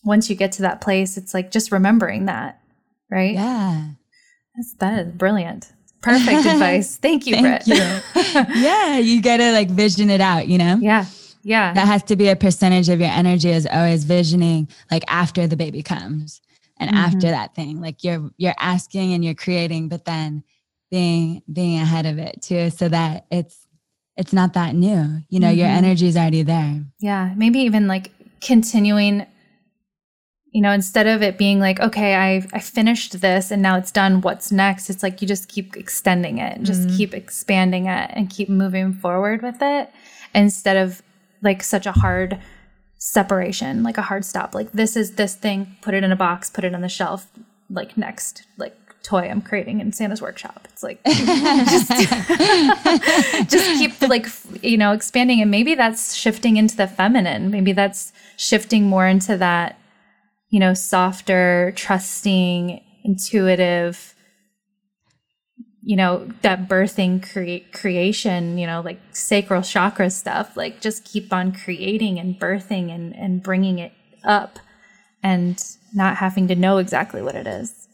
once 0.06 0.30
you 0.30 0.36
get 0.36 0.52
to 0.54 0.62
that 0.62 0.82
place, 0.82 1.18
it's 1.18 1.34
like 1.34 1.52
just 1.52 1.72
remembering 1.72 2.26
that, 2.26 2.62
right? 3.10 3.34
Yeah. 3.34 3.88
That's, 4.56 4.74
that 4.76 5.08
is 5.08 5.14
brilliant. 5.14 5.74
Perfect 6.02 6.46
advice. 6.46 6.98
Thank 6.98 7.28
you, 7.28 7.36
Thank 7.36 7.68
You. 7.68 7.76
yeah. 8.62 9.00
You 9.00 9.22
got 9.22 9.38
to 9.38 9.52
like 9.52 9.70
vision 9.70 10.10
it 10.10 10.22
out, 10.22 10.48
you 10.48 10.58
know? 10.58 10.78
Yeah. 10.80 11.06
Yeah. 11.44 11.74
That 11.74 11.88
has 11.88 12.04
to 12.04 12.16
be 12.16 12.30
a 12.30 12.36
percentage 12.36 12.90
of 12.90 13.00
your 13.00 13.10
energy 13.10 13.50
is 13.50 13.68
always 13.72 14.04
visioning 14.04 14.68
like 14.90 15.04
after 15.08 15.48
the 15.48 15.58
baby 15.58 15.84
comes 15.84 16.42
and 16.78 16.90
mm-hmm. 16.90 16.98
after 16.98 17.28
that 17.28 17.56
thing 17.56 17.82
like 17.82 18.04
you're 18.04 18.30
you're 18.38 18.56
asking 18.60 19.14
and 19.14 19.24
you're 19.24 19.36
creating 19.36 19.88
but 19.88 20.06
then 20.06 20.44
being 20.92 21.42
being 21.52 21.80
ahead 21.80 22.06
of 22.06 22.18
it 22.18 22.42
too 22.42 22.70
so 22.70 22.90
that 22.90 23.26
it's 23.32 23.68
it's 24.18 24.34
not 24.34 24.54
that 24.54 24.76
new 24.76 25.22
you 25.30 25.40
know 25.40 25.48
mm-hmm. 25.48 25.60
your 25.60 25.68
energy 25.68 26.08
is 26.08 26.18
already 26.18 26.44
there 26.44 26.84
yeah 27.00 27.34
maybe 27.36 27.60
even 27.60 27.88
like 27.88 28.12
continuing 28.42 29.26
you 30.56 30.62
know 30.62 30.72
instead 30.72 31.06
of 31.06 31.22
it 31.22 31.38
being 31.38 31.60
like 31.60 31.80
okay 31.82 32.16
i 32.16 32.48
i 32.54 32.60
finished 32.60 33.20
this 33.20 33.52
and 33.52 33.62
now 33.62 33.78
it's 33.78 33.92
done 33.92 34.22
what's 34.22 34.52
next 34.52 34.90
it's 34.90 35.04
like 35.04 35.22
you 35.22 35.28
just 35.28 35.50
keep 35.50 35.76
extending 35.76 36.38
it 36.38 36.62
just 36.64 36.88
mm-hmm. 36.88 36.98
keep 36.98 37.14
expanding 37.14 37.88
it 37.88 38.10
and 38.14 38.30
keep 38.30 38.48
moving 38.48 38.94
forward 38.94 39.42
with 39.42 39.58
it 39.62 39.92
instead 40.34 40.78
of 40.78 41.02
like 41.42 41.64
such 41.64 41.86
a 41.86 41.92
hard 41.92 42.40
separation, 42.98 43.84
like 43.84 43.98
a 43.98 44.02
hard 44.02 44.26
stop. 44.26 44.56
Like 44.56 44.72
this 44.72 44.98
is 44.98 45.12
this 45.12 45.36
thing, 45.36 45.78
put 45.82 45.94
it 45.94 46.04
in 46.04 46.12
a 46.12 46.16
box, 46.16 46.50
put 46.50 46.64
it 46.64 46.74
on 46.74 46.82
the 46.82 46.90
shelf, 46.90 47.28
like 47.70 47.98
next, 47.98 48.46
like 48.58 48.76
toy 49.04 49.30
I'm 49.30 49.42
creating 49.42 49.80
in 49.80 49.94
Santa's 49.94 50.22
workshop. 50.22 50.68
It's 50.72 50.82
like 50.82 51.04
just, 51.06 51.90
just 53.50 53.80
keep 53.80 54.02
like 54.02 54.28
you 54.64 54.78
know 54.78 54.92
expanding 54.92 55.40
and 55.40 55.52
maybe 55.52 55.76
that's 55.76 56.16
shifting 56.16 56.58
into 56.58 56.76
the 56.76 56.88
feminine. 56.88 57.52
Maybe 57.52 57.72
that's 57.74 58.12
shifting 58.38 58.86
more 58.86 59.08
into 59.08 59.38
that 59.38 59.78
you 60.50 60.60
know 60.60 60.74
softer, 60.74 61.74
trusting, 61.76 62.82
intuitive 63.04 64.16
you 65.86 65.96
know 65.96 66.28
that 66.42 66.68
birthing 66.68 67.22
create 67.32 67.72
creation 67.72 68.58
you 68.58 68.66
know 68.66 68.82
like 68.82 69.00
sacral 69.12 69.62
chakra 69.62 70.10
stuff 70.10 70.58
like 70.58 70.82
just 70.82 71.06
keep 71.06 71.32
on 71.32 71.52
creating 71.52 72.20
and 72.20 72.40
birthing 72.40 72.94
and 72.94 73.16
and 73.16 73.44
bringing 73.44 73.78
it 73.78 73.94
up 74.24 74.58
and 75.22 75.64
not 75.94 76.18
having 76.18 76.48
to 76.48 76.56
know 76.56 76.78
exactly 76.78 77.22
what 77.22 77.36
it 77.36 77.48
is. 77.48 77.88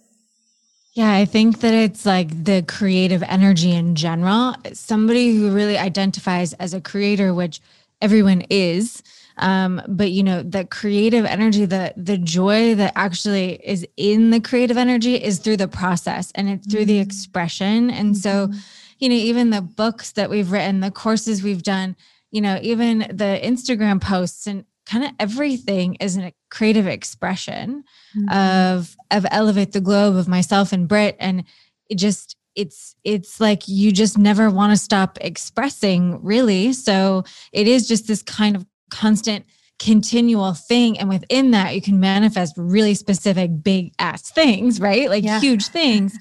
Yeah 0.94 1.14
i 1.14 1.26
think 1.26 1.60
that 1.60 1.74
it's 1.74 2.06
like 2.06 2.46
the 2.46 2.64
creative 2.68 3.24
energy 3.24 3.72
in 3.72 3.96
general. 3.96 4.56
Somebody 4.72 5.36
who 5.36 5.52
really 5.54 5.78
identifies 5.78 6.54
as 6.54 6.74
a 6.74 6.80
creator 6.82 7.34
which 7.34 7.60
everyone 8.02 8.44
is 8.50 9.04
um, 9.42 9.82
but 9.88 10.12
you 10.12 10.24
know 10.24 10.44
the 10.44 10.66
creative 10.66 11.26
energy 11.26 11.66
the 11.66 11.94
the 11.98 12.18
joy 12.18 12.76
that 12.76 12.94
actually 12.96 13.60
is 13.64 13.86
in 13.98 14.32
the 14.32 14.40
creative 14.40 14.78
energy 14.78 15.16
is 15.16 15.40
through 15.40 15.58
the 15.58 15.68
process 15.68 16.32
and 16.36 16.50
it's 16.50 16.68
through 16.72 16.82
mm-hmm. 16.82 16.88
the 16.88 17.00
expression 17.00 17.90
and 17.90 18.18
so 18.18 18.48
mm-hmm. 18.48 18.60
you 19.00 19.10
know 19.10 19.16
even 19.16 19.50
the 19.50 19.62
books 19.62 20.12
that 20.12 20.30
we've 20.30 20.52
written 20.52 20.80
the 20.80 20.92
courses 20.92 21.44
we've 21.44 21.64
done 21.64 21.96
you 22.32 22.42
know 22.42 22.60
even 22.62 23.00
the 23.00 23.40
instagram 23.44 24.02
posts 24.02 24.48
and 24.48 24.66
kind 24.86 25.04
of 25.04 25.12
everything 25.20 25.96
is 25.96 26.18
a 26.18 26.34
creative 26.50 26.88
expression 26.88 27.84
mm-hmm. 28.16 28.38
of 28.38 28.96
of 29.10 29.26
elevate 29.32 29.72
the 29.72 29.82
globe 29.82 30.16
of 30.16 30.28
myself 30.28 30.72
and 30.72 30.88
Britt 30.88 31.16
and 31.20 31.44
it 31.90 31.96
just 31.96 32.36
it's 32.56 32.96
it's 33.04 33.40
like 33.40 33.68
you 33.68 33.92
just 33.92 34.18
never 34.18 34.50
want 34.50 34.72
to 34.72 34.78
stop 34.78 35.18
expressing 35.22 36.22
really 36.24 36.74
so 36.74 37.24
it 37.54 37.68
is 37.68 37.88
just 37.88 38.08
this 38.08 38.22
kind 38.22 38.56
of 38.56 38.66
constant 38.92 39.46
continual 39.82 40.54
thing. 40.54 41.00
And 41.00 41.10
within 41.10 41.52
that 41.52 41.74
you 41.74 41.82
can 41.82 42.00
manifest 42.00 42.54
really 42.56 42.94
specific 42.94 43.64
big 43.64 43.94
ass 43.98 44.30
things 44.30 44.80
right? 44.80 45.10
Like 45.10 45.24
yeah. 45.24 45.40
huge 45.40 45.68
things. 45.68 46.16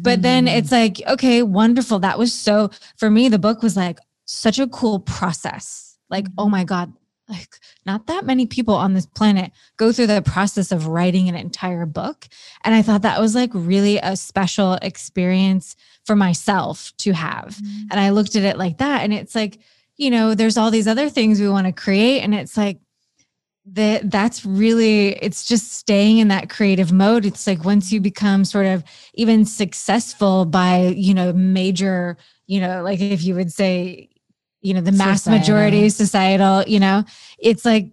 But 0.00 0.22
then 0.22 0.46
mm-hmm. 0.46 0.58
it's 0.58 0.72
like 0.72 1.00
okay 1.06 1.42
wonderful. 1.42 2.00
That 2.00 2.18
was 2.18 2.32
so 2.32 2.70
for 2.96 3.08
me 3.08 3.28
the 3.28 3.38
book 3.38 3.62
was 3.62 3.76
like 3.76 4.00
such 4.24 4.58
a 4.58 4.66
cool 4.66 4.98
process. 4.98 5.96
Like 6.10 6.26
oh 6.36 6.48
my 6.48 6.64
god 6.64 6.92
like 7.28 7.48
not 7.86 8.06
that 8.08 8.26
many 8.26 8.44
people 8.46 8.74
on 8.74 8.92
this 8.92 9.06
planet 9.06 9.50
go 9.78 9.92
through 9.92 10.08
the 10.08 10.20
process 10.20 10.70
of 10.72 10.88
writing 10.88 11.28
an 11.28 11.36
entire 11.36 11.86
book. 11.86 12.26
And 12.64 12.74
i 12.74 12.82
thought 12.82 13.02
that 13.02 13.20
was 13.20 13.34
like 13.36 13.50
really 13.54 13.98
a 13.98 14.16
special 14.16 14.74
experience 14.82 15.76
for 16.04 16.16
myself 16.16 16.92
to 16.98 17.12
have. 17.12 17.56
Mm-hmm. 17.56 17.86
and 17.92 18.00
i 18.00 18.10
looked 18.10 18.34
at 18.34 18.42
it 18.42 18.58
like 18.58 18.78
that. 18.78 19.02
And 19.02 19.12
it's 19.12 19.36
like 19.36 19.60
you 19.96 20.10
know 20.10 20.34
there's 20.34 20.56
all 20.56 20.70
these 20.70 20.88
other 20.88 21.08
things 21.08 21.40
we 21.40 21.48
want 21.48 21.66
to 21.66 21.72
create 21.72 22.20
and 22.20 22.34
it's 22.34 22.56
like 22.56 22.78
that 23.66 24.10
that's 24.10 24.44
really 24.44 25.08
it's 25.22 25.46
just 25.46 25.72
staying 25.72 26.18
in 26.18 26.28
that 26.28 26.50
creative 26.50 26.92
mode 26.92 27.24
it's 27.24 27.46
like 27.46 27.64
once 27.64 27.90
you 27.90 28.00
become 28.00 28.44
sort 28.44 28.66
of 28.66 28.84
even 29.14 29.44
successful 29.46 30.44
by 30.44 30.88
you 30.96 31.14
know 31.14 31.32
major 31.32 32.16
you 32.46 32.60
know 32.60 32.82
like 32.82 33.00
if 33.00 33.24
you 33.24 33.34
would 33.34 33.50
say 33.50 34.08
you 34.60 34.74
know 34.74 34.82
the 34.82 34.92
mass 34.92 35.22
Societal. 35.22 35.38
majority 35.38 35.88
societal 35.88 36.62
you 36.66 36.78
know 36.78 37.04
it's 37.38 37.64
like 37.64 37.90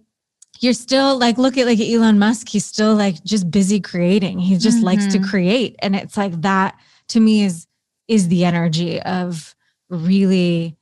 you're 0.60 0.74
still 0.74 1.18
like 1.18 1.38
look 1.38 1.56
at 1.56 1.66
like 1.66 1.80
Elon 1.80 2.18
Musk 2.18 2.48
he's 2.50 2.66
still 2.66 2.94
like 2.94 3.24
just 3.24 3.50
busy 3.50 3.80
creating 3.80 4.38
he 4.38 4.58
just 4.58 4.82
likes 4.82 5.06
to 5.06 5.18
Mhm. 5.18 5.28
create 5.28 5.76
and 5.80 5.96
it's 5.96 6.16
like 6.18 6.38
that 6.42 6.76
to 7.08 7.20
me 7.20 7.44
is 7.44 7.66
is 8.08 8.28
the 8.28 8.44
energy 8.44 9.00
of 9.00 9.54
really 9.88 10.76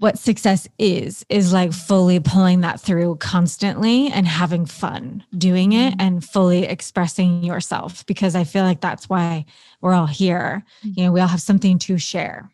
what 0.00 0.18
success 0.18 0.68
is 0.78 1.24
is 1.28 1.52
like 1.52 1.72
fully 1.72 2.20
pulling 2.20 2.60
that 2.60 2.80
through 2.80 3.16
constantly 3.16 4.08
and 4.08 4.26
having 4.26 4.64
fun 4.66 5.24
doing 5.36 5.72
it 5.72 5.94
and 5.98 6.24
fully 6.24 6.64
expressing 6.64 7.42
yourself 7.42 8.06
because 8.06 8.34
i 8.36 8.44
feel 8.44 8.64
like 8.64 8.80
that's 8.80 9.08
why 9.08 9.44
we're 9.80 9.92
all 9.94 10.06
here 10.06 10.64
you 10.82 11.04
know 11.04 11.12
we 11.12 11.20
all 11.20 11.26
have 11.28 11.42
something 11.42 11.78
to 11.78 11.98
share 11.98 12.50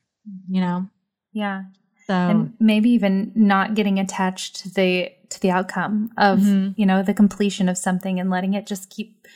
you 0.48 0.60
know 0.60 0.86
Yeah. 1.32 1.64
so 2.06 2.14
and 2.14 2.52
maybe 2.60 2.90
even 2.90 3.32
not 3.34 3.74
getting 3.74 3.98
attached 3.98 4.56
to 4.62 4.70
the 4.72 5.10
to 5.28 5.40
the 5.40 5.50
outcome 5.50 6.10
of 6.16 6.38
Mhm. 6.38 6.74
you 6.78 6.86
know 6.86 7.02
the 7.02 7.14
completion 7.14 7.68
of 7.68 7.76
something 7.76 8.18
and 8.20 8.30
letting 8.30 8.54
it 8.54 8.66
just 8.66 8.88
keep 8.90 9.26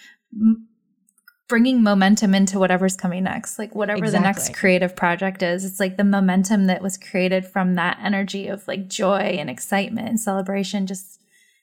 bringing 1.48 1.82
momentum 1.82 2.34
into 2.34 2.58
whatever's 2.58 2.94
coming 2.96 3.24
next 3.24 3.58
like 3.58 3.74
whatever 3.74 4.10
the 4.10 4.20
next 4.20 4.54
creative 4.54 4.94
project 4.94 5.42
is 5.42 5.64
it's 5.64 5.80
like 5.80 5.96
the 5.96 6.04
momentum 6.04 6.66
that 6.66 6.82
was 6.82 6.98
created 6.98 7.46
from 7.46 7.74
that 7.74 7.98
energy 8.02 8.46
of 8.48 8.66
like 8.68 8.86
joy 8.88 9.16
and 9.40 9.48
excitement 9.48 10.08
and 10.08 10.20
celebration 10.20 10.86
just 10.86 11.20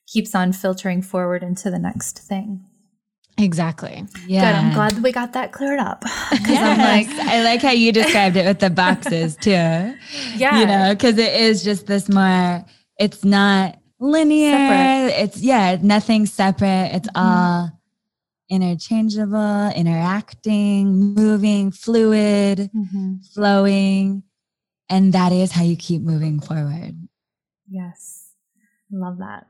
keeps 0.08 0.34
on 0.34 0.52
filtering 0.52 1.00
forward 1.02 1.42
into 1.42 1.70
the 1.70 1.78
next 1.78 2.18
thing 2.18 2.64
exactly 3.38 4.04
Yeah. 4.26 4.40
good 4.50 4.58
i'm 4.58 4.72
glad 4.74 4.92
that 4.92 5.02
we 5.02 5.12
got 5.12 5.34
that 5.34 5.52
cleared 5.52 5.78
up 5.78 6.00
because 6.30 6.48
Yes. 6.48 6.62
i'm 6.62 6.78
like 6.78 7.26
I 7.28 7.42
like 7.44 7.62
how 7.62 7.70
you 7.72 7.92
described 7.92 8.36
it 8.36 8.46
with 8.46 8.58
the 8.58 8.70
boxes 8.70 9.36
too. 9.36 9.50
yeah 9.50 10.58
You 10.60 10.66
know, 10.66 10.94
because 10.94 11.18
it 11.18 11.32
is 11.34 11.62
just 11.62 11.86
this 11.86 12.08
more, 12.08 12.64
it's 12.98 13.24
not 13.24 13.78
linear. 14.00 14.52
Separate. 14.52 15.22
It's, 15.22 15.40
yeah, 15.42 15.76
nothing 15.82 16.26
separate. 16.26 16.90
It's 16.94 17.08
Mhm. 17.08 17.12
all 17.16 17.75
interchangeable, 18.48 19.70
interacting, 19.74 21.14
moving, 21.14 21.70
fluid, 21.70 22.70
Mhm. 22.74 23.24
flowing. 23.34 24.22
And 24.88 25.12
that 25.12 25.32
is 25.32 25.52
how 25.52 25.64
you 25.64 25.76
keep 25.76 26.02
moving 26.02 26.40
forward. 26.40 26.94
Yes. 27.68 28.30
Love 28.90 29.18
that. 29.18 29.46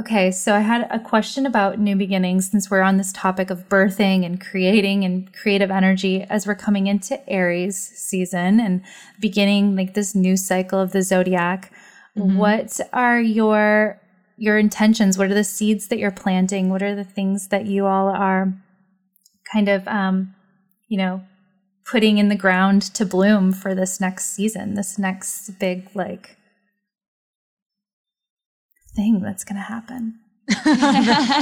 Okay, 0.00 0.30
so 0.30 0.54
I 0.54 0.60
had 0.60 0.86
a 0.92 1.00
question 1.00 1.44
about 1.44 1.80
new 1.80 1.96
beginnings 1.96 2.48
since 2.50 2.70
we're 2.70 2.82
on 2.82 2.98
this 2.98 3.12
topic 3.12 3.50
of 3.50 3.68
birthing 3.68 4.24
and 4.24 4.40
creating 4.40 5.04
and 5.04 5.32
creative 5.32 5.72
energy 5.72 6.22
as 6.22 6.46
we're 6.46 6.54
coming 6.54 6.86
into 6.86 7.18
Aries 7.28 7.76
season 7.76 8.60
and 8.60 8.82
beginning 9.20 9.74
like 9.74 9.94
this 9.94 10.14
new 10.14 10.36
cycle 10.36 10.78
of 10.80 10.92
the 10.92 11.02
zodiac. 11.02 11.72
Mhm. 12.16 12.36
What 12.36 12.80
are 12.92 13.20
your 13.20 14.00
your 14.38 14.58
intentions? 14.58 15.18
What 15.18 15.30
are 15.30 15.34
the 15.34 15.44
seeds 15.44 15.88
that 15.88 15.98
you're 15.98 16.10
planting? 16.10 16.70
What 16.70 16.82
are 16.82 16.94
the 16.94 17.04
things 17.04 17.48
that 17.48 17.66
you 17.66 17.86
all 17.86 18.08
are 18.08 18.54
kind 19.52 19.68
of 19.68 19.86
um, 19.88 20.34
you 20.88 20.96
know, 20.96 21.22
putting 21.84 22.18
in 22.18 22.28
the 22.28 22.36
ground 22.36 22.82
to 22.82 23.04
bloom 23.06 23.52
for 23.52 23.74
this 23.74 24.00
next 24.00 24.34
season, 24.34 24.74
this 24.74 24.98
next 24.98 25.58
big 25.58 25.88
like 25.94 26.36
thing 28.96 29.20
that's 29.20 29.44
going 29.44 29.56
to 29.56 29.62
happen. 29.62 30.18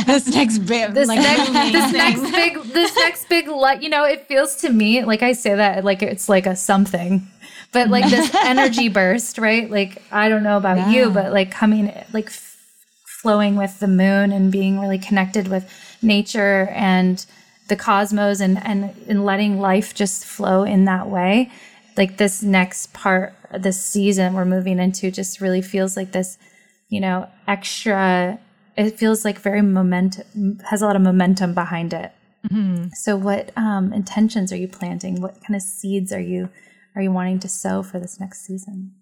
this 0.06 0.26
next 0.26 0.58
bit 0.58 0.92
This 0.94 1.06
like, 1.06 1.20
next, 1.20 1.46
this 1.72 1.92
next 1.92 2.32
big, 2.32 2.62
this 2.72 2.94
next 2.96 3.28
big, 3.28 3.46
you 3.80 3.88
know, 3.88 4.04
it 4.04 4.26
feels 4.26 4.56
to 4.56 4.70
me 4.70 5.04
like 5.04 5.22
I 5.22 5.32
say 5.32 5.54
that 5.54 5.84
like 5.84 6.02
it's 6.02 6.28
like 6.28 6.46
a 6.46 6.56
something, 6.56 7.26
but 7.72 7.88
like 7.88 8.10
this 8.10 8.34
energy 8.44 8.88
burst, 8.88 9.38
right? 9.38 9.70
Like 9.70 10.02
I 10.10 10.28
don't 10.28 10.42
know 10.42 10.56
about 10.56 10.90
you, 10.90 11.10
but 11.10 11.32
like 11.32 11.52
coming, 11.52 11.92
like 12.12 12.26
f- 12.26 12.55
flowing 13.26 13.56
with 13.56 13.80
the 13.80 13.88
moon 13.88 14.30
and 14.30 14.52
being 14.52 14.78
really 14.78 14.98
connected 14.98 15.48
with 15.48 15.64
nature 16.00 16.68
and 16.70 17.26
the 17.68 17.76
cosmos 17.76 18.40
and 18.40 18.56
and 18.64 18.94
and 19.08 19.24
letting 19.24 19.60
life 19.60 19.94
just 19.94 20.24
flow 20.24 20.62
in 20.62 20.84
that 20.84 21.08
way. 21.08 21.50
Like 21.96 22.18
this 22.18 22.42
next 22.42 22.92
part, 22.92 23.34
this 23.52 23.84
season 23.84 24.34
we're 24.34 24.44
moving 24.44 24.78
into, 24.78 25.10
just 25.10 25.40
really 25.40 25.62
feels 25.62 25.96
like 25.96 26.12
this 26.12 26.38
you 26.88 27.00
know, 27.00 27.28
extra, 27.48 28.38
it 28.76 28.98
feels 28.98 29.24
like 29.24 29.40
very 29.40 29.62
momentum, 29.62 30.60
has 30.70 30.82
a 30.82 30.86
lot 30.86 30.96
of 30.96 31.02
momentum 31.02 31.54
behind 31.54 31.92
it. 31.92 32.12
Mhm. 32.48 32.94
So 32.94 33.16
what 33.16 33.50
um, 33.56 33.92
intentions 33.92 34.52
are 34.52 34.56
you 34.56 34.68
planting? 34.68 35.20
What 35.20 35.34
kind 35.42 35.56
of 35.56 35.62
seeds 35.62 36.12
are 36.12 36.20
you, 36.20 36.48
are 36.94 37.02
you 37.02 37.10
wanting 37.10 37.40
to 37.40 37.48
sow 37.48 37.82
for 37.82 37.98
this 37.98 38.20
next 38.20 38.46
season? 38.46 38.92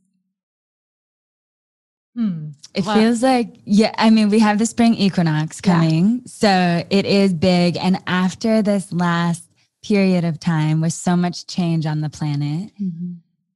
Hmm. 2.14 2.48
It 2.74 2.84
feels 2.84 3.22
like, 3.22 3.56
yeah, 3.64 3.92
I 3.98 4.10
mean, 4.10 4.28
we 4.28 4.38
have 4.38 4.58
the 4.58 4.66
spring 4.66 4.94
equinox 4.94 5.60
Yeah. 5.64 5.74
coming. 5.74 6.22
So 6.26 6.84
it 6.90 7.06
is 7.06 7.32
big. 7.32 7.76
And 7.76 8.00
after 8.06 8.62
this 8.62 8.92
last 8.92 9.44
period 9.82 10.24
of 10.24 10.38
time 10.40 10.80
with 10.80 10.92
so 10.92 11.16
much 11.16 11.46
change 11.46 11.86
on 11.86 12.00
the 12.00 12.08
planet, 12.10 12.70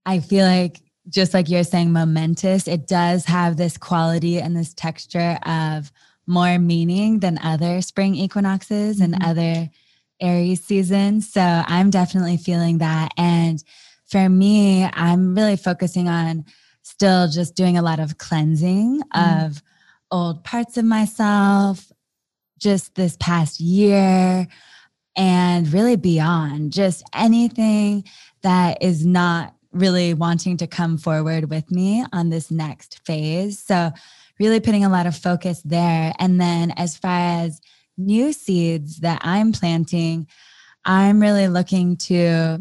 I 0.07 0.21
feel 0.21 0.45
like, 0.47 0.81
just 1.09 1.33
like 1.35 1.49
you're 1.49 1.65
saying, 1.65 1.93
momentous, 1.93 2.69
it 2.69 2.87
does 2.87 3.25
have 3.25 3.57
this 3.57 3.77
quality 3.79 4.39
and 4.41 4.55
this 4.57 4.75
texture 4.75 5.39
of 5.47 5.91
more 6.27 6.59
meaning 6.59 7.21
than 7.21 7.39
other 7.43 7.81
spring 7.81 8.15
equinoxes 8.15 9.01
and 9.01 9.15
Mhm. 9.15 9.25
other 9.27 9.71
Aries 10.21 10.63
seasons. 10.63 11.33
So 11.33 11.41
I'm 11.41 11.91
definitely 11.91 12.37
feeling 12.37 12.79
that. 12.79 13.13
And 13.17 13.63
for 14.05 14.29
me, 14.29 14.85
I'm 14.85 15.35
really 15.35 15.57
focusing 15.57 16.09
on 16.09 16.45
still 16.99 17.29
just 17.29 17.55
doing 17.55 17.79
a 17.79 17.83
lot 17.83 18.01
of 18.01 18.19
cleansing 18.19 19.01
Mm. 19.15 19.47
of 19.47 19.63
old 20.11 20.43
parts 20.43 20.77
of 20.77 20.85
myself, 20.85 21.93
just 22.59 22.97
this 22.97 23.17
past 23.21 23.61
year, 23.61 24.49
and 25.15 25.73
really 25.73 25.95
beyond, 25.95 26.73
just 26.73 27.05
anything 27.15 28.03
that 28.43 28.83
is 28.83 29.07
not 29.07 29.55
really 29.73 30.13
wanting 30.13 30.57
to 30.57 30.67
come 30.67 30.99
forward 30.99 31.51
with 31.51 31.71
me 31.71 32.05
on 32.13 32.31
this 32.31 32.51
next 32.51 32.99
phase. 33.07 33.61
So, 33.61 33.93
really 34.41 34.59
putting 34.59 34.85
a 34.85 34.89
lot 34.89 35.07
of 35.07 35.17
focus 35.17 35.63
there. 35.65 36.13
And 36.19 36.41
then, 36.41 36.73
as 36.73 36.97
far 36.97 37.45
as 37.45 37.61
new 37.97 38.33
seeds 38.33 39.01
that 39.01 39.21
I'm 39.23 39.53
planting, 39.53 40.27
I'm 40.85 41.21
really 41.21 41.47
looking 41.47 41.97
to 42.09 42.59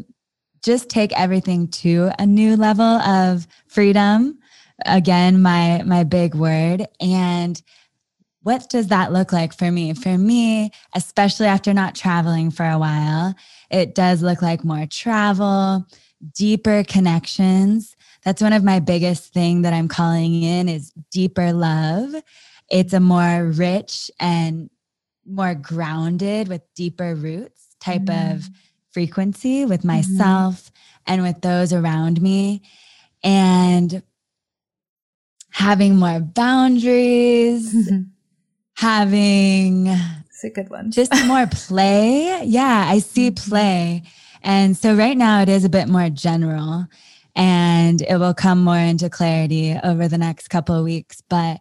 just 0.68 0.90
take 0.90 1.18
everything 1.18 1.70
to 1.70 2.12
a 2.20 2.26
new 2.26 2.58
level 2.58 2.84
of 2.84 3.48
freedom. 3.68 4.38
Again, 4.86 5.42
my 5.42 5.82
my 5.86 6.04
big 6.04 6.36
word. 6.36 6.86
And 7.00 7.60
what 8.44 8.70
does 8.70 8.88
that 8.90 9.14
look 9.14 9.32
like 9.32 9.58
for 9.58 9.72
me? 9.72 9.94
For 9.94 10.18
me, 10.18 10.72
especially 10.94 11.48
after 11.48 11.74
not 11.74 11.96
traveling 11.96 12.52
for 12.52 12.66
a 12.66 12.78
while, 12.78 13.34
it 13.72 13.96
does 13.96 14.22
look 14.22 14.42
like 14.42 14.66
more 14.66 14.86
travel, 14.86 15.88
deeper 16.36 16.84
connections. 16.84 17.96
That's 18.26 18.42
one 18.42 18.54
of 18.54 18.64
my 18.66 18.82
biggest 18.82 19.34
thing 19.34 19.62
that 19.62 19.74
I'm 19.74 19.88
calling 19.88 20.44
in 20.44 20.68
is 20.68 20.92
deeper 21.12 21.54
love. 21.54 22.14
It's 22.70 22.92
a 22.92 23.00
more 23.00 23.46
rich 23.46 24.12
and 24.20 24.70
more 25.26 25.56
grounded 25.56 26.50
with 26.50 26.62
deeper 26.76 27.16
roots 27.16 27.76
type 27.80 28.02
of 28.02 28.42
mm. 28.42 28.50
Frequency 28.98 29.64
with 29.64 29.82
mm-hmm. 29.82 29.90
myself 29.90 30.72
and 31.06 31.22
with 31.22 31.40
those 31.42 31.72
around 31.72 32.20
me 32.20 32.64
and 33.22 34.02
having 35.52 35.96
more 35.96 36.20
boundaries 36.20 37.76
mm-hmm. 37.76 38.02
having 38.74 39.86
It's 39.86 40.44
a 40.44 40.50
good 40.50 40.72
one. 40.72 40.90
just 40.90 41.14
more 41.28 41.46
play. 41.52 42.44
Yeah, 42.44 42.86
I 42.88 42.98
see 42.98 43.30
mm-hmm. 43.30 43.50
play. 43.50 44.02
And 44.42 44.76
so 44.76 44.96
right 44.96 45.16
now 45.16 45.44
it 45.44 45.50
is 45.50 45.64
a 45.64 45.70
bit 45.70 45.88
more 45.88 46.10
general 46.10 46.88
and 47.36 48.02
it 48.02 48.18
will 48.18 48.34
come 48.34 48.64
more 48.64 48.80
into 48.80 49.12
clarity 49.12 49.78
over 49.84 50.08
the 50.08 50.18
next 50.18 50.48
couple 50.48 50.74
of 50.74 50.84
weeks. 50.84 51.22
But 51.30 51.60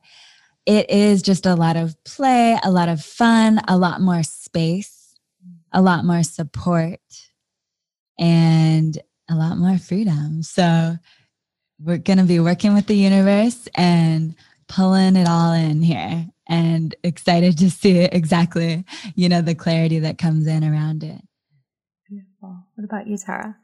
it 0.64 0.88
is 0.88 1.20
just 1.20 1.44
a 1.44 1.54
lot 1.54 1.76
of 1.76 2.02
play, 2.04 2.58
a 2.64 2.70
lot 2.70 2.88
of 2.88 3.02
fun, 3.02 3.60
a 3.68 3.76
lot 3.76 4.00
more 4.00 4.22
space, 4.22 5.14
a 5.70 5.82
lot 5.82 6.06
more 6.06 6.22
support, 6.22 7.00
and 8.18 8.98
a 9.28 9.34
lot 9.34 9.58
more 9.58 9.78
freedom. 9.78 10.42
So 10.42 10.96
we're 11.78 11.98
going 11.98 12.18
to 12.18 12.24
be 12.24 12.40
working 12.40 12.74
with 12.74 12.86
the 12.86 12.96
universe 12.96 13.68
and 13.74 14.34
pulling 14.68 15.16
it 15.16 15.28
all 15.28 15.52
in 15.52 15.82
here 15.82 16.26
and 16.48 16.94
excited 17.02 17.58
to 17.58 17.70
see 17.70 17.98
exactly, 18.00 18.84
you 19.14 19.28
know, 19.28 19.42
the 19.42 19.54
clarity 19.54 19.98
that 20.00 20.18
comes 20.18 20.46
in 20.46 20.64
around 20.64 21.02
it. 21.04 21.20
Beautiful. 22.08 22.64
What 22.74 22.84
about 22.84 23.06
you, 23.06 23.18
Tara? 23.18 23.56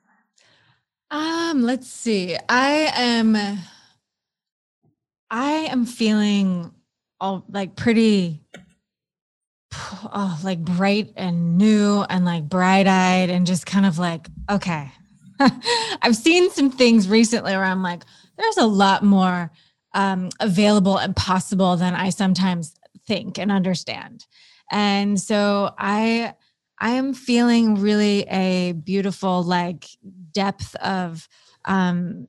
Um, 1.10 1.62
let's 1.62 1.88
see. 1.88 2.36
I 2.48 2.90
am 2.94 3.36
I 5.30 5.52
am 5.52 5.86
feeling 5.86 6.72
all 7.20 7.44
like 7.48 7.76
pretty 7.76 8.40
oh, 10.12 10.38
like 10.42 10.60
bright 10.60 11.12
and 11.16 11.58
new 11.58 12.02
and 12.08 12.24
like 12.24 12.48
bright-eyed 12.48 13.30
and 13.30 13.46
just 13.46 13.66
kind 13.66 13.86
of 13.86 13.98
like, 13.98 14.28
okay. 14.50 14.90
I've 16.02 16.16
seen 16.16 16.50
some 16.50 16.70
things 16.70 17.08
recently 17.08 17.52
where 17.52 17.64
I'm 17.64 17.82
like, 17.82 18.02
there's 18.36 18.56
a 18.58 18.66
lot 18.66 19.02
more 19.02 19.50
um, 19.94 20.30
available 20.40 20.98
and 20.98 21.14
possible 21.14 21.76
than 21.76 21.94
I 21.94 22.10
sometimes 22.10 22.74
think 23.06 23.38
and 23.38 23.50
understand. 23.50 24.26
And 24.70 25.20
so 25.20 25.74
I 25.78 26.34
I 26.78 26.90
am 26.92 27.14
feeling 27.14 27.76
really 27.76 28.22
a 28.22 28.72
beautiful 28.72 29.42
like 29.42 29.86
depth 30.32 30.74
of 30.76 31.28
um 31.64 32.28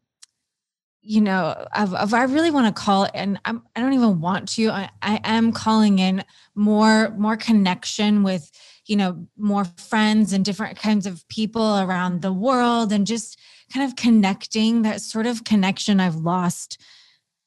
you 1.03 1.19
know 1.21 1.67
of, 1.75 1.93
of 1.93 2.13
i 2.13 2.23
really 2.23 2.49
want 2.49 2.73
to 2.73 2.81
call 2.81 3.07
and 3.13 3.39
I'm, 3.45 3.61
i 3.75 3.81
don't 3.81 3.93
even 3.93 4.21
want 4.21 4.47
to 4.49 4.69
I, 4.69 4.89
I 5.01 5.19
am 5.23 5.51
calling 5.51 5.99
in 5.99 6.23
more 6.55 7.09
more 7.17 7.35
connection 7.35 8.23
with 8.23 8.49
you 8.85 8.95
know 8.95 9.27
more 9.37 9.65
friends 9.65 10.33
and 10.33 10.43
different 10.45 10.79
kinds 10.79 11.05
of 11.05 11.27
people 11.27 11.79
around 11.79 12.21
the 12.21 12.33
world 12.33 12.91
and 12.91 13.05
just 13.05 13.39
kind 13.73 13.85
of 13.85 13.95
connecting 13.97 14.83
that 14.83 15.01
sort 15.01 15.27
of 15.27 15.43
connection 15.43 15.99
i've 15.99 16.15
lost 16.15 16.81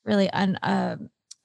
really 0.05 0.31
un, 0.31 0.57
uh, 0.57 0.97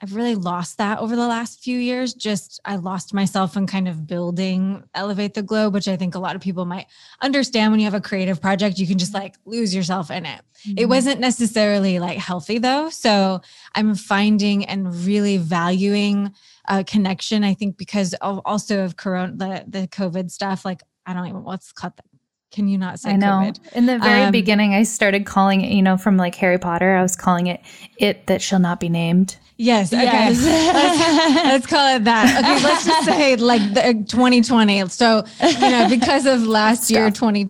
I've 0.02 0.16
really 0.16 0.36
lost 0.36 0.80
that 0.80 0.99
over 0.99 1.16
the 1.16 1.28
last 1.28 1.62
few 1.64 1.78
years. 1.78 2.14
Just 2.14 2.60
I 2.66 2.78
lost 2.78 3.14
myself 3.14 3.56
in 3.56 3.68
kind 3.68 3.88
of 3.88 4.08
building 4.08 4.84
Elevate 4.95 5.36
the 5.36 5.43
Globe, 5.43 5.74
which 5.74 5.88
I 5.88 5.95
think 5.95 6.16
a 6.16 6.20
lot 6.20 6.36
of 6.36 6.41
people 6.41 6.66
might 6.66 6.88
understand 7.22 7.72
when 7.72 7.80
you 7.80 7.86
have 7.86 7.93
a 7.93 8.02
creative 8.02 8.41
project, 8.41 8.80
you 8.80 8.88
can 8.88 8.97
just 8.97 9.14
like 9.14 9.36
lose 9.45 9.76
yourself 9.76 10.10
in 10.10 10.26
it. 10.26 10.41
Mm-hmm. 10.68 10.80
It 10.80 10.89
wasn't 10.89 11.20
necessarily 11.20 11.99
like 11.99 12.18
healthy 12.18 12.58
though. 12.58 12.89
So 12.89 13.41
I'm 13.76 13.93
finding 13.95 14.66
and 14.66 14.93
really 15.06 15.38
valuing 15.38 16.34
a 16.68 16.84
connection. 16.84 17.43
I 17.43 17.54
think 17.54 17.78
because 17.78 18.14
of 18.16 18.41
also 18.45 18.84
of 18.84 18.97
corona 18.97 19.34
the, 19.36 19.66
the 19.68 19.88
COVID 19.88 20.32
stuff, 20.32 20.66
like 20.66 20.82
I 21.06 21.14
don't 21.14 21.28
even 21.28 21.43
what's 21.43 21.72
cut 21.72 21.95
that 21.97 22.11
can 22.52 22.68
you 22.68 22.78
not 22.78 22.99
say 22.99 23.12
I 23.12 23.16
know. 23.16 23.28
COVID? 23.28 23.74
In 23.74 23.86
the 23.86 23.97
very 23.97 24.24
um, 24.24 24.32
beginning, 24.32 24.74
I 24.74 24.84
started 24.84 25.26
calling 25.26 25.62
it, 25.62 25.72
you 25.72 25.82
know, 25.82 25.97
from 25.97 26.18
like 26.18 26.36
Harry 26.36 26.60
Potter, 26.60 26.95
I 26.95 27.02
was 27.02 27.16
calling 27.16 27.47
it 27.47 27.62
It 27.97 28.28
That 28.28 28.41
Shall 28.41 28.60
Not 28.60 28.80
Be 28.80 28.89
Named. 28.89 29.38
Yes. 29.58 29.93
Okay. 29.93 30.04
Yes. 30.04 30.43
let's, 30.43 31.36
let's, 31.45 31.68
call 31.68 31.95
it 31.95 32.04
that. 32.04 32.39
Okay. 32.39 32.64
Let's 32.64 32.86
just 32.86 33.06
say 33.06 33.36
like 33.38 33.74
the 33.74 34.04
2020. 34.06 34.89
So, 34.89 35.24
you 35.41 35.60
know, 35.60 35.88
because 35.89 36.26
of 36.26 36.43
last 36.47 36.89
year, 36.91 37.10
20. 37.10 37.49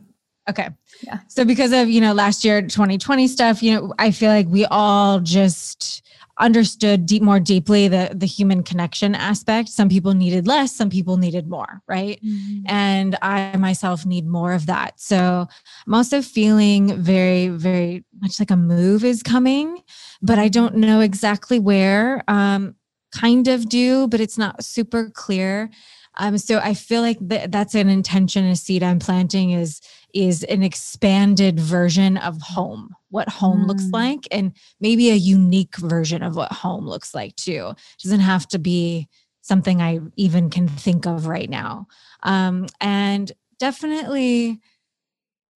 Okay. 0.49 0.69
Yeah. 1.03 1.19
So 1.27 1.45
because 1.45 1.71
of, 1.71 1.89
you 1.89 2.01
know, 2.01 2.13
last 2.13 2.45
year, 2.45 2.61
2020 2.61 3.27
stuff, 3.27 3.63
you 3.63 3.73
know, 3.73 3.93
I 3.97 4.11
feel 4.11 4.29
like 4.29 4.47
we 4.47 4.65
all 4.65 5.19
just 5.19 6.05
understood 6.39 7.05
deep 7.05 7.21
more 7.21 7.39
deeply 7.39 7.87
the 7.87 8.09
the 8.13 8.25
human 8.25 8.63
connection 8.63 9.13
aspect 9.13 9.69
some 9.69 9.89
people 9.89 10.13
needed 10.13 10.47
less 10.47 10.75
some 10.75 10.89
people 10.89 11.17
needed 11.17 11.47
more 11.47 11.81
right 11.87 12.19
mm-hmm. 12.23 12.63
and 12.65 13.17
i 13.21 13.55
myself 13.57 14.05
need 14.05 14.25
more 14.25 14.53
of 14.53 14.65
that 14.65 14.99
so 14.99 15.47
i'm 15.85 15.93
also 15.93 16.21
feeling 16.21 16.95
very 17.01 17.49
very 17.49 18.03
much 18.21 18.39
like 18.39 18.51
a 18.51 18.55
move 18.55 19.03
is 19.03 19.21
coming 19.21 19.77
but 20.21 20.39
I 20.39 20.47
don't 20.47 20.75
know 20.75 20.99
exactly 20.99 21.59
where. 21.59 22.23
Um, 22.27 22.75
kind 23.13 23.47
of 23.47 23.67
do, 23.67 24.07
but 24.07 24.21
it's 24.21 24.37
not 24.37 24.63
super 24.63 25.09
clear. 25.09 25.69
Um, 26.17 26.37
so 26.37 26.59
I 26.59 26.73
feel 26.73 27.01
like 27.01 27.17
th- 27.27 27.49
that's 27.49 27.75
an 27.75 27.89
intention, 27.89 28.45
a 28.45 28.55
seed 28.55 28.83
I'm 28.83 28.99
planting 28.99 29.51
is 29.51 29.81
is 30.13 30.43
an 30.43 30.61
expanded 30.61 31.59
version 31.59 32.17
of 32.17 32.41
home, 32.41 32.95
what 33.11 33.29
home 33.29 33.63
mm. 33.63 33.67
looks 33.67 33.87
like, 33.91 34.27
and 34.31 34.53
maybe 34.79 35.09
a 35.11 35.15
unique 35.15 35.77
version 35.77 36.23
of 36.23 36.35
what 36.35 36.51
home 36.51 36.87
looks 36.87 37.13
like 37.13 37.35
too. 37.35 37.73
It 37.75 38.03
doesn't 38.03 38.21
have 38.21 38.47
to 38.49 38.59
be 38.59 39.07
something 39.41 39.81
I 39.81 39.99
even 40.15 40.49
can 40.49 40.67
think 40.67 41.05
of 41.05 41.27
right 41.27 41.49
now. 41.49 41.87
Um, 42.23 42.67
and 42.79 43.31
definitely 43.59 44.59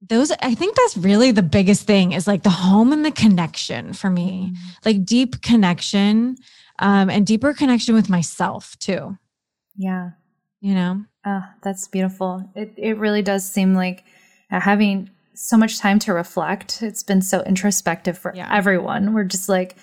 those 0.08 0.32
i 0.42 0.54
think 0.54 0.76
that's 0.76 0.98
really 0.98 1.32
the 1.32 1.42
biggest 1.42 1.88
thing 1.88 2.12
is 2.12 2.28
like 2.28 2.44
the 2.44 2.50
home 2.50 2.94
and 2.94 3.04
the 3.04 3.12
connection 3.12 3.94
for 3.94 4.10
me 4.10 4.52
mm. 4.52 4.86
like 4.86 5.04
deep 5.04 5.42
connection 5.42 6.36
um 6.80 7.10
and 7.10 7.26
deeper 7.26 7.54
connection 7.54 7.96
with 7.96 8.10
myself 8.10 8.78
too 8.78 9.18
yeah 9.76 10.12
you 10.62 10.74
know 10.74 11.04
oh 11.26 11.44
that's 11.64 11.88
beautiful 11.88 12.48
it, 12.56 12.72
it 12.78 12.98
really 12.98 13.22
does 13.22 13.50
seem 13.50 13.74
like 13.74 14.04
uh, 14.52 14.60
having 14.60 15.10
so 15.36 15.58
much 15.58 15.80
time 15.80 16.00
to 16.00 16.14
reflect. 16.14 16.82
It's 16.82 17.04
been 17.04 17.22
so 17.22 17.42
introspective 17.44 18.18
for 18.18 18.34
yeah. 18.36 18.50
everyone. 18.54 19.14
We're 19.14 19.24
just 19.24 19.50
like 19.50 19.76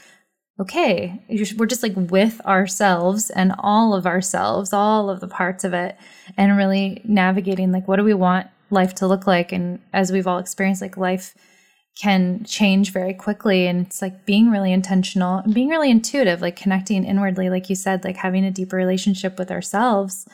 okay 0.60 1.18
we're 1.56 1.64
just 1.64 1.82
like 1.82 1.94
with 1.96 2.38
ourselves 2.42 3.30
and 3.30 3.54
all 3.58 3.94
of 3.94 4.06
ourselves 4.06 4.70
all 4.74 5.08
of 5.08 5.18
the 5.18 5.26
parts 5.26 5.64
of 5.64 5.72
it 5.72 5.96
and 6.36 6.58
really 6.58 7.00
navigating 7.04 7.72
like 7.72 7.88
what 7.88 7.96
do 7.96 8.04
we 8.04 8.12
want 8.12 8.46
life 8.72 8.94
to 8.96 9.06
look 9.06 9.26
like? 9.26 9.52
And 9.52 9.78
as 9.92 10.10
we've 10.10 10.26
all 10.26 10.38
experienced 10.38 10.82
like 10.82 10.96
life 10.96 11.34
can 11.94 12.42
change 12.44 12.90
very 12.90 13.12
quickly 13.12 13.66
and 13.66 13.86
it's 13.86 14.00
like 14.00 14.24
being 14.24 14.50
really 14.50 14.72
intentional 14.72 15.38
and 15.38 15.52
being 15.52 15.68
really 15.68 15.90
intuitive 15.90 16.40
like 16.40 16.56
connecting 16.56 17.04
inwardly 17.04 17.50
like 17.50 17.68
you 17.68 17.76
said 17.76 18.02
like 18.02 18.16
having 18.16 18.46
a 18.46 18.50
deeper 18.50 18.76
relationship 18.76 19.38
with 19.38 19.50
ourselves 19.50 20.26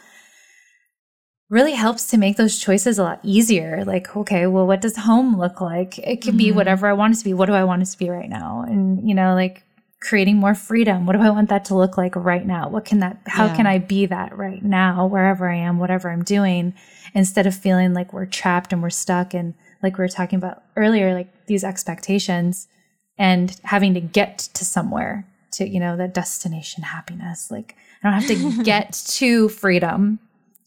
really 1.50 1.72
helps 1.72 2.08
to 2.08 2.18
make 2.18 2.36
those 2.36 2.58
choices 2.58 2.98
a 2.98 3.02
lot 3.02 3.20
easier. 3.22 3.84
Like 3.84 4.14
okay 4.16 4.46
well 4.46 4.66
what 4.66 4.80
does 4.80 4.96
home 4.96 5.38
look 5.38 5.60
like? 5.60 5.98
It 5.98 6.20
can 6.20 6.32
mm-hmm. 6.32 6.38
be 6.38 6.52
whatever 6.52 6.86
i 6.86 6.92
want 6.92 7.14
it 7.14 7.18
to 7.18 7.24
be. 7.24 7.34
What 7.34 7.46
do 7.46 7.54
i 7.54 7.64
want 7.64 7.82
it 7.82 7.86
to 7.86 7.98
be 7.98 8.10
right 8.10 8.28
now? 8.28 8.64
And 8.66 9.08
you 9.08 9.14
know 9.14 9.34
like 9.34 9.62
creating 10.00 10.36
more 10.36 10.54
freedom. 10.54 11.06
What 11.06 11.14
do 11.14 11.22
i 11.22 11.30
want 11.30 11.48
that 11.48 11.64
to 11.66 11.74
look 11.74 11.96
like 11.96 12.14
right 12.16 12.46
now? 12.46 12.68
What 12.68 12.84
can 12.84 13.00
that 13.00 13.20
how 13.26 13.46
yeah. 13.46 13.56
can 13.56 13.66
i 13.66 13.78
be 13.78 14.06
that 14.06 14.36
right 14.36 14.62
now 14.62 15.06
wherever 15.06 15.48
i 15.48 15.56
am 15.56 15.78
whatever 15.78 16.10
i'm 16.10 16.22
doing 16.22 16.74
instead 17.14 17.46
of 17.46 17.54
feeling 17.54 17.94
like 17.94 18.12
we're 18.12 18.26
trapped 18.26 18.72
and 18.72 18.82
we're 18.82 18.90
stuck 18.90 19.32
and 19.34 19.54
like 19.82 19.96
we 19.96 20.02
were 20.02 20.08
talking 20.08 20.36
about 20.36 20.62
earlier 20.76 21.14
like 21.14 21.46
these 21.46 21.64
expectations 21.64 22.68
and 23.16 23.58
having 23.64 23.94
to 23.94 24.00
get 24.00 24.38
to 24.38 24.64
somewhere 24.64 25.26
to 25.50 25.66
you 25.66 25.80
know 25.80 25.96
that 25.96 26.12
destination 26.12 26.82
happiness. 26.82 27.50
Like 27.50 27.74
i 28.02 28.10
don't 28.10 28.20
have 28.20 28.56
to 28.56 28.62
get 28.64 28.92
to 28.92 29.48
freedom 29.48 30.20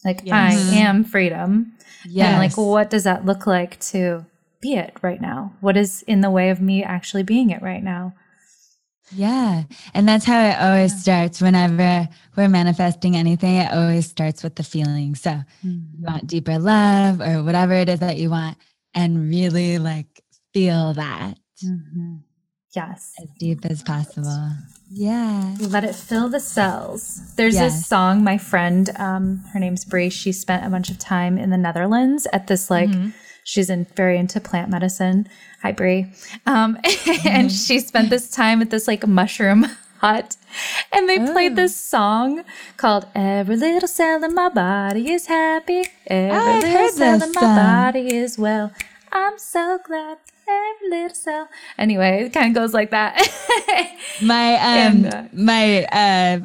like 0.04 0.22
yes. 0.24 0.72
i 0.72 0.76
am 0.76 1.04
freedom 1.04 1.72
yeah 2.06 2.30
and 2.30 2.38
like 2.38 2.56
what 2.56 2.90
does 2.90 3.04
that 3.04 3.24
look 3.24 3.46
like 3.46 3.78
to 3.80 4.24
be 4.60 4.74
it 4.74 4.96
right 5.02 5.20
now 5.20 5.52
what 5.60 5.76
is 5.76 6.02
in 6.02 6.20
the 6.20 6.30
way 6.30 6.50
of 6.50 6.60
me 6.60 6.82
actually 6.82 7.22
being 7.22 7.50
it 7.50 7.62
right 7.62 7.82
now 7.82 8.12
yeah. 9.14 9.64
And 9.94 10.08
that's 10.08 10.24
how 10.24 10.42
it 10.42 10.58
always 10.58 10.98
starts 10.98 11.40
whenever 11.40 12.08
we're 12.36 12.48
manifesting 12.48 13.16
anything. 13.16 13.56
It 13.56 13.72
always 13.72 14.08
starts 14.08 14.42
with 14.42 14.56
the 14.56 14.62
feeling. 14.62 15.14
So 15.14 15.30
mm-hmm. 15.30 15.68
you 15.98 16.04
want 16.06 16.26
deeper 16.26 16.58
love 16.58 17.20
or 17.20 17.42
whatever 17.42 17.74
it 17.74 17.88
is 17.88 18.00
that 18.00 18.16
you 18.16 18.30
want 18.30 18.56
and 18.94 19.28
really 19.28 19.78
like 19.78 20.22
feel 20.52 20.94
that. 20.94 21.38
Mm-hmm. 21.64 22.16
Yes. 22.74 23.14
As 23.20 23.28
deep 23.38 23.64
as 23.66 23.82
possible. 23.82 24.50
Yeah. 24.90 25.56
Let 25.60 25.84
it 25.84 25.94
fill 25.94 26.28
the 26.28 26.40
cells. 26.40 27.34
There's 27.36 27.54
yes. 27.54 27.74
this 27.74 27.86
song, 27.86 28.24
my 28.24 28.38
friend, 28.38 28.90
um, 28.96 29.44
her 29.52 29.58
name's 29.58 29.84
Bree. 29.84 30.10
She 30.10 30.32
spent 30.32 30.64
a 30.64 30.70
bunch 30.70 30.90
of 30.90 30.98
time 30.98 31.38
in 31.38 31.50
the 31.50 31.58
Netherlands 31.58 32.26
at 32.32 32.46
this 32.46 32.70
like 32.70 32.88
mm-hmm 32.88 33.10
She's 33.44 33.70
in 33.70 33.86
very 33.96 34.18
into 34.18 34.40
plant 34.40 34.70
medicine. 34.70 35.28
Hi, 35.62 35.72
Brie. 35.72 36.12
Um, 36.46 36.76
mm-hmm. 36.84 37.28
and 37.28 37.52
she 37.52 37.80
spent 37.80 38.10
this 38.10 38.30
time 38.30 38.62
at 38.62 38.70
this 38.70 38.86
like 38.86 39.06
mushroom 39.06 39.66
hut 39.98 40.36
and 40.92 41.08
they 41.08 41.18
oh. 41.18 41.32
played 41.32 41.56
this 41.56 41.76
song 41.76 42.44
called 42.76 43.06
Every 43.14 43.56
Little 43.56 43.88
Cell 43.88 44.22
in 44.22 44.34
My 44.34 44.48
Body 44.48 45.10
is 45.10 45.26
Happy. 45.26 45.84
Every 46.06 46.36
I've 46.36 46.62
little 46.62 46.88
cell 46.90 47.22
in 47.22 47.32
my 47.32 47.40
body 47.40 48.14
is 48.14 48.38
well. 48.38 48.72
I'm 49.10 49.38
so 49.38 49.78
glad 49.84 50.18
every 50.52 50.90
little 50.90 51.14
cell. 51.14 51.48
Anyway, 51.78 52.24
it 52.24 52.32
kind 52.32 52.56
of 52.56 52.60
goes 52.60 52.74
like 52.74 52.90
that. 52.90 53.16
my 54.22 54.54
um 54.54 54.60
and, 54.60 55.06
uh, 55.14 55.24
my 55.32 55.84
uh 55.84 56.40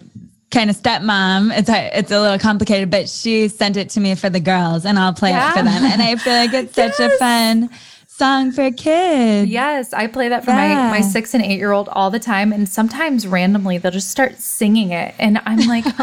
kind 0.52 0.70
of 0.70 0.76
stepmom. 0.78 1.58
It's 1.58 1.70
a, 1.70 1.98
it's 1.98 2.12
a 2.12 2.20
little 2.20 2.40
complicated, 2.40 2.90
but 2.90 3.10
she 3.10 3.48
sent 3.48 3.78
it 3.78 3.90
to 3.92 4.00
me 4.00 4.16
for 4.16 4.30
the 4.30 4.40
girls, 4.40 4.86
and 4.86 4.98
I'll 4.98 5.14
play 5.14 5.32
yeah. 5.32 5.52
it 5.52 5.58
for 5.58 5.64
them. 5.64 5.84
And 5.84 6.02
I 6.02 6.16
feel 6.16 6.34
like 6.34 6.54
it's 6.54 6.78
yes. 6.78 6.98
such 6.98 7.12
a 7.12 7.18
fun 7.18 7.70
song 8.08 8.52
for 8.52 8.72
kids. 8.72 9.50
Yes, 9.50 9.94
I 9.94 10.08
play 10.08 10.30
that 10.30 10.44
for 10.44 10.52
yeah. 10.52 10.90
my 10.90 11.00
my 11.00 11.02
six 11.02 11.34
and 11.34 11.44
eight 11.44 11.60
year 11.60 11.72
old 11.72 11.90
all 11.90 12.10
the 12.10 12.20
time, 12.20 12.52
and 12.52 12.68
sometimes 12.68 13.28
randomly 13.28 13.78
they'll 13.78 13.92
just 13.92 14.10
start 14.10 14.38
singing 14.38 14.92
it, 14.92 15.14
and 15.20 15.40
I'm 15.46 15.68
like. 15.68 15.86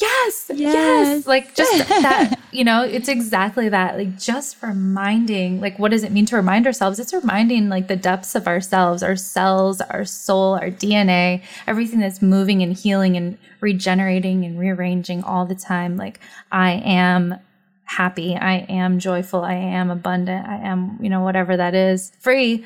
yes, 0.00 0.46
yes, 0.48 0.58
Yes. 0.58 1.26
Like 1.26 1.54
just 1.54 1.88
that, 1.88 2.38
you 2.52 2.64
know, 2.64 2.82
it's 2.82 3.08
exactly 3.08 3.68
that. 3.68 3.96
Like 3.96 4.18
just 4.18 4.62
reminding, 4.62 5.60
like, 5.60 5.78
what 5.78 5.90
does 5.90 6.02
it 6.04 6.12
mean 6.12 6.26
to 6.26 6.36
remind 6.36 6.66
ourselves? 6.66 6.98
It's 6.98 7.12
reminding 7.12 7.68
like 7.68 7.88
the 7.88 7.96
depths 7.96 8.34
of 8.34 8.46
ourselves, 8.46 9.02
our 9.02 9.16
cells, 9.16 9.80
our 9.80 10.04
soul, 10.04 10.54
our 10.54 10.70
DNA, 10.70 11.42
everything 11.66 12.00
that's 12.00 12.22
moving 12.22 12.62
and 12.62 12.72
healing 12.76 13.16
and 13.16 13.38
regenerating 13.60 14.44
and 14.44 14.58
rearranging 14.58 15.22
all 15.22 15.46
the 15.46 15.54
time. 15.54 15.96
Like, 15.96 16.20
I 16.50 16.72
am 16.84 17.36
happy. 17.84 18.34
I 18.36 18.66
am 18.68 18.98
joyful. 18.98 19.42
I 19.42 19.54
am 19.54 19.90
abundant. 19.90 20.46
I 20.48 20.56
am, 20.56 20.98
you 21.00 21.08
know, 21.10 21.20
whatever 21.22 21.56
that 21.56 21.74
is, 21.74 22.10
free. 22.20 22.64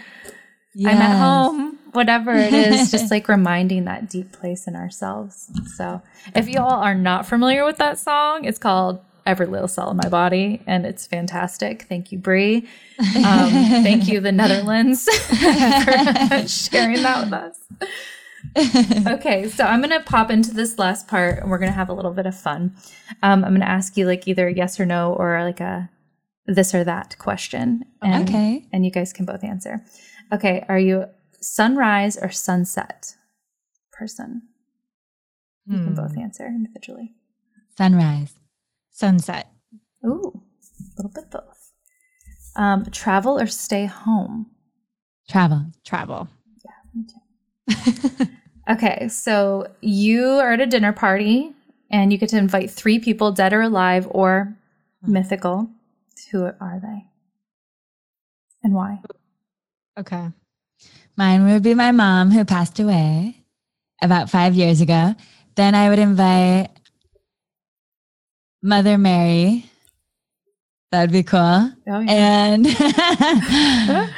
I'm 0.78 0.86
at 0.98 1.18
home, 1.18 1.67
whatever 1.98 2.32
it 2.32 2.54
is, 2.54 2.90
just 2.90 3.10
like 3.14 3.28
reminding 3.28 3.84
that 3.84 4.08
deep 4.08 4.30
place 4.32 4.66
in 4.68 4.76
ourselves. 4.76 5.50
So, 5.76 6.00
if 6.34 6.48
you 6.48 6.60
all 6.60 6.80
are 6.80 6.94
not 6.94 7.26
familiar 7.26 7.64
with 7.64 7.76
that 7.78 7.98
song, 7.98 8.44
it's 8.44 8.58
called 8.58 9.00
Every 9.26 9.46
Little 9.46 9.66
Cell 9.66 9.90
in 9.90 9.96
My 9.96 10.08
Body, 10.08 10.62
and 10.66 10.86
it's 10.86 11.06
fantastic. 11.06 11.82
Thank 11.88 12.12
you, 12.12 12.18
Brie. 12.18 12.68
Um, 13.16 13.50
thank 13.86 14.08
you, 14.08 14.20
the 14.20 14.32
Netherlands, 14.32 15.04
for 15.26 16.48
sharing 16.48 17.02
that 17.02 17.24
with 17.24 17.32
us. 17.32 17.58
okay, 19.06 19.48
so 19.48 19.64
I'm 19.64 19.80
going 19.82 19.90
to 19.90 20.00
pop 20.00 20.30
into 20.30 20.54
this 20.54 20.78
last 20.78 21.08
part 21.08 21.38
and 21.40 21.50
we're 21.50 21.58
going 21.58 21.70
to 21.70 21.76
have 21.76 21.88
a 21.88 21.92
little 21.92 22.12
bit 22.12 22.26
of 22.26 22.38
fun. 22.38 22.74
Um, 23.22 23.44
I'm 23.44 23.50
going 23.50 23.60
to 23.60 23.68
ask 23.68 23.96
you 23.96 24.06
like 24.06 24.26
either 24.28 24.48
yes 24.48 24.78
or 24.80 24.86
no 24.86 25.12
or 25.12 25.42
like 25.44 25.60
a 25.60 25.90
this 26.46 26.74
or 26.74 26.82
that 26.84 27.16
question. 27.18 27.84
And, 28.02 28.28
Okay. 28.28 28.64
And 28.72 28.84
you 28.84 28.90
guys 28.90 29.12
can 29.12 29.26
both 29.26 29.44
answer. 29.44 29.84
Okay, 30.32 30.64
are 30.68 30.78
you 30.78 31.06
sunrise 31.40 32.16
or 32.16 32.30
sunset 32.30 33.16
person? 33.92 34.42
You 35.66 35.78
can 35.78 35.88
Hmm. 35.88 35.94
both 35.94 36.16
answer 36.18 36.46
individually. 36.46 37.14
Sunrise. 37.76 38.34
Sunset. 38.90 39.48
Ooh, 40.04 40.42
a 40.42 40.96
little 40.96 41.10
bit 41.12 41.30
both. 41.30 41.72
Um, 42.56 42.86
travel 42.86 43.38
or 43.38 43.46
stay 43.46 43.86
home? 43.86 44.50
Travel. 45.28 45.66
Travel. 45.84 46.28
Yeah, 47.66 47.76
Okay, 48.70 49.08
so 49.08 49.66
you 49.80 50.24
are 50.26 50.52
at 50.52 50.60
a 50.60 50.66
dinner 50.66 50.92
party 50.92 51.54
and 51.90 52.12
you 52.12 52.18
get 52.18 52.28
to 52.30 52.38
invite 52.38 52.70
three 52.70 52.98
people, 52.98 53.32
dead 53.32 53.52
or 53.52 53.62
alive 53.62 54.06
or 54.10 54.56
mythical. 55.06 55.70
Who 56.30 56.44
are 56.44 56.80
they? 56.82 57.06
And 58.62 58.74
why? 58.74 59.00
Okay. 59.98 60.28
Mine 61.18 61.44
would 61.46 61.64
be 61.64 61.74
my 61.74 61.90
mom 61.90 62.30
who 62.30 62.44
passed 62.44 62.78
away 62.78 63.34
about 64.00 64.30
five 64.30 64.54
years 64.54 64.80
ago. 64.80 65.16
Then 65.56 65.74
I 65.74 65.88
would 65.88 65.98
invite 65.98 66.68
Mother 68.62 68.96
Mary. 68.96 69.66
That'd 70.92 71.10
be 71.10 71.24
cool. 71.24 71.40
Oh, 71.40 71.72
yeah. 71.86 72.04
And 72.06 72.66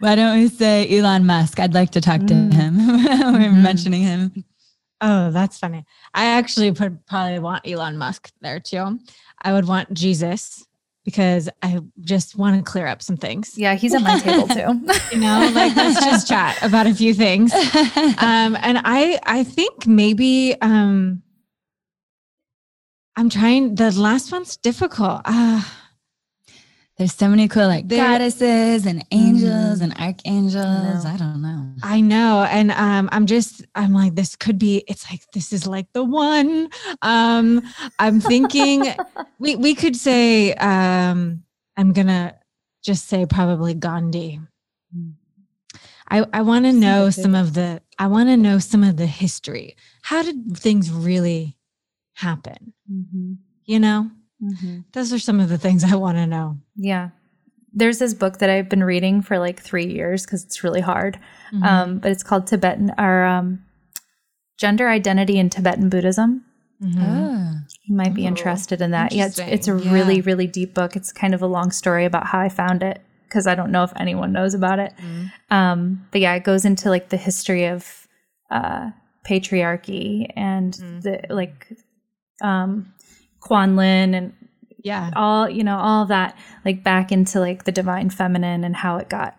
why 0.00 0.16
don't 0.16 0.36
we 0.40 0.48
say 0.48 0.98
Elon 0.98 1.26
Musk? 1.26 1.60
I'd 1.60 1.74
like 1.74 1.90
to 1.92 2.00
talk 2.00 2.26
to 2.26 2.34
Mm. 2.34 2.52
him. 2.52 2.76
We're 2.86 3.50
Mhm. 3.50 3.62
mentioning 3.62 4.02
him. 4.02 4.44
Oh, 5.00 5.30
that's 5.30 5.58
funny. 5.60 5.84
I 6.12 6.24
actually 6.24 6.72
would 6.72 7.06
probably 7.06 7.38
want 7.38 7.64
Elon 7.68 7.96
Musk 7.98 8.32
there 8.40 8.58
too. 8.58 8.98
I 9.40 9.52
would 9.52 9.68
want 9.68 9.94
Jesus 9.94 10.66
because 11.08 11.48
I 11.62 11.80
just 12.02 12.36
want 12.36 12.62
to 12.62 12.70
clear 12.70 12.86
up 12.86 13.00
some 13.00 13.16
things. 13.16 13.56
Yeah, 13.56 13.76
he's 13.76 13.94
at 13.94 14.02
my 14.02 14.18
table 14.18 14.46
too. 14.46 14.86
You 15.10 15.20
know, 15.20 15.50
like 15.54 15.74
let's 15.74 16.04
just 16.04 16.28
chat 16.28 16.62
about 16.62 16.86
a 16.86 16.94
few 16.94 17.14
things. 17.14 17.50
Um, 18.20 18.58
and 18.60 18.78
I 18.84 19.18
I 19.24 19.42
think 19.42 19.86
maybe 19.86 20.54
um 20.60 21.22
I'm 23.16 23.30
trying 23.30 23.74
the 23.76 23.90
last 23.98 24.30
one's 24.30 24.58
difficult. 24.58 25.22
Uh 25.24 25.62
There's 26.98 27.14
so 27.14 27.28
many 27.28 27.46
cool 27.46 27.68
like 27.68 27.86
There- 27.86 28.04
goddesses 28.04 28.84
and 28.84 29.04
angels 29.12 29.78
Mhm. 29.78 29.82
and 29.82 29.94
archangels. 30.00 31.04
know. 31.04 31.10
I 31.10 31.16
don't 31.16 31.40
know. 31.40 31.72
I 31.82 32.00
know. 32.00 32.42
And 32.42 32.72
um, 32.72 33.08
I'm 33.12 33.26
just, 33.26 33.64
I'm 33.76 33.92
like, 33.94 34.16
this 34.16 34.34
could 34.34 34.58
be, 34.58 34.82
it's 34.88 35.08
like, 35.08 35.22
this 35.32 35.52
is 35.52 35.64
like 35.66 35.86
the 35.92 36.02
one. 36.02 36.68
Um, 37.02 37.62
I'm 38.00 38.20
thinking 38.20 38.84
we, 39.38 39.54
we 39.54 39.76
could 39.76 39.94
say, 39.94 40.54
um, 40.54 41.44
I'm 41.76 41.92
going 41.92 42.08
to 42.08 42.34
just 42.82 43.06
say 43.06 43.26
probably 43.26 43.74
Gandhi. 43.74 44.40
I, 46.10 46.24
I 46.32 46.42
want 46.42 46.64
to 46.64 46.72
know 46.72 47.10
some 47.10 47.34
of 47.36 47.54
the, 47.54 47.80
I 47.98 48.06
want 48.08 48.28
to 48.30 48.36
know 48.36 48.58
some 48.58 48.82
of 48.82 48.96
the 48.96 49.06
history. 49.06 49.76
How 50.02 50.22
did 50.22 50.56
things 50.56 50.90
really 50.90 51.56
happen? 52.14 52.72
Mm-hmm. 52.90 53.34
You 53.66 53.78
know, 53.78 54.10
Mm-hmm. 54.42 54.80
those 54.92 55.12
are 55.12 55.18
some 55.18 55.40
of 55.40 55.48
the 55.48 55.58
things 55.58 55.82
I 55.84 55.96
want 55.96 56.16
to 56.18 56.26
know. 56.26 56.58
Yeah. 56.76 57.10
There's 57.72 57.98
this 57.98 58.14
book 58.14 58.38
that 58.38 58.48
I've 58.50 58.68
been 58.68 58.84
reading 58.84 59.20
for 59.22 59.38
like 59.38 59.60
three 59.60 59.86
years 59.92 60.24
because 60.24 60.44
it's 60.44 60.62
really 60.64 60.80
hard. 60.80 61.18
Mm-hmm. 61.52 61.62
Um, 61.64 61.98
but 61.98 62.10
it's 62.12 62.22
called 62.22 62.46
Tibetan 62.46 62.92
or 62.98 63.24
um, 63.24 63.64
Gender 64.58 64.88
Identity 64.88 65.38
in 65.38 65.50
Tibetan 65.50 65.88
Buddhism. 65.88 66.44
Mhm. 66.82 66.96
Oh. 67.00 67.54
You 67.84 67.96
might 67.96 68.14
be 68.14 68.24
Ooh, 68.24 68.28
interested 68.28 68.80
in 68.80 68.92
that. 68.92 69.12
Yeah, 69.12 69.26
it's, 69.26 69.38
it's 69.38 69.66
a 69.68 69.72
interesting. 69.72 69.92
really, 69.92 70.20
really 70.20 70.46
deep 70.46 70.74
book. 70.74 70.94
It's 70.94 71.10
kind 71.12 71.34
of 71.34 71.42
a 71.42 71.46
long 71.46 71.70
story 71.72 72.04
about 72.04 72.26
how 72.26 72.38
I 72.38 72.48
found 72.48 72.82
it 72.82 73.00
because 73.24 73.46
I 73.46 73.54
don't 73.54 73.72
know 73.72 73.82
if 73.82 73.92
anyone 73.96 74.32
knows 74.32 74.54
about 74.54 74.78
it. 74.78 74.92
Mhm. 74.98 75.30
Um, 75.50 76.06
but 76.12 76.20
yeah, 76.20 76.34
it 76.34 76.44
goes 76.44 76.64
into 76.64 76.88
like 76.88 77.08
the 77.08 77.16
history 77.16 77.66
of 77.66 78.06
uh, 78.50 78.90
patriarchy 79.28 80.30
and 80.36 80.72
Mm. 80.74 81.02
the 81.02 81.20
like 81.34 81.66
um, 82.40 82.92
Quan 83.48 83.76
Yin 83.78 84.14
and 84.14 84.32
Yeah. 84.84 85.10
all 85.16 85.48
you 85.48 85.64
know 85.64 85.78
all 85.78 86.04
that 86.06 86.36
like 86.66 86.84
back 86.84 87.10
into 87.10 87.40
like 87.40 87.64
the 87.64 87.72
divine 87.72 88.10
feminine 88.10 88.62
and 88.62 88.76
how 88.76 88.98
it 88.98 89.08
got 89.08 89.38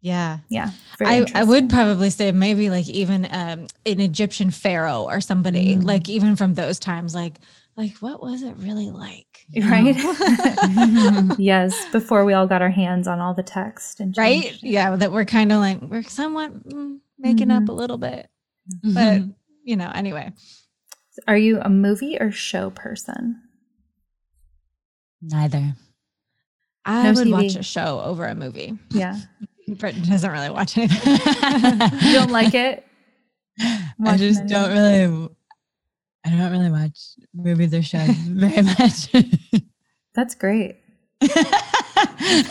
Yeah. 0.00 0.38
yeah. 0.48 0.70
I, 1.00 1.26
I 1.34 1.44
would 1.44 1.68
probably 1.68 2.08
say 2.10 2.32
maybe 2.32 2.70
like 2.70 2.88
even 2.88 3.26
um, 3.30 3.66
an 3.84 4.00
Egyptian 4.00 4.50
pharaoh 4.50 5.02
or 5.04 5.20
somebody 5.20 5.76
Mm. 5.76 5.84
like 5.84 6.08
even 6.08 6.36
from 6.36 6.54
those 6.54 6.78
times 6.78 7.14
like 7.14 7.34
like 7.76 7.94
what 7.98 8.22
was 8.22 8.42
it 8.42 8.56
really 8.56 8.90
like 8.90 9.26
Right? 9.56 9.94
yes, 11.38 11.74
before 11.92 12.24
we 12.24 12.32
all 12.32 12.46
got 12.46 12.62
our 12.62 12.70
hands 12.70 13.06
on 13.06 13.20
all 13.20 13.34
the 13.34 13.42
text 13.42 14.00
and 14.00 14.16
right 14.16 14.56
yeah 14.62 14.96
that 14.96 15.12
we're 15.12 15.24
kind 15.26 15.52
of 15.52 15.58
like 15.60 15.80
we're 15.82 16.02
somewhat 16.02 16.50
mm, 16.68 16.98
making 17.18 17.50
up 17.50 17.68
a 17.68 17.72
little 17.72 17.98
bit 17.98 18.28
but 18.82 19.22
you 19.64 19.76
know 19.76 19.90
anyway 19.94 20.32
Are 21.26 21.36
you 21.36 21.60
a 21.60 21.68
movie 21.68 22.16
or 22.20 22.30
show 22.30 22.70
person? 22.70 23.42
Neither. 25.22 25.74
I 26.84 27.02
No 27.04 27.12
would 27.14 27.26
TV. 27.28 27.32
watch 27.32 27.56
a 27.56 27.62
show 27.62 28.00
over 28.00 28.24
a 28.26 28.34
movie 28.34 28.78
Yeah. 28.90 29.18
Britain 29.78 30.02
doesn't 30.08 30.30
really 30.30 30.50
watch 30.50 30.78
anything 30.78 31.18
You 32.02 32.12
don't 32.12 32.30
like 32.30 32.54
it? 32.54 32.86
I 34.04 34.16
just 34.16 34.46
don't 34.46 34.70
really. 34.70 35.28
I 36.24 36.30
don't 36.30 36.52
really 36.52 36.70
watch 36.70 36.98
movies 37.34 37.72
or 37.74 37.82
shows 37.82 38.08
very 38.10 38.62
much. 38.78 39.10
That's 40.14 40.34
great. 40.34 40.76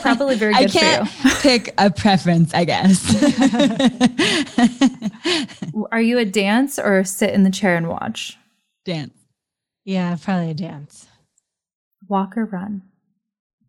Probably 0.01 0.35
very 0.35 0.53
I 0.55 0.61
good 0.65 0.71
for 0.71 0.79
can't 0.79 1.09
pick 1.41 1.73
a 1.77 1.91
preference, 1.91 2.53
I 2.53 2.65
guess. 2.65 3.05
Are 5.91 6.01
you 6.01 6.17
a 6.17 6.25
dance 6.25 6.79
or 6.79 7.03
sit 7.03 7.29
in 7.31 7.43
the 7.43 7.51
chair 7.51 7.75
and 7.75 7.87
watch? 7.87 8.37
Dance, 8.85 9.13
yeah 9.83 10.15
probably 10.21 10.51
a 10.51 10.53
dance 10.53 11.07
Walk 12.07 12.37
or 12.37 12.45
run? 12.45 12.83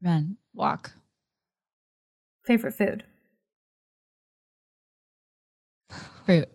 run, 0.02 0.36
walk 0.54 0.92
Favorite 2.44 2.74
food? 2.74 3.02
fruit. 6.24 6.48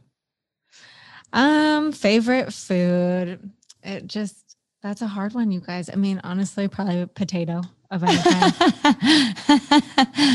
Um, 1.33 1.91
favorite 1.91 2.53
food. 2.53 3.51
It 3.83 4.05
just 4.07 4.55
that's 4.83 5.01
a 5.01 5.07
hard 5.07 5.33
one, 5.33 5.51
you 5.51 5.59
guys. 5.61 5.89
I 5.91 5.95
mean, 5.95 6.19
honestly, 6.23 6.67
probably 6.67 7.05
potato 7.07 7.61
of 7.89 8.03
any 8.03 8.17
kind. 8.17 8.53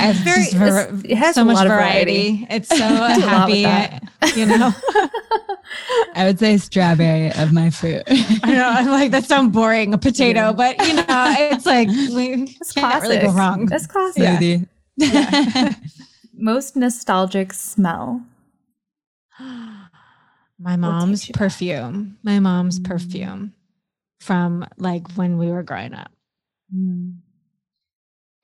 It's 0.09 0.19
Very- 0.21 0.45
just 0.45 0.57
var- 0.57 0.91
it 1.05 1.17
has 1.17 1.35
so 1.37 1.43
a 1.43 1.45
much 1.45 1.55
lot 1.57 1.67
of 1.67 1.73
variety. 1.73 2.37
variety. 2.39 2.47
It's 2.51 2.69
so 2.69 2.77
do 2.79 2.85
a 2.85 2.99
lot 2.99 3.49
with 3.51 3.65
happy, 3.65 4.41
you 4.41 4.47
know. 4.47 4.73
I 6.15 6.25
would 6.27 6.39
say 6.39 6.57
strawberry 6.59 7.31
of 7.33 7.53
my 7.53 7.71
fruit. 7.71 8.03
I 8.09 8.53
know 8.55 8.69
I'm 8.69 8.87
like 8.89 9.11
that 9.11 9.25
sounds 9.25 9.53
boring, 9.53 9.93
a 9.95 9.99
potato, 9.99 10.41
Yeah. 10.41 10.53
but 10.53 10.87
you 10.87 10.95
know, 10.95 11.05
it's 11.09 11.67
like 11.67 11.89
we 11.89 12.45
That's 12.59 12.73
can't 12.73 12.93
classic. 12.93 13.11
really 13.11 13.27
go 13.27 13.33
wrong. 13.33 13.67
That's 13.67 13.87
classic. 13.87 14.23
Yeah. 14.23 14.39
Smoothie. 15.01 15.77
Most 16.39 16.77
nostalgic 16.77 17.53
smell? 17.53 18.23
My 20.59 20.77
mom's 20.77 21.21
takes 21.21 21.29
you 21.29 21.33
back? 21.35 21.39
perfume. 21.39 22.19
My 22.23 22.39
mom's 22.41 22.79
Mm. 22.81 22.85
perfume 22.85 23.53
from 24.21 24.67
like 24.79 25.11
when 25.17 25.37
we 25.39 25.49
were 25.49 25.63
growing 25.63 25.93
up. 25.95 26.11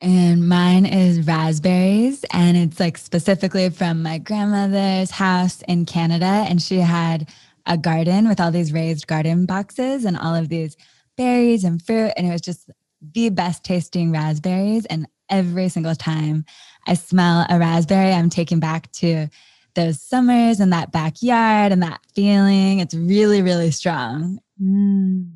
And 0.02 0.48
mine 0.48 0.84
is 0.84 1.24
raspberries. 1.24 2.24
And 2.32 2.56
it's 2.56 2.80
like 2.80 2.98
specifically 2.98 3.70
from 3.70 4.02
my 4.02 4.18
grandmother's 4.18 5.12
house 5.12 5.62
in 5.68 5.86
Canada. 5.86 6.26
And 6.26 6.60
she 6.60 6.78
had 6.78 7.28
a 7.66 7.78
garden 7.78 8.28
with 8.28 8.40
all 8.40 8.50
these 8.50 8.72
raised 8.72 9.06
garden 9.06 9.46
boxes 9.46 10.04
and 10.04 10.18
all 10.18 10.34
of 10.34 10.48
these 10.48 10.76
berries 11.16 11.62
and 11.62 11.80
fruit. 11.80 12.12
And 12.16 12.26
it 12.26 12.32
was 12.32 12.40
just 12.40 12.68
the 13.14 13.28
best 13.28 13.62
tasting 13.62 14.10
raspberries. 14.10 14.86
And 14.86 15.06
every 15.30 15.68
single 15.68 15.94
time 15.94 16.46
I 16.88 16.94
smell 16.94 17.46
a 17.48 17.60
raspberry, 17.60 18.12
I'm 18.12 18.28
taken 18.28 18.58
back 18.58 18.90
to 18.94 19.28
those 19.74 20.02
summers 20.02 20.58
and 20.58 20.72
that 20.72 20.90
backyard 20.90 21.70
and 21.70 21.80
that 21.84 22.00
feeling. 22.12 22.80
It's 22.80 22.94
really, 22.94 23.40
really 23.40 23.70
strong. 23.70 24.40
Mm. 24.60 25.30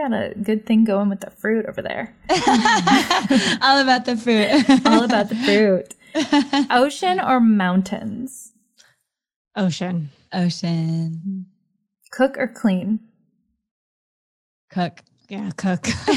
You 0.00 0.08
got 0.08 0.18
a 0.18 0.34
good 0.34 0.64
thing 0.64 0.84
going 0.84 1.10
with 1.10 1.20
the 1.20 1.30
fruit 1.30 1.66
over 1.66 1.82
there. 1.82 2.14
All 3.60 3.78
about 3.80 4.06
the 4.06 4.16
fruit. 4.16 4.50
All 4.86 5.04
about 5.04 5.28
the 5.28 5.34
fruit. 5.34 5.94
Ocean 6.70 7.20
or 7.20 7.38
mountains? 7.38 8.52
Ocean. 9.54 10.08
Ocean. 10.32 11.44
Cook 12.10 12.38
or 12.38 12.48
clean? 12.48 13.00
Cook. 14.70 15.02
Yeah, 15.28 15.50
cook. 15.58 15.86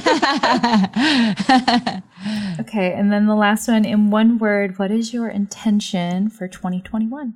okay, 2.61 2.93
and 2.93 3.11
then 3.11 3.27
the 3.27 3.35
last 3.35 3.67
one 3.67 3.83
in 3.83 4.11
one 4.11 4.37
word, 4.37 4.79
what 4.79 4.91
is 4.91 5.13
your 5.13 5.27
intention 5.27 6.29
for 6.29 6.47
2021? 6.47 7.33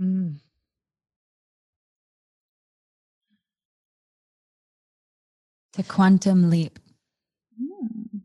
Mm. 0.00 0.40
The 5.78 5.84
quantum 5.84 6.50
leap. 6.50 6.80
Mm. 7.56 8.20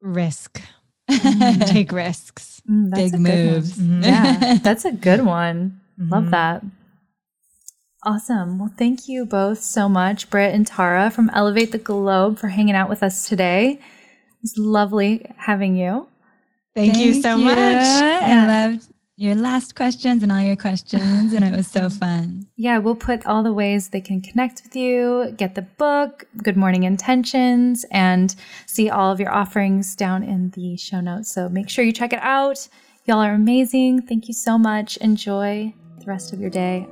Risk. 0.00 0.62
Mm. 1.10 1.66
Take 1.70 1.92
risks. 1.92 2.62
Mm, 2.68 2.94
Big 2.94 3.12
moves. 3.20 3.76
Mm-hmm. 3.76 4.02
Yeah, 4.02 4.58
that's 4.62 4.86
a 4.86 4.92
good 4.92 5.24
one. 5.26 5.82
Mm-hmm. 6.00 6.12
Love 6.12 6.30
that. 6.30 6.64
Awesome. 8.04 8.58
Well, 8.58 8.72
thank 8.78 9.06
you 9.06 9.26
both 9.26 9.60
so 9.60 9.86
much, 9.86 10.30
Britt 10.30 10.54
and 10.54 10.66
Tara 10.66 11.10
from 11.10 11.28
Elevate 11.34 11.72
the 11.72 11.78
Globe, 11.78 12.38
for 12.38 12.48
hanging 12.48 12.74
out 12.74 12.88
with 12.88 13.02
us 13.02 13.28
today. 13.28 13.80
It's 14.42 14.56
lovely 14.56 15.30
having 15.36 15.76
you. 15.76 16.08
Thank, 16.74 16.94
thank 16.94 17.04
you 17.04 17.20
so 17.20 17.36
you. 17.36 17.44
much. 17.44 17.56
I 17.56 18.46
loved 18.46 18.88
your 19.18 19.34
last 19.34 19.74
questions 19.74 20.22
and 20.22 20.30
all 20.30 20.40
your 20.40 20.54
questions, 20.54 21.32
and 21.32 21.44
it 21.44 21.54
was 21.54 21.66
so 21.66 21.90
fun. 21.90 22.46
Yeah, 22.54 22.78
we'll 22.78 22.94
put 22.94 23.26
all 23.26 23.42
the 23.42 23.52
ways 23.52 23.88
they 23.88 24.00
can 24.00 24.20
connect 24.20 24.62
with 24.62 24.76
you, 24.76 25.34
get 25.36 25.56
the 25.56 25.62
book, 25.62 26.24
Good 26.40 26.56
Morning 26.56 26.84
Intentions, 26.84 27.84
and 27.90 28.36
see 28.66 28.88
all 28.88 29.10
of 29.10 29.18
your 29.18 29.34
offerings 29.34 29.96
down 29.96 30.22
in 30.22 30.50
the 30.50 30.76
show 30.76 31.00
notes. 31.00 31.32
So 31.32 31.48
make 31.48 31.68
sure 31.68 31.84
you 31.84 31.92
check 31.92 32.12
it 32.12 32.22
out. 32.22 32.68
Y'all 33.06 33.18
are 33.18 33.34
amazing. 33.34 34.02
Thank 34.02 34.28
you 34.28 34.34
so 34.34 34.56
much. 34.56 34.96
Enjoy 34.98 35.74
the 35.98 36.06
rest 36.06 36.32
of 36.32 36.38
your 36.38 36.50
day. 36.50 36.86